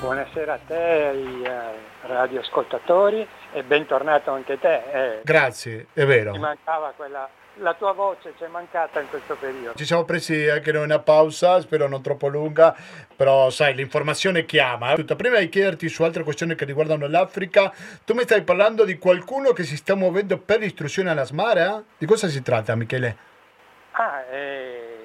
Buonasera 0.01 0.53
a 0.55 0.59
te 0.67 1.09
eh, 1.11 1.87
radioascoltatori 2.07 3.27
e 3.53 3.63
bentornato 3.63 4.31
anche 4.31 4.59
te. 4.59 4.81
Eh, 4.91 5.21
Grazie, 5.23 5.87
è 5.93 6.05
vero. 6.05 6.31
Ti 6.31 6.39
mancava 6.39 6.93
quella, 6.95 7.29
la 7.55 7.73
tua 7.73 7.91
voce 7.93 8.33
ci 8.37 8.43
è 8.43 8.47
mancata 8.47 8.99
in 8.99 9.09
questo 9.09 9.35
periodo. 9.35 9.77
Ci 9.77 9.85
siamo 9.85 10.03
presi 10.03 10.47
anche 10.47 10.71
noi 10.71 10.83
una 10.83 10.99
pausa, 10.99 11.59
spero 11.61 11.87
non 11.87 12.01
troppo 12.01 12.27
lunga, 12.27 12.75
però 13.15 13.49
sai, 13.49 13.75
l'informazione 13.75 14.45
chiama. 14.45 14.93
Tutto. 14.95 15.15
Prima 15.15 15.39
di 15.39 15.49
chiederti 15.49 15.87
su 15.89 16.03
altre 16.03 16.23
questioni 16.23 16.55
che 16.55 16.65
riguardano 16.65 17.07
l'Africa, 17.07 17.71
tu 18.05 18.13
mi 18.13 18.23
stai 18.23 18.43
parlando 18.43 18.83
di 18.85 18.97
qualcuno 18.97 19.51
che 19.51 19.63
si 19.63 19.75
sta 19.75 19.95
muovendo 19.95 20.37
per 20.37 20.59
l'istruzione 20.59 21.09
alla 21.09 21.25
Smara? 21.25 21.83
Di 21.97 22.05
cosa 22.05 22.27
si 22.27 22.41
tratta, 22.41 22.75
Michele? 22.75 23.17
Ah, 23.91 24.21
eh, 24.29 24.97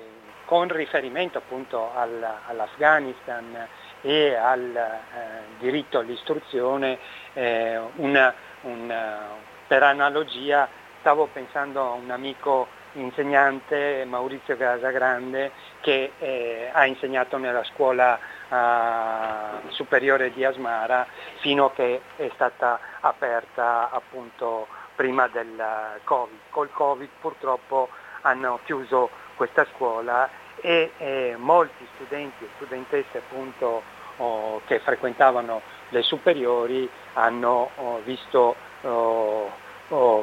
con 0.45 0.69
riferimento 0.69 1.39
appunto 1.39 1.91
all, 1.95 2.23
all'Afghanistan 2.49 3.67
e 4.03 4.35
al 4.35 4.75
eh, 4.77 5.59
diritto 5.59 5.99
all'istruzione, 5.99 6.99
eh, 7.33 7.81
una, 7.97 8.35
una, 8.63 9.21
per 9.67 9.83
analogia 9.83 10.69
stavo 11.01 11.29
pensando 11.33 11.81
a 11.81 11.93
un 11.93 12.11
amico 12.11 12.69
insegnante, 12.93 14.05
Maurizio 14.05 14.57
Casagrande, 14.57 15.53
che 15.81 16.13
eh, 16.19 16.71
ha 16.73 16.85
insegnato 16.87 17.39
nella 17.39 17.65
scuola 17.65 18.19
uh, 18.49 19.71
superiore 19.71 20.33
di 20.33 20.45
Asmara 20.45 21.07
fino 21.41 21.67
a 21.67 21.73
che 21.73 22.03
è 22.17 22.31
stata 22.35 22.79
aperta 23.01 23.91
appunto 23.91 24.67
prima 24.95 25.27
del 25.29 25.63
Covid. 26.05 26.39
Col 26.51 26.71
Covid 26.71 27.09
purtroppo 27.21 27.89
hanno 28.23 28.61
chiuso 28.65 29.11
questa 29.35 29.67
scuola 29.75 30.29
e 30.63 30.93
eh, 30.97 31.35
molti 31.37 31.87
studenti 31.95 32.45
e 32.45 32.49
studentesse 32.57 33.19
appunto 33.19 33.83
oh, 34.17 34.63
che 34.65 34.79
frequentavano 34.79 35.61
le 35.91 36.03
superiori 36.03 36.89
hanno 37.15 37.69
oh, 37.77 38.01
visto 38.05 38.57
oh, 38.83 39.51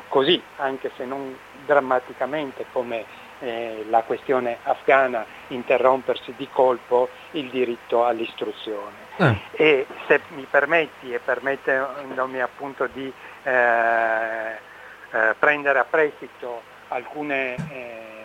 così, 0.08 0.42
anche 0.56 0.92
se 0.96 1.06
non 1.06 1.38
drammaticamente 1.66 2.66
come 2.72 3.06
eh, 3.40 3.86
la 3.90 4.02
questione 4.02 4.58
afghana 4.64 5.26
interrompersi 5.50 6.34
di 6.36 6.48
colpo 6.52 7.10
il 7.32 7.50
diritto 7.50 8.06
all'istruzione. 8.06 9.08
Eh. 9.18 9.36
E 9.52 9.88
se 10.08 10.22
mi 10.30 10.46
permetti 10.50 11.14
e 11.14 11.20
permettendomi 11.20 12.42
appunto 12.42 12.88
di 12.88 13.12
eh, 13.44 14.52
eh, 15.12 15.36
prendere 15.38 15.80
a 15.80 15.86
prestito 15.86 16.62
alcune 16.90 17.56
eh, 17.70 18.19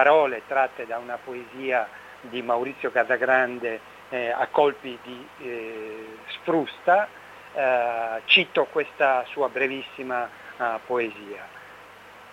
parole 0.00 0.40
tratte 0.46 0.86
da 0.86 0.96
una 0.96 1.18
poesia 1.22 1.86
di 2.22 2.40
Maurizio 2.40 2.90
Casagrande 2.90 3.80
eh, 4.08 4.30
a 4.30 4.46
colpi 4.46 4.98
di 5.02 5.28
eh, 5.42 6.16
sprusta, 6.28 7.06
eh, 7.52 8.22
cito 8.24 8.64
questa 8.64 9.26
sua 9.26 9.50
brevissima 9.50 10.26
eh, 10.56 10.78
poesia. 10.86 11.46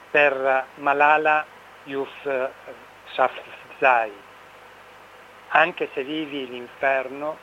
Per 0.10 0.66
Malala 0.76 1.46
Yousafzai, 1.84 2.54
anche 5.50 5.90
se 5.94 6.06
vivi 6.06 6.48
l'inferno, 6.48 7.38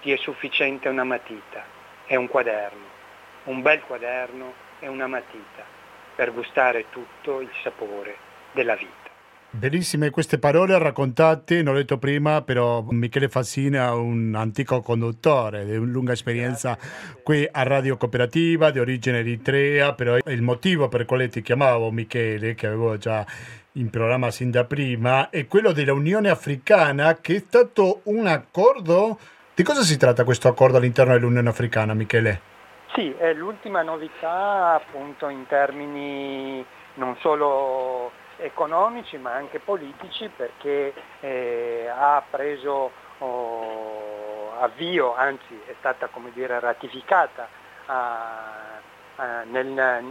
ti 0.00 0.10
è 0.10 0.16
sufficiente 0.16 0.88
una 0.88 1.04
matita 1.04 1.62
e 2.04 2.16
un 2.16 2.26
quaderno, 2.26 2.86
un 3.44 3.62
bel 3.62 3.80
quaderno 3.82 4.54
e 4.80 4.88
una 4.88 5.06
matita, 5.06 5.62
per 6.16 6.32
gustare 6.32 6.90
tutto 6.90 7.40
il 7.40 7.50
sapore 7.62 8.16
della 8.50 8.74
vita. 8.74 9.07
Bellissime 9.58 10.10
queste 10.10 10.38
parole 10.38 10.78
raccontate, 10.78 11.62
non 11.62 11.74
ho 11.74 11.78
detto 11.78 11.98
prima, 11.98 12.42
però 12.42 12.80
Michele 12.90 13.28
Fassina 13.28 13.88
è 13.88 13.90
un 13.90 14.32
antico 14.36 14.80
conduttore 14.82 15.64
di 15.64 15.74
una 15.74 15.90
lunga 15.90 16.12
esperienza 16.12 16.78
qui 17.24 17.44
a 17.50 17.64
Radio 17.64 17.96
Cooperativa 17.96 18.70
di 18.70 18.78
origine 18.78 19.18
eritrea, 19.18 19.94
però 19.94 20.16
il 20.24 20.42
motivo 20.42 20.86
per 20.86 21.00
il 21.00 21.06
quale 21.06 21.28
ti 21.28 21.42
chiamavo 21.42 21.90
Michele, 21.90 22.54
che 22.54 22.68
avevo 22.68 22.98
già 22.98 23.26
in 23.72 23.90
programma 23.90 24.30
sin 24.30 24.52
da 24.52 24.64
prima, 24.64 25.28
è 25.28 25.48
quello 25.48 25.72
dell'Unione 25.72 26.28
Africana, 26.28 27.16
che 27.20 27.34
è 27.34 27.38
stato 27.40 28.02
un 28.04 28.28
accordo. 28.28 29.18
Di 29.56 29.64
cosa 29.64 29.82
si 29.82 29.96
tratta 29.96 30.22
questo 30.22 30.46
accordo 30.46 30.76
all'interno 30.76 31.14
dell'Unione 31.14 31.48
Africana, 31.48 31.94
Michele? 31.94 32.40
Sì, 32.94 33.12
è 33.18 33.32
l'ultima 33.32 33.82
novità 33.82 34.74
appunto 34.74 35.28
in 35.28 35.46
termini 35.48 36.64
non 36.94 37.16
solo 37.20 38.10
economici 38.38 39.16
ma 39.18 39.32
anche 39.32 39.58
politici 39.58 40.30
perché 40.34 40.92
eh, 41.20 41.90
ha 41.92 42.22
preso 42.28 42.90
oh, 43.18 44.60
avvio, 44.60 45.14
anzi 45.14 45.60
è 45.66 45.74
stata 45.78 46.06
come 46.06 46.30
dire, 46.32 46.58
ratificata 46.60 47.48
a, 47.86 48.80
a, 49.16 49.42
nel 49.44 50.04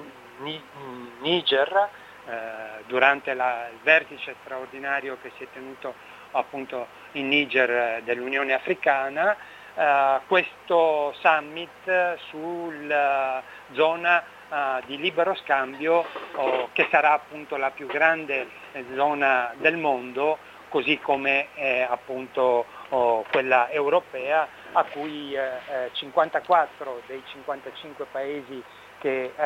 Niger 1.20 1.90
eh, 2.26 2.84
durante 2.88 3.34
la, 3.34 3.68
il 3.72 3.80
vertice 3.82 4.36
straordinario 4.44 5.18
che 5.22 5.32
si 5.38 5.44
è 5.44 5.48
tenuto 5.54 5.94
appunto 6.32 6.88
in 7.14 7.30
Niger 7.30 7.70
eh, 7.70 8.02
dell'Unione 8.04 8.54
Africana, 8.54 9.36
eh, 9.76 10.20
questo 10.28 11.14
summit 11.20 12.18
sulla 12.30 13.42
zona 13.72 14.24
uh, 14.50 14.86
di 14.86 14.98
libero 14.98 15.36
scambio 15.36 16.06
oh, 16.36 16.70
che 16.74 16.88
sarà 16.90 17.14
appunto 17.14 17.58
la 17.58 17.72
più 17.72 17.88
grande 17.88 18.48
eh, 18.72 18.86
zona 18.96 19.54
del 19.58 19.78
mondo, 19.78 20.38
così 20.70 21.00
come 21.00 21.54
è 21.54 21.86
appunto 21.90 22.66
oh, 22.90 23.24
quella 23.32 23.70
europea 23.70 24.48
a 24.74 24.84
cui 24.84 25.34
eh, 25.34 25.90
54 25.94 27.02
dei 27.08 27.24
55 27.32 28.06
paesi 28.12 28.64
che, 29.00 29.34
eh, 29.36 29.44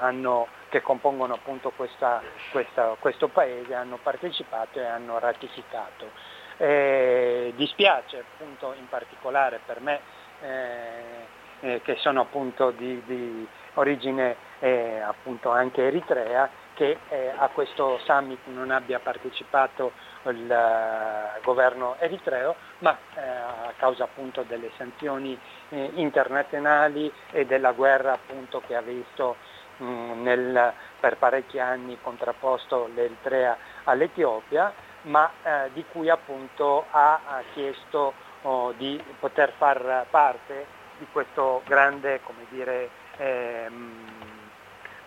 hanno, 0.00 0.46
che 0.68 0.80
compongono 0.80 1.34
appunto 1.34 1.70
questa, 1.70 2.22
questa, 2.50 2.96
questo 2.98 3.28
paese 3.28 3.74
hanno 3.74 3.98
partecipato 4.02 4.78
e 4.80 4.84
hanno 4.84 5.18
ratificato. 5.18 6.10
Eh, 6.58 7.52
dispiace 7.56 8.18
appunto 8.18 8.74
in 8.78 8.88
particolare 8.88 9.60
per 9.64 9.80
me 9.80 10.00
eh, 10.42 11.40
eh, 11.60 11.80
che 11.82 11.96
sono 11.96 12.20
appunto 12.20 12.70
di, 12.70 13.02
di 13.06 13.46
origine 13.74 14.36
eh, 14.60 15.00
appunto 15.00 15.50
anche 15.50 15.86
eritrea, 15.86 16.48
che 16.74 16.98
eh, 17.08 17.32
a 17.36 17.48
questo 17.48 17.98
summit 18.04 18.46
non 18.46 18.70
abbia 18.70 18.98
partecipato 18.98 19.92
il 20.24 20.48
uh, 20.48 21.42
governo 21.42 21.96
eritreo, 21.98 22.54
ma 22.78 22.96
eh, 23.14 23.20
a 23.20 23.72
causa 23.76 24.04
appunto 24.04 24.42
delle 24.42 24.70
sanzioni 24.76 25.38
eh, 25.68 25.90
internazionali 25.94 27.12
e 27.30 27.44
della 27.44 27.72
guerra 27.72 28.12
appunto 28.12 28.62
che 28.66 28.74
ha 28.74 28.80
visto 28.80 29.36
mh, 29.78 30.22
nel, 30.22 30.72
per 30.98 31.18
parecchi 31.18 31.58
anni 31.58 31.98
contrapposto 32.00 32.88
l'Eritrea 32.94 33.56
all'Etiopia, 33.84 34.72
ma 35.02 35.30
eh, 35.42 35.70
di 35.72 35.84
cui 35.90 36.08
appunto 36.08 36.86
ha, 36.90 37.20
ha 37.26 37.42
chiesto 37.52 38.14
oh, 38.42 38.72
di 38.72 39.02
poter 39.18 39.52
far 39.56 40.06
parte 40.08 40.80
di 40.98 41.06
questo 41.10 41.62
grande 41.66 42.20
come 42.22 42.46
dire, 42.48 42.90
ehm, 43.16 43.92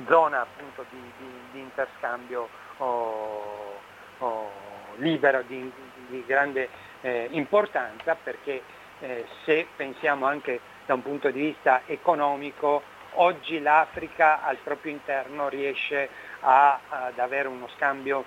zona 0.07 0.41
appunto 0.41 0.85
di, 0.89 1.01
di, 1.17 1.31
di 1.51 1.59
interscambio 1.59 2.49
oh, 2.77 3.79
oh, 4.19 4.51
libero 4.97 5.41
di, 5.43 5.71
di 6.07 6.23
grande 6.25 6.69
eh, 7.01 7.27
importanza 7.31 8.15
perché 8.15 8.61
eh, 8.99 9.25
se 9.43 9.67
pensiamo 9.75 10.25
anche 10.25 10.59
da 10.85 10.93
un 10.93 11.01
punto 11.01 11.29
di 11.31 11.41
vista 11.41 11.81
economico, 11.85 12.83
oggi 13.13 13.59
l'Africa 13.61 14.43
al 14.43 14.57
proprio 14.57 14.91
interno 14.91 15.49
riesce 15.49 16.09
a, 16.41 16.79
ad 16.89 17.19
avere 17.19 17.47
uno 17.47 17.67
scambio 17.75 18.23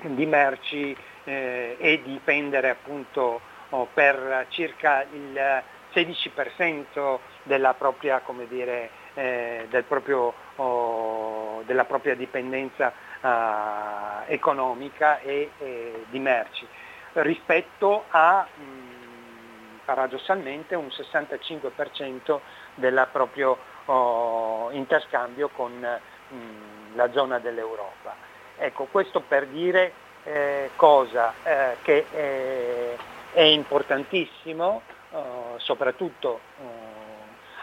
di 0.00 0.26
merci 0.26 0.96
eh, 1.24 1.76
e 1.78 2.02
dipendere 2.02 2.70
appunto 2.70 3.40
oh, 3.70 3.88
per 3.92 4.46
circa 4.50 5.04
il 5.12 5.62
16% 5.92 7.18
della 7.48 7.74
propria, 7.74 8.22
dire, 8.46 8.90
eh, 9.14 9.66
del 9.70 9.82
proprio, 9.82 10.32
oh, 10.56 11.62
della 11.66 11.84
propria 11.84 12.14
dipendenza 12.14 12.92
eh, 13.20 14.32
economica 14.32 15.18
e 15.18 15.50
eh, 15.58 16.04
di 16.10 16.18
merci 16.20 16.66
rispetto 17.14 18.04
a 18.10 18.46
mh, 18.54 18.62
mm, 18.62 19.76
paradossalmente 19.84 20.76
un 20.76 20.86
65% 20.88 22.40
del 22.74 23.08
proprio 23.10 23.56
oh, 23.86 24.70
interscambio 24.72 25.48
con 25.48 25.72
mh, 25.72 26.34
mm, 26.34 26.94
la 26.94 27.10
zona 27.10 27.38
dell'Europa. 27.38 28.14
Ecco, 28.58 28.84
questo 28.84 29.20
per 29.20 29.46
dire 29.46 29.92
eh, 30.24 30.70
cosa 30.76 31.32
eh, 31.42 31.76
che 31.82 32.06
eh, 32.12 32.96
è 33.32 33.42
importantissimo, 33.42 34.82
oh, 35.12 35.58
soprattutto 35.58 36.40
oh, 36.60 36.77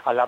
alla 0.05 0.27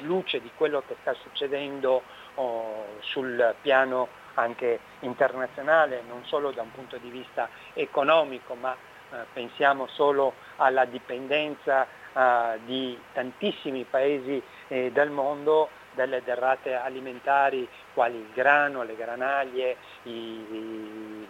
luce 0.00 0.40
di 0.40 0.50
quello 0.54 0.82
che 0.86 0.96
sta 1.00 1.14
succedendo 1.14 2.02
oh, 2.34 2.86
sul 3.00 3.54
piano 3.60 4.08
anche 4.34 4.78
internazionale, 5.00 6.02
non 6.06 6.24
solo 6.24 6.50
da 6.50 6.62
un 6.62 6.72
punto 6.72 6.98
di 6.98 7.08
vista 7.08 7.48
economico, 7.72 8.54
ma 8.54 8.74
eh, 8.74 9.16
pensiamo 9.32 9.86
solo 9.88 10.34
alla 10.56 10.84
dipendenza 10.84 11.86
eh, 12.12 12.58
di 12.64 12.98
tantissimi 13.12 13.84
paesi 13.88 14.42
eh, 14.68 14.90
del 14.92 15.10
mondo 15.10 15.70
delle 15.94 16.22
derrate 16.22 16.74
alimentari 16.74 17.66
quali 17.94 18.18
il 18.18 18.28
grano, 18.34 18.82
le 18.82 18.96
granaglie, 18.96 19.76
i, 20.02 20.10
i, 20.10 21.28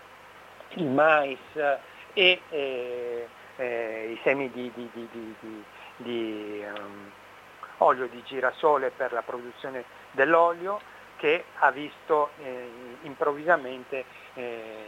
il 0.70 0.86
mais 0.86 1.38
e 2.12 2.40
eh, 2.48 3.28
eh, 3.56 4.10
i 4.12 4.20
semi 4.24 4.50
di, 4.50 4.70
di, 4.74 4.90
di, 4.92 5.64
di 5.98 6.64
um, 6.76 7.10
olio 7.78 8.06
di 8.06 8.22
girasole 8.24 8.90
per 8.90 9.12
la 9.12 9.22
produzione 9.22 9.84
dell'olio 10.12 10.80
che 11.16 11.44
ha 11.58 11.70
visto 11.70 12.30
eh, 12.42 12.70
improvvisamente 13.02 14.04
eh, 14.34 14.84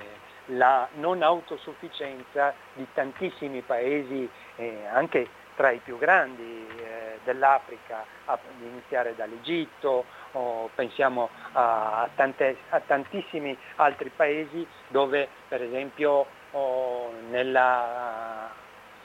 la 0.53 0.89
non 0.95 1.23
autosufficienza 1.23 2.55
di 2.75 2.87
tantissimi 2.93 3.61
paesi, 3.63 4.29
eh, 4.57 4.87
anche 4.93 5.29
tra 5.57 5.71
i 5.71 5.79
più 5.79 5.99
grandi 5.99 6.67
eh, 6.77 7.19
dell'Africa, 7.25 8.05
a 8.27 8.39
iniziare 8.61 9.15
dall'Egitto, 9.17 10.05
o 10.33 10.71
pensiamo 10.75 11.31
a, 11.53 12.09
tante, 12.15 12.59
a, 12.69 12.81
tantissimi 12.81 13.57
altri 13.77 14.11
paesi 14.15 14.67
dove 14.89 15.29
per 15.49 15.63
esempio 15.63 16.27
oh, 16.53 17.13
nella 17.31 18.51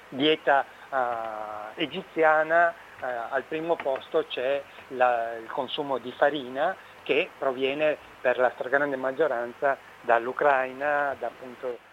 dieta 0.10 0.66
uh, 0.90 1.80
egiziana 1.80 2.74
uh, 3.02 3.06
al 3.30 3.44
primo 3.44 3.76
posto 3.76 4.26
c'è 4.28 4.62
la, 4.90 5.36
il 5.36 5.50
consumo 5.50 5.98
di 5.98 6.12
farina 6.12 6.76
che 7.04 7.30
proviene 7.38 7.98
per 8.22 8.38
la 8.38 8.52
stragrande 8.54 8.96
maggioranza 8.96 9.78
dall'Ucraina, 10.02 11.16
da 11.20 11.28
appunto 11.28 11.92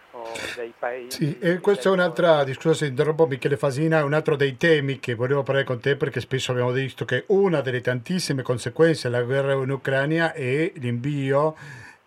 dei 0.56 0.72
paesi. 0.76 1.10
Sì, 1.10 1.38
e 1.38 1.60
questa 1.60 1.88
è 1.88 1.92
un'altra, 1.92 2.44
scusa 2.52 2.74
se 2.74 2.86
interrompo 2.86 3.26
Michele 3.26 3.56
Fasina, 3.56 3.98
è 3.98 4.02
un 4.02 4.12
altro 4.12 4.36
dei 4.36 4.56
temi 4.56 4.98
che 4.98 5.14
volevo 5.14 5.42
parlare 5.42 5.64
con 5.64 5.80
te 5.80 5.96
perché 5.96 6.20
spesso 6.20 6.50
abbiamo 6.50 6.72
visto 6.72 7.04
che 7.04 7.24
una 7.28 7.60
delle 7.60 7.80
tantissime 7.80 8.42
conseguenze 8.42 9.08
della 9.08 9.22
guerra 9.22 9.52
in 9.52 9.70
Ucraina 9.70 10.32
è 10.32 10.72
l'invio 10.76 11.54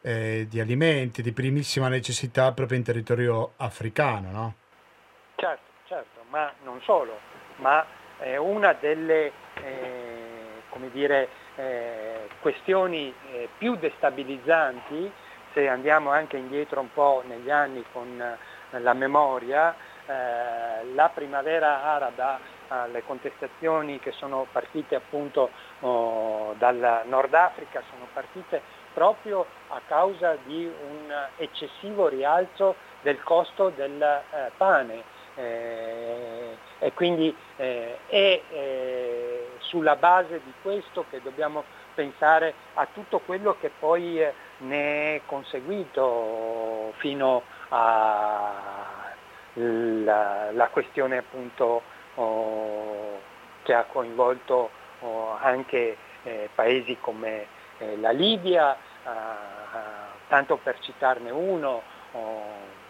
eh, 0.01 0.47
di 0.49 0.59
alimenti 0.59 1.21
di 1.21 1.31
primissima 1.31 1.87
necessità 1.87 2.51
proprio 2.51 2.77
in 2.77 2.83
territorio 2.83 3.53
africano, 3.57 4.31
no? 4.31 4.53
Certo, 5.35 5.63
certo, 5.87 6.25
ma 6.29 6.51
non 6.63 6.81
solo, 6.83 7.17
ma 7.57 7.85
è 8.23 8.37
una 8.37 8.73
delle, 8.79 9.31
eh, 9.61 10.61
dire, 10.91 11.27
eh, 11.55 12.29
questioni 12.39 13.13
eh, 13.31 13.49
più 13.57 13.75
destabilizzanti, 13.75 15.11
se 15.51 15.67
andiamo 15.67 16.09
anche 16.11 16.37
indietro 16.37 16.79
un 16.79 16.91
po' 16.93 17.21
negli 17.27 17.49
anni 17.49 17.83
con 17.91 18.19
eh, 18.21 18.79
la 18.79 18.93
memoria, 18.93 19.75
eh, 20.05 20.93
la 20.93 21.09
primavera 21.13 21.83
araba, 21.83 22.39
eh, 22.69 22.91
le 22.91 23.03
contestazioni 23.03 23.99
che 23.99 24.13
sono 24.13 24.47
partite 24.51 24.95
appunto 24.95 25.49
oh, 25.81 26.55
dal 26.57 27.01
Nord 27.05 27.33
Africa 27.33 27.83
sono 27.89 28.07
partite 28.13 28.61
proprio 28.93 29.45
a 29.69 29.81
causa 29.85 30.37
di 30.45 30.65
un 30.65 31.13
eccessivo 31.37 32.07
rialzo 32.07 32.75
del 33.01 33.21
costo 33.21 33.69
del 33.75 34.01
eh, 34.01 34.51
pane 34.55 35.03
eh, 35.35 36.57
e 36.79 36.93
quindi 36.93 37.35
eh, 37.57 37.97
è 38.07 38.41
eh, 38.49 39.49
sulla 39.59 39.95
base 39.95 40.41
di 40.43 40.53
questo 40.61 41.05
che 41.09 41.21
dobbiamo 41.21 41.63
pensare 41.93 42.53
a 42.73 42.87
tutto 42.91 43.19
quello 43.19 43.55
che 43.59 43.71
poi 43.77 44.21
eh, 44.21 44.33
ne 44.57 45.15
è 45.15 45.21
conseguito 45.25 46.93
fino 46.97 47.43
alla 47.69 49.13
questione 50.71 51.17
appunto 51.17 51.81
oh, 52.15 53.19
che 53.63 53.73
ha 53.73 53.83
coinvolto 53.83 54.69
oh, 54.99 55.37
anche 55.39 55.97
eh, 56.23 56.49
paesi 56.53 56.97
come 56.99 57.47
eh, 57.77 57.97
la 57.97 58.11
Libia, 58.11 58.75
tanto 60.27 60.57
per 60.57 60.79
citarne 60.79 61.29
uno, 61.29 61.81
oh, 62.11 62.81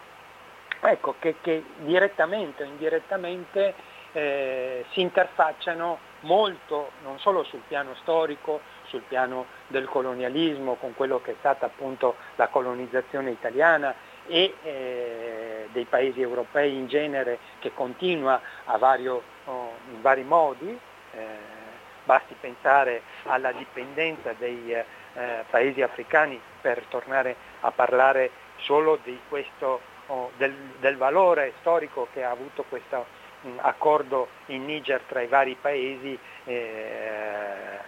ecco, 0.80 1.14
che, 1.18 1.36
che, 1.40 1.64
direttamente 1.78 2.62
o 2.62 2.66
indirettamente 2.66 3.74
eh, 4.12 4.84
si 4.92 5.00
interfacciano 5.00 5.98
molto, 6.20 6.92
non 7.02 7.18
solo 7.18 7.42
sul 7.42 7.62
piano 7.66 7.94
storico, 7.96 8.60
sul 8.84 9.02
piano 9.02 9.46
del 9.66 9.86
colonialismo, 9.86 10.74
con 10.74 10.94
quello 10.94 11.20
che 11.20 11.32
è 11.32 11.36
stata 11.38 11.66
appunto 11.66 12.16
la 12.36 12.48
colonizzazione 12.48 13.30
italiana 13.30 13.94
e 14.26 14.54
eh, 14.62 15.68
dei 15.72 15.84
paesi 15.84 16.20
europei 16.20 16.74
in 16.74 16.86
genere 16.86 17.38
che 17.58 17.72
continua 17.74 18.40
vario, 18.78 19.22
oh, 19.44 19.72
in 19.92 20.00
vari 20.00 20.22
modi, 20.22 20.78
eh, 21.12 21.26
basti 22.04 22.34
pensare 22.38 23.02
alla 23.24 23.52
dipendenza 23.52 24.32
dei 24.38 24.72
eh, 24.72 24.84
paesi 25.50 25.82
africani 25.82 26.40
per 26.60 26.84
tornare 26.88 27.36
a 27.60 27.70
parlare 27.70 28.30
solo 28.58 28.98
di 29.02 29.18
questo 29.28 29.92
oh, 30.08 30.30
del, 30.36 30.52
del, 30.80 30.96
valore 30.96 31.54
storico 31.60 32.08
che 32.12 32.24
ha 32.24 32.30
avuto 32.30 32.64
questo 32.68 33.06
mh, 33.42 33.58
accordo 33.60 34.28
in 34.46 34.64
Niger 34.64 35.02
tra 35.08 35.20
i 35.20 35.26
vari 35.26 35.56
paesi 35.60 36.18
eh, 36.44 37.78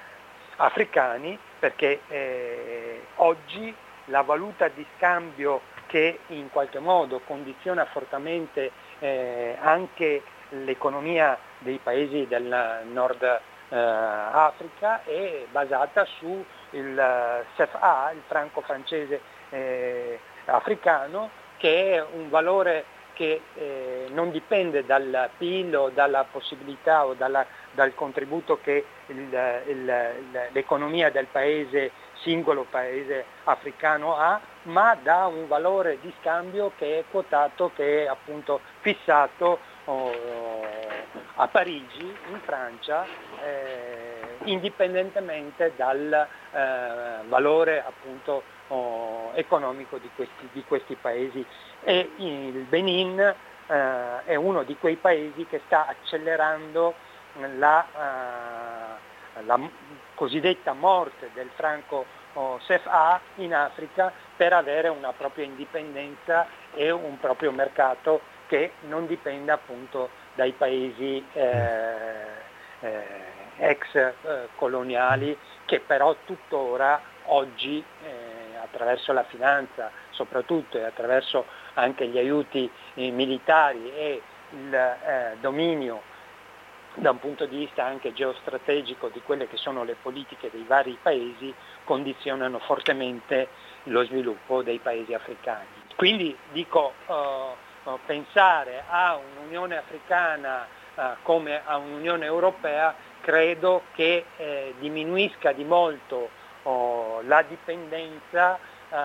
africani, 0.57 1.39
perché 1.59 2.01
eh, 2.09 3.07
oggi 3.17 3.75
la 4.07 4.23
valuta 4.23 4.69
di 4.69 4.87
scambio 4.97 5.61
che 5.87 6.21
in 6.29 6.51
qualche 6.51 6.79
modo 6.79 7.21
condiziona 7.21 7.85
fortemente 7.87 8.71
eh, 8.99 9.57
anche 9.61 10.23
l'economia 10.51 11.39
dei 11.59 11.79
paesi 11.83 12.27
del 12.27 12.83
nord 12.93 13.23
eh, 13.23 13.77
Africa 13.77 15.03
è 15.05 15.47
basata 15.51 16.05
sul 16.19 16.45
CFA, 16.71 18.11
il 18.13 18.23
franco 18.27 18.61
francese 18.61 19.21
eh, 19.51 20.19
africano, 20.47 21.31
che 21.57 21.95
è 21.95 22.05
un 22.13 22.29
valore 22.29 22.85
che 23.17 23.41
eh, 23.55 24.09
non 24.11 24.31
dipende 24.31 24.85
dal 24.85 25.31
PIL 25.39 25.75
o 25.75 25.89
dalla 25.89 26.27
possibilità 26.31 27.07
o 27.07 27.15
dalla, 27.15 27.47
dal 27.73 27.95
contributo 27.95 28.61
che 28.61 28.85
il, 29.07 29.63
il, 29.69 30.11
l'economia 30.53 31.11
del 31.11 31.27
paese, 31.27 31.93
singolo 32.21 32.67
paese 32.69 33.25
africano 33.45 34.17
ha, 34.17 34.39
ma 34.65 34.97
da 35.03 35.27
un 35.27 35.49
valore 35.49 35.99
di 36.03 36.13
scambio 36.21 36.73
che 36.77 36.99
è 36.99 37.05
quotato, 37.11 37.71
che 37.75 38.05
è 38.05 38.07
appunto 38.07 38.61
fissato 38.81 39.59
oh, 39.87 40.13
a 41.37 41.49
Parigi, 41.49 42.15
in 42.31 42.41
Francia, 42.45 43.07
eh, 43.43 44.37
indipendentemente 44.45 45.73
dal 45.75 46.13
eh, 46.13 47.29
valore 47.29 47.83
appunto 47.83 48.43
oh, 48.69 49.33
economico 49.35 49.99
di 49.99 50.11
questi, 50.15 50.49
di 50.53 50.65
questi, 50.65 50.95
paesi. 50.95 51.45
E 51.83 52.11
il 52.17 52.65
Benin 52.69 53.19
eh, 53.19 54.25
è 54.25 54.35
uno 54.35 54.63
di 54.63 54.77
quei 54.79 54.97
paesi 54.97 55.47
che 55.47 55.61
sta 55.67 55.87
accelerando 55.87 56.95
la, 57.57 57.87
eh, 59.37 59.43
la 59.45 59.61
cosiddetta 60.15 60.73
morte 60.73 61.31
del 61.35 61.51
franco 61.55 62.05
oh, 62.35 62.59
CFA 62.59 63.21
in 63.37 63.55
Africa 63.55 64.13
per 64.37 64.53
avere 64.53 64.89
una 64.89 65.13
propria 65.13 65.45
indipendenza 65.45 66.47
e 66.75 66.91
un 66.91 67.19
proprio 67.19 67.53
mercato 67.53 68.21
che 68.47 68.73
non 68.83 69.07
dipenda 69.07 69.55
appunto 69.55 70.11
dai 70.35 70.53
paesi 70.53 71.25
eh, 71.33 72.45
eh, 72.81 73.05
ex 73.59 73.95
eh, 73.95 74.13
coloniali 74.57 75.37
che 75.65 75.81
però 75.81 76.15
tuttora 76.25 77.01
oggi 77.25 77.83
eh, 78.05 78.16
attraverso 78.67 79.13
la 79.13 79.25
finanza 79.25 79.91
soprattutto 80.11 80.79
e 80.79 80.85
attraverso 80.85 81.47
anche 81.75 82.07
gli 82.09 82.19
aiuti 82.19 82.71
eh, 82.95 83.11
militari 83.11 83.93
e 83.93 84.23
il 84.51 84.75
eh, 84.75 85.37
dominio 85.41 86.15
da 86.97 87.11
un 87.11 87.19
punto 87.19 87.45
di 87.45 87.59
vista 87.59 87.85
anche 87.85 88.13
geostrategico 88.13 89.09
di 89.09 89.21
quelle 89.23 89.47
che 89.49 89.57
sono 89.57 89.85
le 89.85 89.97
politiche 90.01 90.51
dei 90.51 90.65
vari 90.67 90.97
paesi 91.01 91.53
condizionano 91.85 92.59
fortemente 92.61 93.49
lo 93.85 94.03
sviluppo 94.05 94.63
dei 94.63 94.79
paesi 94.79 95.13
africani. 95.13 95.67
Quindi 95.95 96.37
dico 96.53 96.95
uh, 97.07 97.99
pensare 98.07 98.85
a 98.89 99.17
un'Unione 99.17 99.77
africana 99.77 100.67
uh, 100.95 101.03
come 101.23 101.61
a 101.65 101.77
un'Unione 101.77 102.25
europea 102.25 102.95
credo 103.21 103.83
che 103.95 104.25
eh, 104.37 104.75
diminuisca 104.79 105.51
di 105.51 105.65
molto 105.65 106.31
oh, 106.67 107.23
la 107.23 107.43
dipendenza 107.43 108.59
eh, 108.89 108.97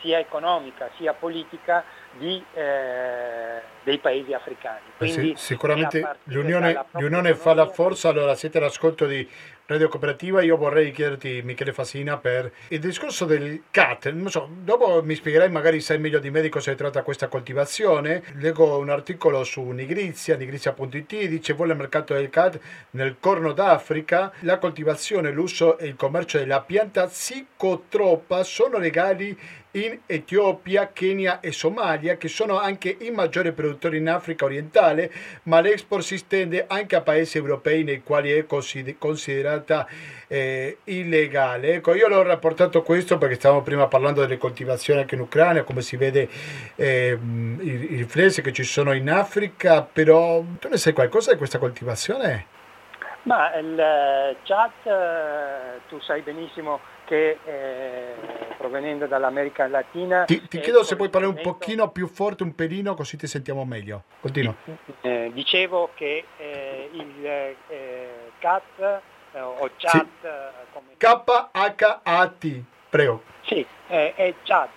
sia 0.00 0.18
economica 0.18 0.90
sia 0.96 1.14
politica 1.14 1.84
di, 2.12 2.44
eh, 2.52 3.62
dei 3.82 3.98
paesi 3.98 4.34
africani. 4.34 4.80
Eh 4.88 4.96
Quindi, 4.98 5.36
sì, 5.36 5.44
sicuramente 5.54 6.16
l'Unione, 6.24 6.84
l'Unione 6.92 7.34
fa 7.34 7.54
la 7.54 7.66
forza, 7.66 8.10
allora 8.10 8.34
siete 8.34 8.58
all'ascolto 8.58 9.06
di 9.06 9.26
Radio 9.66 9.88
Cooperativa, 9.88 10.42
io 10.42 10.56
vorrei 10.56 10.90
chiederti, 10.90 11.40
Michele 11.44 11.72
Fasina, 11.72 12.18
per 12.18 12.50
il 12.68 12.80
discorso 12.80 13.24
del 13.24 13.62
CAT. 13.70 14.10
Non 14.10 14.28
so, 14.28 14.48
dopo 14.50 15.02
mi 15.04 15.14
spiegherai, 15.14 15.48
magari 15.50 15.80
sai 15.80 16.00
meglio 16.00 16.18
di 16.18 16.30
me 16.30 16.42
di 16.42 16.48
cosa 16.48 16.72
si 16.72 16.76
tratta 16.76 17.02
questa 17.02 17.28
coltivazione. 17.28 18.24
Leggo 18.38 18.76
un 18.78 18.90
articolo 18.90 19.44
su 19.44 19.62
Nigrizia, 19.62 20.36
nigrizia.it, 20.36 21.26
dice 21.28 21.52
vuole 21.52 21.72
il 21.72 21.78
mercato 21.78 22.12
del 22.12 22.28
CAT 22.28 22.58
nel 22.90 23.16
Corno 23.20 23.52
d'Africa. 23.52 24.32
La 24.40 24.58
coltivazione, 24.58 25.30
l'uso 25.30 25.78
e 25.78 25.86
il 25.86 25.94
commercio 25.94 26.38
della 26.38 26.60
pianta 26.60 27.06
psicotropa 27.06 28.42
sono 28.42 28.78
legali 28.78 29.38
in 29.72 30.00
Etiopia, 30.06 30.90
Kenya 30.92 31.40
e 31.40 31.52
Somalia, 31.52 32.16
che 32.16 32.28
sono 32.28 32.58
anche 32.58 32.94
i 33.00 33.10
maggiori 33.10 33.52
produttori 33.52 33.98
in 33.98 34.08
Africa 34.08 34.44
orientale, 34.44 35.10
ma 35.44 35.60
l'export 35.60 36.02
si 36.02 36.14
estende 36.14 36.66
anche 36.68 36.96
a 36.96 37.00
paesi 37.00 37.38
europei 37.38 37.84
nei 37.84 38.02
quali 38.02 38.32
è 38.32 38.44
considerata 38.44 39.86
eh, 40.26 40.78
illegale. 40.84 41.74
Ecco, 41.74 41.94
io 41.94 42.08
l'ho 42.08 42.22
rapportato 42.22 42.82
questo 42.82 43.16
perché 43.16 43.36
stavamo 43.36 43.62
prima 43.62 43.86
parlando 43.86 44.20
delle 44.20 44.38
coltivazioni 44.38 45.00
anche 45.00 45.14
in 45.14 45.22
Ucraina, 45.22 45.62
come 45.62 45.80
si 45.80 45.96
vede 45.96 46.28
eh, 46.76 47.18
i, 47.60 47.92
i 47.92 47.96
riflessi 47.96 48.42
che 48.42 48.52
ci 48.52 48.64
sono 48.64 48.92
in 48.92 49.10
Africa, 49.10 49.82
però 49.82 50.42
tu 50.58 50.68
ne 50.68 50.76
sai 50.76 50.92
qualcosa 50.92 51.32
di 51.32 51.38
questa 51.38 51.58
coltivazione? 51.58 52.46
Ma 53.24 53.54
il 53.56 54.36
chat, 54.42 54.84
eh, 54.84 55.80
tu 55.88 56.00
sai 56.00 56.22
benissimo 56.22 56.80
che 57.12 57.38
eh, 57.44 58.14
provenendo 58.56 59.06
dall'America 59.06 59.68
Latina... 59.68 60.24
Ti, 60.24 60.48
ti 60.48 60.60
chiedo 60.60 60.82
se 60.82 60.96
puoi 60.96 61.10
parlare 61.10 61.34
un 61.34 61.42
pochino 61.42 61.90
più 61.90 62.06
forte, 62.06 62.42
un 62.42 62.54
pelino, 62.54 62.94
così 62.94 63.18
ti 63.18 63.26
sentiamo 63.26 63.66
meglio. 63.66 64.04
Continua. 64.18 64.54
Eh, 65.02 65.30
dicevo 65.34 65.90
che 65.94 66.24
eh, 66.38 66.88
il 66.90 67.26
eh, 67.26 67.56
CAT 68.38 69.00
o 69.34 69.70
chat... 69.76 70.06
Sì. 70.22 70.28
Come... 70.72 70.94
K-H-A-T, 70.96 72.62
prego. 72.88 73.22
Sì, 73.42 73.66
è 73.88 74.34
chat 74.42 74.70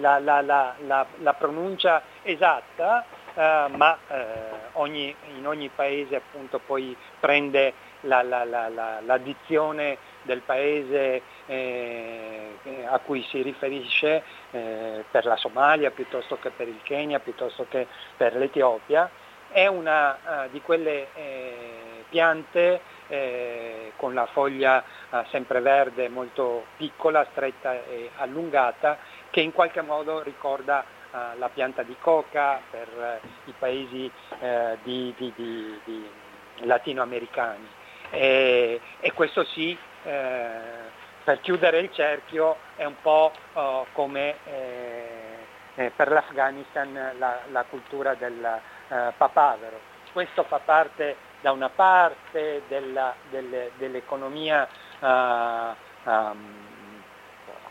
la, 0.00 0.18
la, 0.18 0.40
la, 0.40 0.74
la, 1.18 1.34
pronuncia 1.34 2.02
esatta, 2.22 3.04
eh, 3.34 3.66
ma 3.76 3.98
eh, 4.08 4.24
ogni, 4.72 5.14
in 5.36 5.46
ogni 5.46 5.70
paese 5.74 6.16
appunto 6.16 6.58
poi 6.58 6.96
prende 7.18 7.72
la, 8.02 8.22
la, 8.22 8.44
la, 8.44 9.00
la, 9.00 9.18
dizione 9.18 9.98
del 10.22 10.40
paese 10.40 11.22
eh, 11.46 12.56
a 12.86 12.98
cui 12.98 13.22
si 13.28 13.42
riferisce 13.42 14.22
eh, 14.50 15.04
per 15.10 15.24
la 15.24 15.36
Somalia 15.36 15.90
piuttosto 15.90 16.38
che 16.38 16.50
per 16.50 16.68
il 16.68 16.80
Kenya, 16.82 17.20
piuttosto 17.20 17.66
che 17.68 17.86
per 18.16 18.36
l'Etiopia, 18.36 19.10
è 19.52 19.66
una 19.66 20.12
uh, 20.12 20.50
di 20.50 20.62
quelle 20.62 21.08
eh, 21.14 22.04
piante 22.08 22.80
eh, 23.08 23.92
con 23.96 24.14
la 24.14 24.26
foglia 24.26 24.82
uh, 25.10 25.18
sempreverde 25.30 26.08
molto 26.08 26.64
piccola, 26.78 27.26
stretta 27.30 27.74
e 27.84 28.10
allungata, 28.16 28.96
che 29.30 29.40
in 29.40 29.52
qualche 29.52 29.82
modo 29.82 30.22
ricorda 30.22 30.84
uh, 31.12 31.38
la 31.38 31.48
pianta 31.48 31.82
di 31.82 31.96
coca 32.00 32.60
per 32.70 33.20
i 33.44 33.54
paesi 33.58 34.10
di, 34.82 35.14
di, 35.16 35.32
di, 35.36 35.80
di 35.84 36.10
latinoamericani. 36.66 37.68
E, 38.10 38.80
e 39.00 39.12
questo 39.12 39.44
sì, 39.44 39.76
eh, 40.04 40.50
per 41.24 41.40
chiudere 41.40 41.78
il 41.78 41.92
cerchio, 41.92 42.56
è 42.76 42.84
un 42.84 43.00
po' 43.00 43.32
oh, 43.54 43.86
come 43.92 44.36
eh, 44.44 45.46
eh, 45.76 45.90
per 45.94 46.10
l'Afghanistan 46.10 47.12
la, 47.18 47.40
la 47.50 47.64
cultura 47.64 48.14
del 48.14 48.44
eh, 48.44 49.12
papavero. 49.16 49.80
Questo 50.12 50.42
fa 50.42 50.58
parte 50.58 51.16
da 51.40 51.52
una 51.52 51.70
parte 51.70 52.62
della, 52.68 53.14
delle, 53.30 53.70
dell'economia 53.78 54.68
uh, 55.00 56.08
um, 56.08 57.02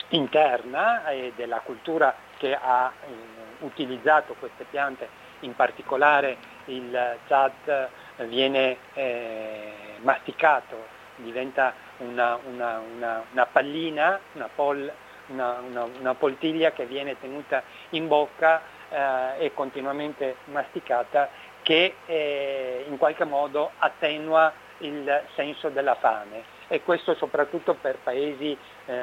interna 0.10 1.08
e 1.10 1.32
della 1.36 1.60
cultura 1.60 2.14
che 2.42 2.58
ha 2.60 2.92
eh, 3.06 3.64
utilizzato 3.64 4.36
queste 4.39 4.66
piante, 4.68 5.08
in 5.42 5.56
particolare 5.56 6.38
il 6.66 7.18
Chad 7.28 7.88
viene 8.28 8.78
eh, 8.96 9.74
masticato, 10.02 10.88
diventa 11.18 11.72
una, 11.98 12.39
una, 12.44 12.80
una, 12.80 13.24
una 13.32 13.46
pallina, 13.46 14.20
pol, 14.56 14.92
una, 15.28 16.16
poltiglia 16.16 16.72
che 16.72 16.86
viene 16.86 17.20
tenuta 17.20 17.62
in 17.89 18.08
bocca 18.08 18.62
eh, 18.89 19.46
e 19.46 19.54
continuamente 19.54 20.38
masticata 20.46 21.30
che 21.62 21.96
eh, 22.08 22.86
in 22.89 22.98
qualche 22.98 23.24
modo 23.24 23.72
attenua 23.78 24.52
il 24.80 25.22
senso 25.36 25.70
della 25.70 25.94
fame. 25.94 26.44
E 26.68 26.82
questo 26.82 27.14
soprattutto 27.14 27.76
per 27.76 27.98
paesi 27.98 28.58
eh, 28.86 28.96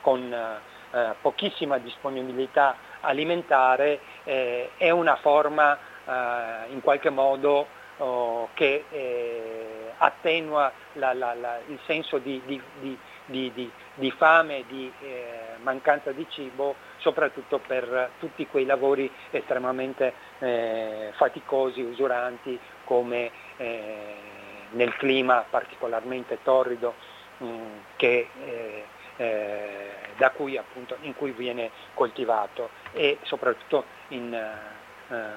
con 0.00 0.34
eh, 0.94 1.14
pochissima 1.20 1.78
disponibilità 1.78 2.76
alimentare 3.00 3.98
eh, 4.22 4.70
è 4.76 4.90
una 4.90 5.16
forma 5.16 5.76
eh, 5.76 6.72
in 6.72 6.80
qualche 6.80 7.10
modo 7.10 7.66
oh, 7.98 8.48
che 8.54 8.84
eh, 8.90 9.92
attenua 9.98 10.70
la, 10.92 11.12
la, 11.12 11.34
la, 11.34 11.58
il 11.66 11.80
senso 11.86 12.18
di, 12.18 12.40
di, 12.46 12.60
di, 13.26 13.70
di 13.94 14.10
fame, 14.12 14.64
di 14.68 14.92
eh, 15.00 15.56
mancanza 15.62 16.12
di 16.12 16.24
cibo, 16.28 16.76
soprattutto 16.98 17.58
per 17.58 18.10
tutti 18.20 18.46
quei 18.46 18.64
lavori 18.64 19.10
estremamente 19.30 20.12
eh, 20.38 21.10
faticosi, 21.14 21.80
usuranti, 21.80 22.58
come 22.84 23.30
nel 23.56 24.96
clima 24.96 25.44
particolarmente 25.48 26.38
torrido 26.42 26.94
mh, 27.38 27.46
mm, 27.46 27.78
che, 27.96 28.28
eh, 29.16 29.90
eh, 30.16 30.30
cui, 30.34 30.56
appunto, 30.56 30.96
in 31.02 31.14
cui 31.14 31.32
viene 31.32 31.70
coltivato 31.94 32.70
e 32.92 33.18
soprattutto 33.22 33.84
in 34.08 34.36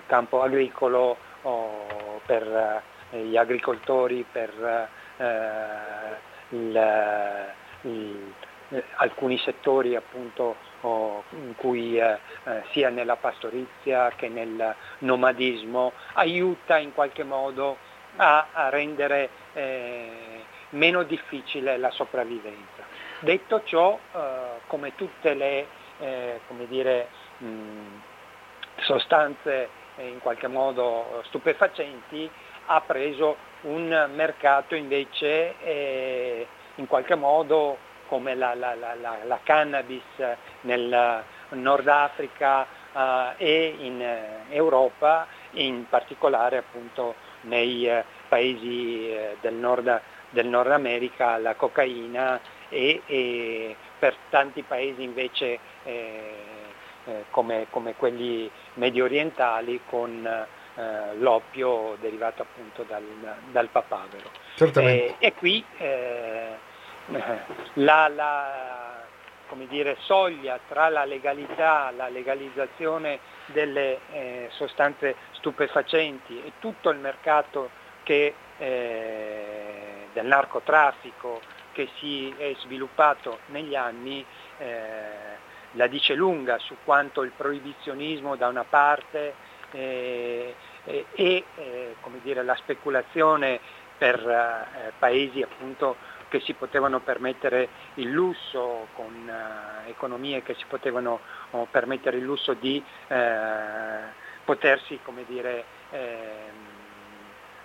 campo 0.06 0.42
agricolo 0.42 1.18
oh, 1.42 2.22
per 2.26 2.82
eh, 3.12 3.24
gli 3.24 3.38
agricoltori, 3.38 4.26
per 4.30 4.90
eh, 5.18 6.18
il, 6.50 7.54
il, 7.82 8.34
eh, 8.70 8.84
alcuni 8.96 9.38
settori 9.38 9.96
appunto 9.96 10.56
oh, 10.82 11.24
in 11.32 11.56
cui 11.56 11.98
eh, 11.98 12.18
sia 12.72 12.90
nella 12.90 13.16
pastorizia 13.16 14.12
che 14.16 14.28
nel 14.28 14.76
nomadismo 15.00 15.94
aiuta 16.14 16.78
in 16.78 16.94
qualche 16.94 17.24
modo 17.24 17.78
a, 18.18 18.48
a 18.52 18.70
rendere 18.70 19.30
eh, 19.54 20.44
meno 20.72 21.04
difficile 21.04 21.78
la 21.78 21.92
sopravvivenza. 21.92 22.77
Detto 23.20 23.64
ciò, 23.64 23.98
eh, 24.14 24.20
come 24.68 24.94
tutte 24.96 25.34
le 25.34 25.68
come 26.46 26.68
dire, 26.68 27.08
mh, 27.40 28.02
sostanze 28.82 29.68
in 29.98 30.20
qualche 30.20 30.46
modo 30.46 31.24
stupefacenti, 31.26 32.30
ha 32.68 32.82
preso 32.82 33.36
un 33.62 34.12
mercato 34.14 34.76
invece 34.76 35.60
eh, 35.64 36.48
in 36.76 36.86
qualche 36.86 37.16
modo 37.16 37.78
come 38.08 38.36
la, 38.36 38.54
la, 38.54 38.76
la, 38.76 38.96
la 39.24 39.40
cannabis 39.44 40.04
nel 40.62 41.24
Nord 41.50 41.88
Africa 41.88 42.66
uh, 42.94 43.00
e 43.38 43.76
in 43.80 44.00
uh, 44.00 44.54
Europa, 44.54 45.28
in 45.52 45.88
particolare 45.90 46.58
appunto 46.58 47.16
nei 47.42 47.90
paesi 48.28 49.14
del 49.42 49.54
nord, 49.56 50.02
del, 50.30 50.48
nord, 50.48 50.72
America, 50.72 51.38
la 51.38 51.56
cocaina 51.56 52.40
e, 52.70 53.02
e 53.06 53.76
per 54.00 54.16
tanti 54.30 54.62
paesi 54.64 55.04
invece 55.04 55.60
eh, 55.84 56.34
eh, 57.06 57.26
come, 57.32 57.68
come, 57.70 57.96
quelli 57.96 58.50
medio 58.76 59.06
orientali 59.06 59.80
con 59.90 60.26
eh, 60.26 61.16
l'oppio 61.16 61.98
derivato 62.00 62.42
appunto 62.42 62.84
dal, 62.84 63.04
dal 63.52 63.68
papavero. 63.70 64.30
E, 64.90 65.16
e, 65.20 65.34
qui 65.34 65.64
la, 67.74 68.08
la 68.08 68.88
dire, 69.68 69.96
soglia 70.00 70.60
tra 70.68 70.90
la 70.90 71.06
legalità, 71.06 71.92
la 71.96 72.10
legalizzazione 72.10 73.20
delle 73.48 74.00
eh, 74.12 74.48
sostanze 74.52 75.16
stupefacenti 75.32 76.42
e 76.44 76.54
tutto 76.60 76.90
il 76.90 76.98
mercato 76.98 77.70
che, 78.04 78.34
eh, 78.58 80.08
del 80.14 80.26
narcotraffico 80.26 81.42
che 81.78 81.90
si 82.00 82.34
è 82.36 82.56
sviluppato 82.62 83.38
negli 83.50 83.76
anni 83.76 84.26
eh, 84.58 85.46
la 85.74 85.86
dice 85.86 86.16
lunga 86.16 86.58
su 86.58 86.76
quanto 86.84 87.22
il 87.22 87.30
proibizionismo 87.38 88.36
da 88.36 88.48
una 88.48 88.64
parte 88.64 89.36
eh, 89.70 90.56
e 90.84 91.06
eh, 91.56 91.96
dire, 92.24 92.42
la 92.42 92.56
speculazione 92.56 93.60
per 93.96 94.20
eh, 94.28 94.94
paesi 94.98 95.44
appunto 95.44 95.98
che 96.30 96.40
si 96.40 96.54
potevano 96.54 97.00
permettere 97.00 97.70
il 97.96 98.10
lusso, 98.10 98.88
con 98.96 99.14
uh, 99.14 99.88
economie 99.88 100.44
che 100.44 100.56
si 100.56 100.66
potevano 100.68 101.22
oh, 101.52 101.68
permettere 101.72 102.18
il 102.18 102.24
lusso 102.24 102.54
di 102.54 102.84
eh, 103.08 104.00
potersi 104.44 105.00
dire, 105.26 105.64
eh, 105.92 106.76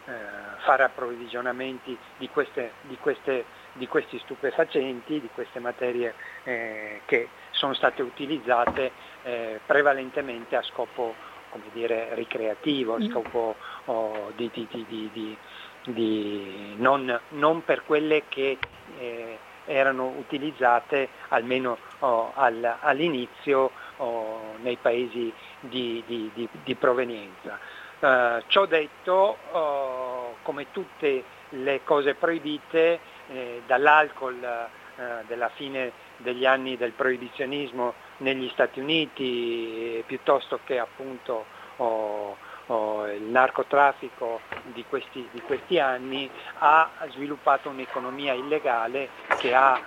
eh, 0.05 0.13
fare 0.59 0.83
approvvigionamenti 0.83 1.97
di, 2.19 2.29
queste, 2.29 2.73
di, 2.83 2.97
queste, 2.99 3.45
di, 3.73 3.87
questi 3.87 4.19
stupefacenti, 4.19 5.21
di 5.21 5.29
queste 5.35 5.61
materie 5.61 6.15
eh, 6.45 7.01
che 7.05 7.29
sono 7.51 7.75
state 7.75 8.03
utilizzate 8.03 8.93
eh, 9.23 9.61
prevalentemente 9.65 10.57
a 10.57 10.63
scopo 10.63 11.15
come 11.51 11.65
dire, 11.73 12.15
ricreativo, 12.15 12.95
a 12.95 12.99
mm. 12.99 13.11
scopo 13.11 13.57
oh, 13.87 14.33
di, 14.35 14.51
di 14.53 15.37
di, 15.85 16.75
non, 16.77 17.21
non, 17.31 17.65
per 17.65 17.85
quelle 17.85 18.25
che 18.29 18.59
eh, 18.99 19.39
erano 19.65 20.15
utilizzate 20.17 21.09
almeno 21.29 21.79
oh, 22.01 22.33
al, 22.35 22.77
all'inizio 22.81 23.71
oh, 23.99 24.55
nei 24.61 24.77
paesi 24.77 25.33
di, 25.61 26.03
di, 26.07 26.49
di 26.63 26.75
provenienza. 26.75 27.59
Uh, 27.99 28.43
ciò 28.49 28.67
detto, 28.67 29.37
oh, 29.53 30.37
come 30.43 30.73
tutte 30.73 31.23
le 31.51 31.81
cose 31.85 32.15
proibite, 32.15 32.99
eh, 33.33 33.63
dall'alcol 33.67 34.43
eh, 34.43 35.25
della 35.27 35.49
fine 35.49 35.93
degli 36.19 36.45
anni 36.45 36.77
del 36.77 36.93
proibizionismo 36.93 37.95
negli 38.19 38.49
Stati 38.51 38.79
Uniti, 38.79 39.99
eh, 39.99 40.05
piuttosto 40.07 40.61
che 40.65 40.79
appunto 40.79 41.45
oh, 41.77 42.37
oh, 42.67 43.07
il 43.09 43.23
narcotraffico 43.23 44.41
di 44.65 44.85
questi, 44.89 45.27
di 45.33 45.41
questi, 45.41 45.79
anni 45.79 46.31
ha 46.59 46.91
sviluppato 47.11 47.69
un'economia 47.71 48.35
illegale 48.35 49.09
che 49.39 49.55
ha 49.55 49.81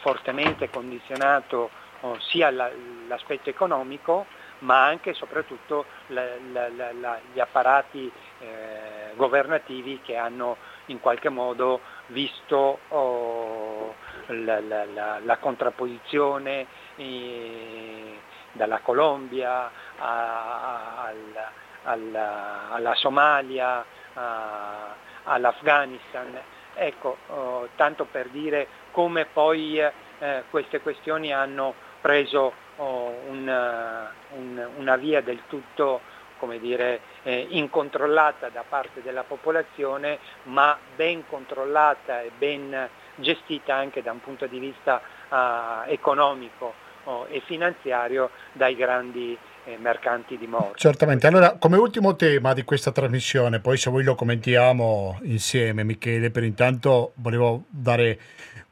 fortemente 0.00 0.68
condizionato 0.68 1.70
oh, 2.00 2.18
sia 2.18 2.50
la, 2.50 2.68
l'aspetto 3.06 3.50
economico 3.50 4.26
ma 4.64 4.84
anche 4.84 5.10
e 5.10 5.14
soprattutto 5.14 5.84
la, 6.08 6.24
la, 6.52 7.20
gli 7.32 7.40
apparati 7.40 8.10
eh, 8.40 9.12
governativi 9.14 10.00
che 10.02 10.16
hanno 10.16 10.56
in 10.86 11.00
qualche 11.00 11.28
modo 11.28 11.80
visto 12.06 12.78
oh, 12.88 13.94
la, 14.26 15.36
contrapposizione 15.40 16.66
eh, 16.96 18.18
dalla 18.52 18.78
Colombia 18.80 19.70
a, 19.98 21.04
al, 21.04 21.48
alla, 21.84 22.70
alla 22.70 22.94
Somalia, 22.94 23.84
a, 24.14 24.94
all'Afghanistan. 25.24 26.38
Ecco, 26.74 27.16
oh, 27.28 27.68
tanto 27.76 28.04
per 28.04 28.28
dire 28.28 28.66
come 28.90 29.26
poi 29.26 29.78
eh, 29.78 30.44
queste 30.50 30.80
questioni 30.80 31.32
hanno 31.32 31.74
preso 32.00 32.52
oh, 32.76 33.14
un, 33.28 34.08
un, 34.30 34.68
una 34.76 34.96
via 34.96 35.20
del 35.20 35.40
tutto 35.48 36.00
come 36.44 36.58
dire, 36.58 37.00
eh, 37.22 37.46
incontrollata 37.50 38.50
da 38.50 38.64
parte 38.68 39.00
della 39.00 39.22
popolazione, 39.22 40.18
ma 40.44 40.76
ben 40.94 41.26
controllata 41.26 42.20
e 42.20 42.30
ben 42.36 42.86
gestita 43.14 43.74
anche 43.74 44.02
da 44.02 44.12
un 44.12 44.20
punto 44.20 44.46
di 44.46 44.58
vista 44.58 45.00
uh, 45.28 45.88
economico 45.90 46.74
oh, 47.04 47.26
e 47.30 47.40
finanziario 47.40 48.30
dai 48.52 48.74
grandi 48.74 49.32
eh, 49.32 49.53
mercanti 49.78 50.36
di 50.36 50.46
morte. 50.46 50.78
Certamente, 50.78 51.26
allora 51.26 51.56
come 51.58 51.76
ultimo 51.76 52.16
tema 52.16 52.52
di 52.52 52.64
questa 52.64 52.92
trasmissione, 52.92 53.60
poi 53.60 53.76
se 53.76 53.90
voi 53.90 54.04
lo 54.04 54.14
commentiamo 54.14 55.18
insieme 55.22 55.84
Michele, 55.84 56.30
per 56.30 56.44
intanto 56.44 57.12
volevo 57.16 57.64
dare 57.68 58.18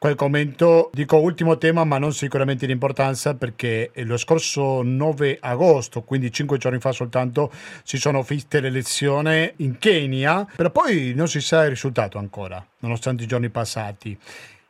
quel 0.03 0.15
commento, 0.17 0.91
dico 0.93 1.17
ultimo 1.19 1.59
tema 1.59 1.85
ma 1.85 1.97
non 1.97 2.13
sicuramente 2.13 2.67
di 2.67 2.73
importanza 2.73 3.37
perché 3.37 3.93
lo 3.95 4.17
scorso 4.17 4.83
9 4.83 5.39
agosto, 5.41 6.03
quindi 6.03 6.33
5 6.33 6.59
giorni 6.59 6.81
fa 6.81 6.91
soltanto, 6.91 7.53
si 7.85 7.99
sono 7.99 8.23
viste 8.23 8.61
le 8.61 8.67
elezioni 8.67 9.53
in 9.59 9.79
Kenya, 9.79 10.45
però 10.57 10.71
poi 10.71 11.13
non 11.15 11.29
si 11.29 11.41
sa 11.41 11.63
il 11.63 11.71
risultato 11.71 12.19
ancora, 12.19 12.65
nonostante 12.81 13.23
i 13.23 13.27
giorni 13.27 13.49
passati. 13.49 14.19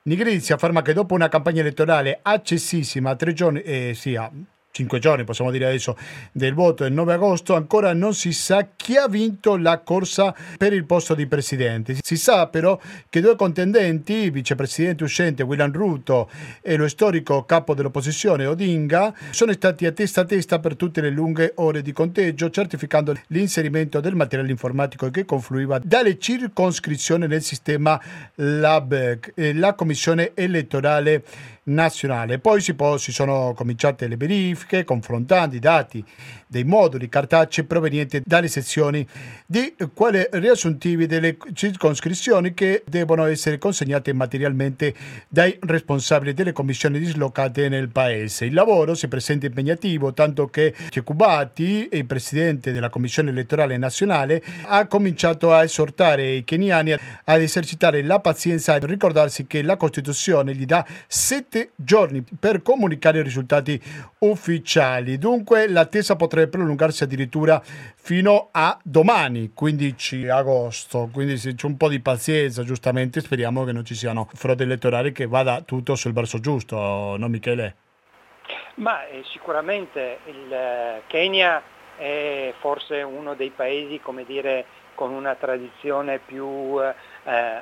Nigrizia 0.02 0.56
afferma 0.56 0.82
che 0.82 0.92
dopo 0.92 1.14
una 1.14 1.28
campagna 1.28 1.60
elettorale 1.60 2.18
accessissima, 2.20 3.16
tre 3.16 3.32
giorni, 3.32 3.62
eh, 3.62 3.92
sì, 3.94 4.18
cinque 4.72 4.98
giorni, 4.98 5.24
possiamo 5.24 5.50
dire 5.50 5.66
adesso, 5.66 5.96
del 6.32 6.54
voto 6.54 6.82
del 6.82 6.92
9 6.94 7.12
agosto, 7.12 7.54
ancora 7.54 7.92
non 7.92 8.14
si 8.14 8.32
sa 8.32 8.68
chi 8.74 8.96
ha 8.96 9.06
vinto 9.06 9.56
la 9.56 9.78
corsa 9.80 10.34
per 10.56 10.72
il 10.72 10.86
posto 10.86 11.14
di 11.14 11.26
presidente. 11.26 11.96
Si 12.00 12.16
sa 12.16 12.46
però 12.46 12.80
che 13.08 13.20
due 13.20 13.36
contendenti, 13.36 14.14
il 14.14 14.30
vicepresidente 14.32 15.04
uscente 15.04 15.42
William 15.42 15.70
Ruto 15.70 16.30
e 16.62 16.76
lo 16.76 16.88
storico 16.88 17.44
capo 17.44 17.74
dell'opposizione 17.74 18.46
Odinga, 18.46 19.14
sono 19.30 19.52
stati 19.52 19.84
a 19.84 19.92
testa 19.92 20.22
a 20.22 20.24
testa 20.24 20.58
per 20.58 20.74
tutte 20.74 21.02
le 21.02 21.10
lunghe 21.10 21.52
ore 21.56 21.82
di 21.82 21.92
conteggio, 21.92 22.48
certificando 22.48 23.14
l'inserimento 23.28 24.00
del 24.00 24.14
materiale 24.14 24.50
informatico 24.50 25.10
che 25.10 25.26
confluiva 25.26 25.80
dalle 25.84 26.18
circoscrizioni 26.18 27.26
nel 27.26 27.42
sistema 27.42 28.00
LAB, 28.36 29.18
la 29.34 29.74
commissione 29.74 30.30
elettorale 30.34 31.22
nazionale. 31.64 32.38
Poi 32.38 32.60
si, 32.60 32.74
può, 32.74 32.96
si 32.96 33.12
sono 33.12 33.52
cominciate 33.54 34.08
le 34.08 34.16
verifiche 34.16 34.84
confrontando 34.84 35.54
i 35.54 35.60
dati 35.60 36.04
dei 36.46 36.64
moduli 36.64 37.08
cartacei 37.08 37.64
provenienti 37.64 38.22
dalle 38.24 38.48
sezioni 38.48 39.06
di 39.46 39.74
quelle 39.94 40.28
riassuntivi 40.32 41.06
delle 41.06 41.36
circoscrizioni 41.54 42.52
che 42.52 42.82
devono 42.86 43.24
essere 43.24 43.58
consegnate 43.58 44.12
materialmente 44.12 44.94
dai 45.28 45.56
responsabili 45.60 46.34
delle 46.34 46.52
commissioni 46.52 46.98
dislocate 46.98 47.68
nel 47.68 47.88
paese. 47.88 48.44
Il 48.44 48.54
lavoro 48.54 48.94
si 48.94 49.08
presenta 49.08 49.46
impegnativo, 49.46 50.12
tanto 50.12 50.48
che 50.48 50.74
Cecubati, 50.90 51.88
il 51.92 52.06
presidente 52.06 52.72
della 52.72 52.90
commissione 52.90 53.30
elettorale 53.30 53.76
nazionale, 53.76 54.42
ha 54.64 54.86
cominciato 54.86 55.52
a 55.52 55.62
esortare 55.62 56.32
i 56.32 56.44
keniani 56.44 56.92
ad 56.92 57.40
esercitare 57.40 58.02
la 58.02 58.20
pazienza 58.20 58.76
e 58.76 58.80
ricordarsi 58.84 59.46
che 59.46 59.62
la 59.62 59.76
Costituzione 59.76 60.54
gli 60.54 60.66
dà 60.66 60.84
sette 61.06 61.51
giorni 61.76 62.24
per 62.38 62.62
comunicare 62.62 63.18
i 63.18 63.22
risultati 63.22 63.80
ufficiali. 64.20 65.18
Dunque 65.18 65.68
l'attesa 65.68 66.16
potrebbe 66.16 66.48
prolungarsi 66.48 67.04
addirittura 67.04 67.60
fino 67.64 68.48
a 68.52 68.78
domani, 68.82 69.52
15 69.54 70.28
agosto. 70.28 71.08
Quindi 71.12 71.36
se 71.36 71.54
c'è 71.54 71.66
un 71.66 71.76
po' 71.76 71.88
di 71.88 72.00
pazienza, 72.00 72.62
giustamente 72.62 73.20
speriamo 73.20 73.64
che 73.64 73.72
non 73.72 73.84
ci 73.84 73.94
siano 73.94 74.28
frodi 74.32 74.62
elettorali 74.62 75.12
che 75.12 75.26
vada 75.26 75.60
tutto 75.60 75.94
sul 75.94 76.12
verso 76.12 76.38
giusto, 76.38 77.16
no 77.16 77.28
Michele? 77.28 77.76
Ma 78.76 79.06
eh, 79.06 79.22
sicuramente 79.32 80.18
il 80.26 80.52
eh, 80.52 81.02
Kenya 81.06 81.62
è 81.96 82.54
forse 82.60 83.02
uno 83.02 83.34
dei 83.34 83.50
paesi, 83.50 84.00
come 84.00 84.24
dire, 84.24 84.64
con 84.94 85.12
una 85.12 85.34
tradizione 85.34 86.18
più 86.18 86.80
eh, 86.80 86.94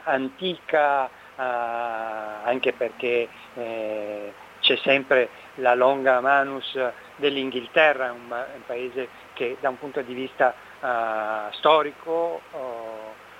antica, 0.05 1.11
anche 1.41 2.72
perché 2.72 3.28
eh, 3.55 4.32
c'è 4.61 4.76
sempre 4.82 5.28
la 5.57 5.74
longa 5.74 6.20
manus 6.20 6.78
dell'Inghilterra, 7.16 8.12
un, 8.12 8.30
un 8.30 8.62
paese 8.66 9.09
che 9.32 9.57
da 9.61 9.70
un 9.70 9.78
punto 9.78 10.03
di 10.03 10.14
vista 10.14 10.55
uh, 10.80 11.53
storico 11.53 12.41
uh, 12.51 12.59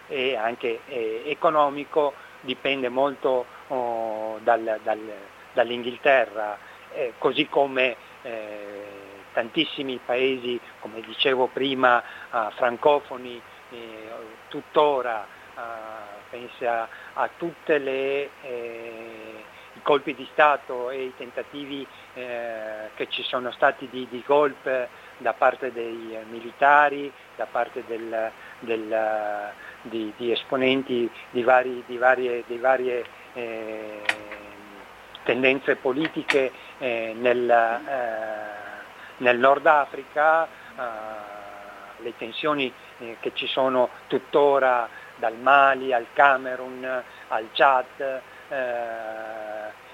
e 0.09 0.34
anche 0.36 0.80
eh, 0.86 1.22
economico 1.26 2.14
dipende 2.40 2.88
molto 2.88 3.44
uh, 3.68 4.38
dal, 4.42 4.80
dal, 4.82 4.98
dall'Inghilterra, 5.53 6.59
eh, 6.94 7.12
così 7.18 7.48
come 7.48 7.96
eh, 8.22 8.98
tantissimi 9.32 10.01
paesi, 10.05 10.59
come 10.80 11.01
dicevo 11.03 11.46
prima, 11.46 12.03
francofoni 12.57 13.40
tuttora, 14.48 15.24
pensa 16.30 16.88
a 17.21 17.29
tutti 17.37 17.73
i 17.73 18.29
colpi 19.83 20.14
di 20.14 20.27
Stato 20.33 20.91
e 20.91 21.05
i 21.05 21.12
tentativi 21.16 21.87
eh, 22.14 22.91
che 22.95 23.09
ci 23.09 23.23
sono 23.23 23.51
stati 23.53 23.89
di, 23.91 24.07
di 24.09 24.23
golpe 24.27 24.89
da 25.18 25.35
parte 25.35 25.71
dei 25.71 26.18
militari, 26.31 27.12
da 27.37 27.47
parte 27.47 27.85
del, 27.87 28.31
del, 28.61 29.53
di, 29.83 30.12
di, 30.16 30.33
esponenti 30.33 31.11
di, 31.31 31.43
vari, 31.43 31.83
di 31.87 31.99
varie, 31.99 32.43
varie 32.59 33.05
eh, 33.35 34.03
tendenze 35.25 35.77
politiche 35.77 36.51
eh, 36.79 37.14
nel, 37.16 37.51
eh, 37.51 38.85
nel, 39.18 39.39
Nord 39.39 39.66
Africa, 39.66 40.47
eh, 40.47 40.49
le 41.99 42.16
tensioni 42.16 42.73
eh, 42.99 43.18
che 43.21 43.33
ci 43.35 43.47
sono 43.47 43.91
tuttora 44.07 44.89
dal 45.21 45.37
Mali 45.37 45.93
al 45.93 46.07
Camerun 46.12 47.03
al 47.29 47.49
Chad. 47.53 48.21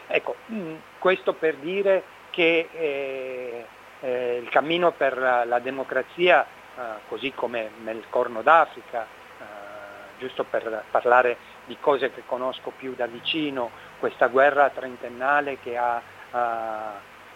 ecco, 0.06 0.36
mh, 0.46 0.74
questo 0.98 1.34
per 1.34 1.56
dire 1.56 2.02
che 2.30 3.64
eh, 4.00 4.38
il 4.42 4.48
cammino 4.48 4.92
per 4.92 5.18
la 5.18 5.58
democrazia, 5.58 6.44
eh, 6.44 6.80
così 7.08 7.32
come 7.32 7.70
nel 7.82 8.04
Corno 8.10 8.42
d'Africa, 8.42 9.02
eh, 9.02 10.18
giusto 10.18 10.44
per 10.44 10.84
parlare 10.90 11.36
di 11.64 11.76
cose 11.80 12.12
che 12.12 12.22
conosco 12.26 12.72
più 12.76 12.94
da 12.94 13.06
vicino, 13.06 13.70
questa 13.98 14.28
guerra 14.28 14.70
trentennale 14.70 15.58
che 15.60 15.76
ha 15.76 16.00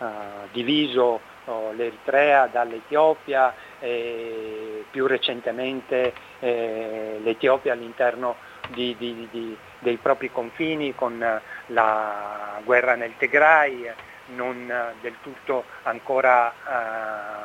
eh, 0.01 0.49
diviso 0.53 1.20
oh, 1.47 1.72
l'Eritrea 1.72 2.47
dall'Etiopia 2.47 3.55
e 3.78 4.84
più 4.91 5.07
recentemente 5.07 6.12
eh, 6.41 7.18
l'Etiopia 7.22 7.72
all'interno 7.72 8.36
di, 8.68 8.95
di, 8.99 9.28
di, 9.30 9.57
dei 9.78 9.97
propri 9.97 10.30
confini 10.30 10.95
con 10.95 11.41
la 11.66 12.61
guerra 12.64 12.95
nel 12.95 13.16
Tigray, 13.16 13.93
non 14.34 14.70
eh, 14.70 14.95
del 15.01 15.16
tutto 15.22 15.64
ancora 15.82 16.53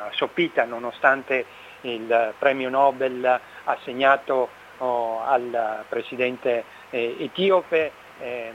uh, 0.08 0.12
sopita 0.12 0.64
nonostante 0.64 1.44
il 1.82 2.34
premio 2.38 2.68
Nobel 2.68 3.40
assegnato 3.64 4.48
oh, 4.78 5.22
al 5.24 5.84
presidente 5.88 6.64
eh, 6.90 7.16
etiope. 7.18 7.92
Eh, 8.18 8.52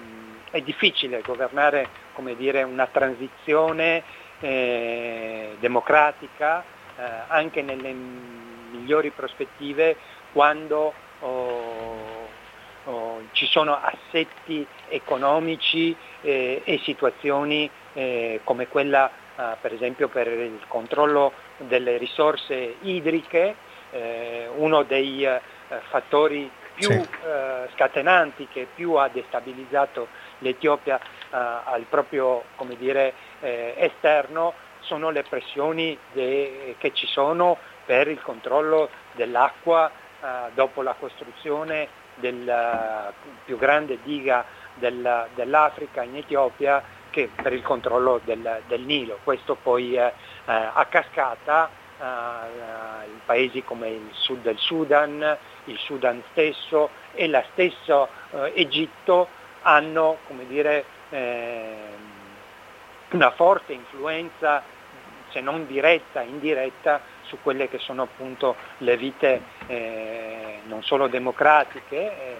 è 0.49 0.59
difficile 0.61 1.21
governare 1.21 1.87
dire, 2.35 2.63
una 2.63 2.87
transizione 2.87 4.03
eh, 4.41 5.55
democratica 5.59 6.63
eh, 6.97 7.03
anche 7.27 7.61
nelle 7.61 7.93
migliori 7.93 9.11
prospettive 9.11 9.95
quando 10.33 10.93
oh, 11.19 12.27
oh, 12.85 13.21
ci 13.31 13.45
sono 13.45 13.79
assetti 13.79 14.65
economici 14.89 15.95
eh, 16.21 16.61
e 16.63 16.79
situazioni 16.83 17.69
eh, 17.93 18.41
come 18.43 18.67
quella 18.67 19.09
eh, 19.37 19.55
per 19.61 19.73
esempio 19.73 20.07
per 20.09 20.27
il 20.27 20.59
controllo 20.67 21.31
delle 21.57 21.97
risorse 21.97 22.75
idriche, 22.81 23.55
eh, 23.91 24.49
uno 24.55 24.83
dei 24.83 25.27
fattori 25.89 26.49
più 26.73 26.89
sì. 26.89 27.07
Scatenanti 27.75 28.47
che 28.51 28.67
più 28.73 28.93
ha 28.93 29.07
destabilizzato 29.07 30.07
l'Etiopia 30.41 30.99
al 31.29 31.85
proprio 31.89 32.43
dire, 32.77 33.13
esterno 33.39 34.53
sono 34.81 35.09
le 35.09 35.23
pressioni 35.23 35.97
de, 36.11 36.75
che 36.77 36.93
ci 36.93 37.07
sono 37.07 37.57
per 37.85 38.07
il 38.07 38.21
controllo 38.21 38.89
dell'acqua 39.13 39.89
dopo 40.53 40.81
la 40.81 40.95
costruzione 40.99 41.87
della 42.15 43.13
più 43.45 43.57
grande 43.57 43.99
diga 44.03 44.45
del, 44.75 45.27
dell'Africa 45.35 46.03
in 46.03 46.17
Etiopia 46.17 46.83
che 47.09 47.29
per 47.33 47.53
il 47.53 47.61
controllo 47.61 48.19
del, 48.23 48.61
del 48.67 48.81
Nilo. 48.81 49.19
Questo 49.23 49.55
poi 49.55 49.95
eh, 49.95 50.11
a 50.45 50.85
cascata 50.89 51.69
eh, 51.99 52.03
paesi 53.25 53.63
come 53.63 53.89
il 53.89 54.09
sud 54.11 54.41
del 54.41 54.57
Sudan, 54.57 55.37
il 55.65 55.77
Sudan 55.77 56.23
stesso 56.31 56.89
e 57.13 57.27
la 57.27 57.43
stessa 57.51 58.07
eh, 58.31 58.53
Egitto 58.55 59.27
hanno 59.61 60.17
dire, 60.47 60.85
ehm, 61.09 61.79
una 63.11 63.31
forte 63.31 63.73
influenza, 63.73 64.63
se 65.29 65.39
non 65.41 65.65
diretta, 65.67 66.21
indiretta, 66.21 67.01
su 67.23 67.37
quelle 67.41 67.69
che 67.69 67.79
sono 67.79 68.03
appunto 68.03 68.55
le 68.79 68.97
vite 68.97 69.41
eh, 69.67 70.59
non 70.65 70.83
solo 70.83 71.07
democratiche, 71.07 71.95
eh, 71.95 72.35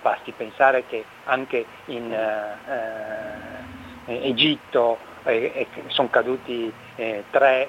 basti 0.00 0.32
pensare 0.32 0.86
che 0.86 1.04
anche 1.24 1.66
in 1.86 2.12
eh, 2.12 2.56
eh, 4.06 4.28
Egitto 4.28 4.98
eh, 5.24 5.66
sono 5.88 6.08
caduti 6.08 6.72
eh, 6.94 7.24
tre 7.30 7.68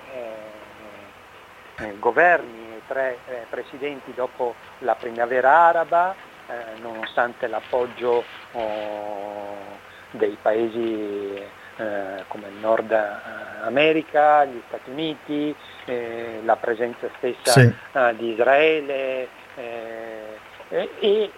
governi, 2.00 2.82
tre 2.88 3.18
presidenti 3.50 4.12
dopo 4.14 4.56
la 4.80 4.96
primavera 4.96 5.68
araba, 5.68 6.16
nonostante 6.82 7.48
l'appoggio 7.48 8.24
oh, 8.54 9.56
dei 10.12 10.38
paesi 10.42 11.42
eh, 11.78 12.24
come 12.28 12.48
il 12.48 12.56
Nord 12.60 12.92
America, 13.62 14.46
gli 14.46 14.62
Stati 14.68 14.90
Uniti, 14.90 15.56
eh, 15.86 16.42
la 16.44 16.56
presenza 16.56 17.08
stessa 17.18 17.52
sì. 17.52 17.74
eh, 17.94 18.16
di 18.16 18.32
Israele 18.32 19.28
e 21.00 21.32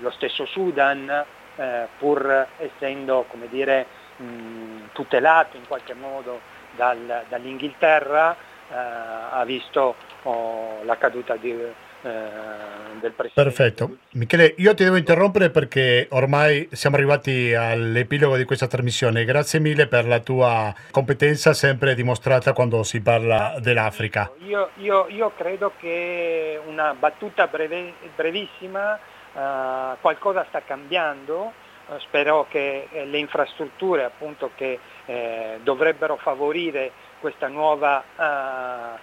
lo 0.00 0.10
stesso 0.10 0.44
Sudan 0.46 1.24
eh, 1.56 1.88
pur 1.98 2.46
essendo 2.58 3.26
dire, 3.48 3.86
mh, 4.16 4.90
tutelato 4.92 5.56
in 5.56 5.66
qualche 5.66 5.94
modo 5.94 6.40
dal, 6.72 7.24
dall'Inghilterra, 7.28 8.32
eh, 8.32 8.74
ha 8.74 9.42
visto 9.44 9.94
oh, 10.22 10.82
la 10.84 10.96
caduta 10.96 11.36
di, 11.36 11.50
eh, 11.52 11.74
del 12.04 13.12
presidente. 13.12 13.32
Perfetto. 13.34 13.96
Michele, 14.12 14.54
io 14.58 14.74
ti 14.74 14.84
devo 14.84 14.96
interrompere 14.96 15.50
perché 15.50 16.06
ormai 16.10 16.68
siamo 16.72 16.96
arrivati 16.96 17.54
all'epilogo 17.54 18.36
di 18.36 18.44
questa 18.44 18.66
trasmissione. 18.66 19.24
Grazie 19.24 19.58
mille 19.58 19.86
per 19.86 20.06
la 20.06 20.20
tua 20.20 20.72
competenza 20.90 21.54
sempre 21.54 21.94
dimostrata 21.94 22.52
quando 22.52 22.82
si 22.82 23.00
parla 23.00 23.56
dell'Africa. 23.58 24.30
Io, 24.46 24.70
io, 24.76 25.06
io 25.08 25.32
credo 25.36 25.72
che 25.78 26.60
una 26.66 26.94
battuta 26.94 27.46
breve, 27.46 27.94
brevissima 28.14 28.98
Uh, 29.34 29.96
qualcosa 30.00 30.46
sta 30.46 30.62
cambiando, 30.62 31.52
uh, 31.88 31.98
spero 31.98 32.46
che 32.48 32.86
eh, 32.88 33.04
le 33.04 33.18
infrastrutture 33.18 34.04
appunto, 34.04 34.52
che 34.54 34.78
eh, 35.06 35.58
dovrebbero 35.60 36.14
favorire 36.22 36.92
questa 37.18 37.48
nuova 37.48 38.00
uh, 38.14 38.96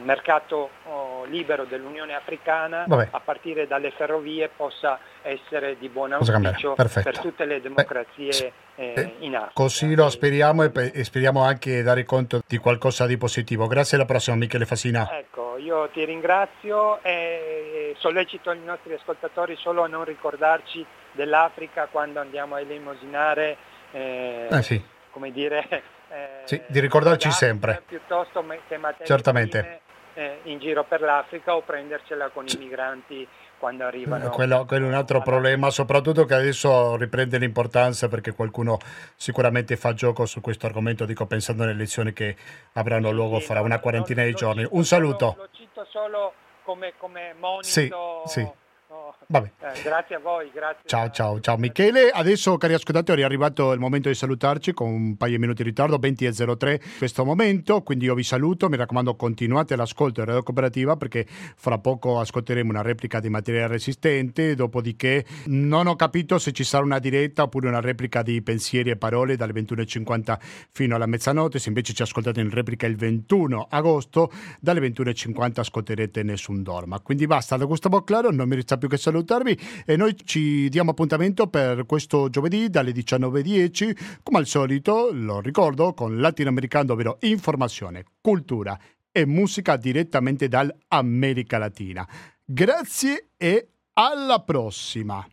mercato 0.00 0.70
oh, 0.84 1.24
libero 1.24 1.64
dell'Unione 1.64 2.14
Africana 2.14 2.84
Vabbè. 2.86 3.08
a 3.10 3.20
partire 3.20 3.66
dalle 3.66 3.90
ferrovie 3.90 4.50
possa 4.54 4.98
essere 5.22 5.76
di 5.78 5.88
buon 5.88 6.12
auspicio 6.12 6.74
per 6.74 7.18
tutte 7.18 7.44
le 7.44 7.60
democrazie 7.60 8.52
Beh, 8.74 8.92
eh, 8.92 9.14
in 9.20 9.36
Africa. 9.36 9.52
Così 9.54 9.94
lo 9.94 10.08
speriamo 10.08 10.64
e, 10.64 10.70
e, 10.92 11.04
speriamo 11.04 11.42
anche 11.42 11.82
dare 11.82 12.04
conto 12.04 12.42
di 12.46 12.58
qualcosa 12.58 13.06
di 13.06 13.16
positivo. 13.16 13.66
Grazie 13.66 13.96
alla 13.96 14.06
prossima 14.06 14.36
Michele 14.36 14.66
Fasina. 14.66 15.08
Ecco, 15.12 15.56
io 15.58 15.88
ti 15.90 16.04
ringrazio 16.04 17.02
e 17.02 17.94
sollecito 17.98 18.52
i 18.52 18.60
nostri 18.64 18.94
ascoltatori 18.94 19.56
solo 19.56 19.82
a 19.82 19.86
non 19.86 20.04
ricordarci 20.04 20.84
dell'Africa 21.12 21.88
quando 21.90 22.20
andiamo 22.20 22.54
a 22.54 22.60
elemosinare, 22.60 23.56
eh, 23.92 24.48
eh 24.50 24.62
sì. 24.62 24.82
come 25.10 25.30
dire... 25.32 25.98
Eh, 26.10 26.42
sì, 26.44 26.60
di 26.66 26.80
ricordarci 26.80 27.30
sempre. 27.30 27.82
Piuttosto 27.86 28.44
che 28.68 28.76
materie 28.76 29.06
Certamente. 29.06 29.80
Eh, 30.14 30.40
in 30.44 30.58
giro 30.58 30.84
per 30.84 31.00
l'Africa 31.00 31.54
o 31.54 31.62
prendercela 31.62 32.28
con 32.30 32.44
i 32.46 32.56
migranti 32.58 33.26
quando 33.58 33.84
arrivano. 33.84 34.26
Eh, 34.26 34.28
quello, 34.30 34.64
quello, 34.64 34.86
è 34.86 34.88
un 34.88 34.94
altro 34.94 35.22
problema, 35.22 35.70
soprattutto 35.70 36.24
che 36.24 36.34
adesso 36.34 36.96
riprende 36.96 37.38
l'importanza 37.38 38.08
perché 38.08 38.32
qualcuno 38.32 38.78
sicuramente 39.14 39.76
fa 39.76 39.94
gioco 39.94 40.26
su 40.26 40.40
questo 40.40 40.66
argomento, 40.66 41.04
dico 41.04 41.26
pensando 41.26 41.62
alle 41.62 41.72
elezioni 41.72 42.12
che 42.12 42.34
avranno 42.72 43.12
luogo 43.12 43.38
fra 43.38 43.60
una 43.60 43.78
quarantina 43.78 44.24
di 44.24 44.32
giorni. 44.34 44.66
Un 44.68 44.84
saluto. 44.84 45.34
Lo, 45.36 45.42
lo 45.42 45.48
cito 45.52 45.86
solo 45.90 46.32
come, 46.64 46.94
come 46.98 47.34
monito 47.38 47.62
sì, 47.62 47.92
sì. 48.26 48.48
No. 48.90 49.14
Eh, 49.60 49.82
grazie 49.84 50.16
a 50.16 50.18
voi, 50.18 50.50
grazie. 50.52 50.82
Ciao, 50.86 51.08
ciao, 51.10 51.38
ciao 51.38 51.56
Michele. 51.56 52.10
Adesso, 52.10 52.56
cari 52.56 52.74
ascoltatori, 52.74 53.20
è 53.20 53.24
arrivato 53.24 53.70
il 53.72 53.78
momento 53.78 54.08
di 54.08 54.16
salutarci 54.16 54.72
con 54.72 54.88
un 54.88 55.16
paio 55.16 55.34
di 55.34 55.38
minuti 55.38 55.62
di 55.62 55.68
ritardo, 55.68 55.96
20.03 55.98 56.70
in 56.72 56.78
questo 56.98 57.24
momento, 57.24 57.82
quindi 57.82 58.06
io 58.06 58.14
vi 58.14 58.24
saluto, 58.24 58.68
mi 58.68 58.76
raccomando 58.76 59.14
continuate 59.14 59.76
l'ascolto 59.76 60.20
di 60.20 60.26
Radio 60.26 60.42
Cooperativa 60.42 60.96
perché 60.96 61.24
fra 61.28 61.78
poco 61.78 62.18
ascolteremo 62.18 62.68
una 62.68 62.82
replica 62.82 63.20
di 63.20 63.28
materiale 63.28 63.68
resistente, 63.68 64.56
dopodiché 64.56 65.24
non 65.46 65.86
ho 65.86 65.94
capito 65.94 66.38
se 66.38 66.50
ci 66.50 66.64
sarà 66.64 66.82
una 66.82 66.98
diretta 66.98 67.44
oppure 67.44 67.68
una 67.68 67.80
replica 67.80 68.22
di 68.22 68.42
pensieri 68.42 68.90
e 68.90 68.96
parole 68.96 69.36
dalle 69.36 69.52
21.50 69.52 70.36
fino 70.72 70.96
alla 70.96 71.06
mezzanotte, 71.06 71.60
se 71.60 71.68
invece 71.68 71.92
ci 71.92 72.02
ascoltate 72.02 72.40
in 72.40 72.50
replica 72.50 72.88
il 72.88 72.96
21 72.96 73.68
agosto, 73.70 74.32
dalle 74.58 74.80
21.50 74.80 75.60
ascolterete 75.60 76.24
Nessun 76.24 76.64
Dorma. 76.64 76.98
Quindi 76.98 77.28
basta, 77.28 77.56
da 77.56 77.66
Gustavo 77.66 78.02
Claro, 78.02 78.32
non 78.32 78.48
mi 78.48 78.56
resta 78.56 78.78
più 78.80 78.88
che 78.88 78.96
salutarvi 78.96 79.56
e 79.86 79.96
noi 79.96 80.16
ci 80.24 80.68
diamo 80.68 80.90
appuntamento 80.90 81.46
per 81.46 81.86
questo 81.86 82.28
giovedì 82.28 82.68
dalle 82.68 82.90
19.10, 82.90 84.18
come 84.24 84.38
al 84.38 84.46
solito, 84.46 85.10
lo 85.12 85.40
ricordo, 85.40 85.94
con 85.94 86.18
Latinoamericano, 86.18 86.94
ovvero 86.94 87.18
informazione, 87.20 88.04
cultura 88.20 88.76
e 89.12 89.24
musica 89.24 89.76
direttamente 89.76 90.48
dall'America 90.48 91.58
Latina. 91.58 92.06
Grazie 92.44 93.28
e 93.36 93.68
alla 93.92 94.40
prossima! 94.40 95.24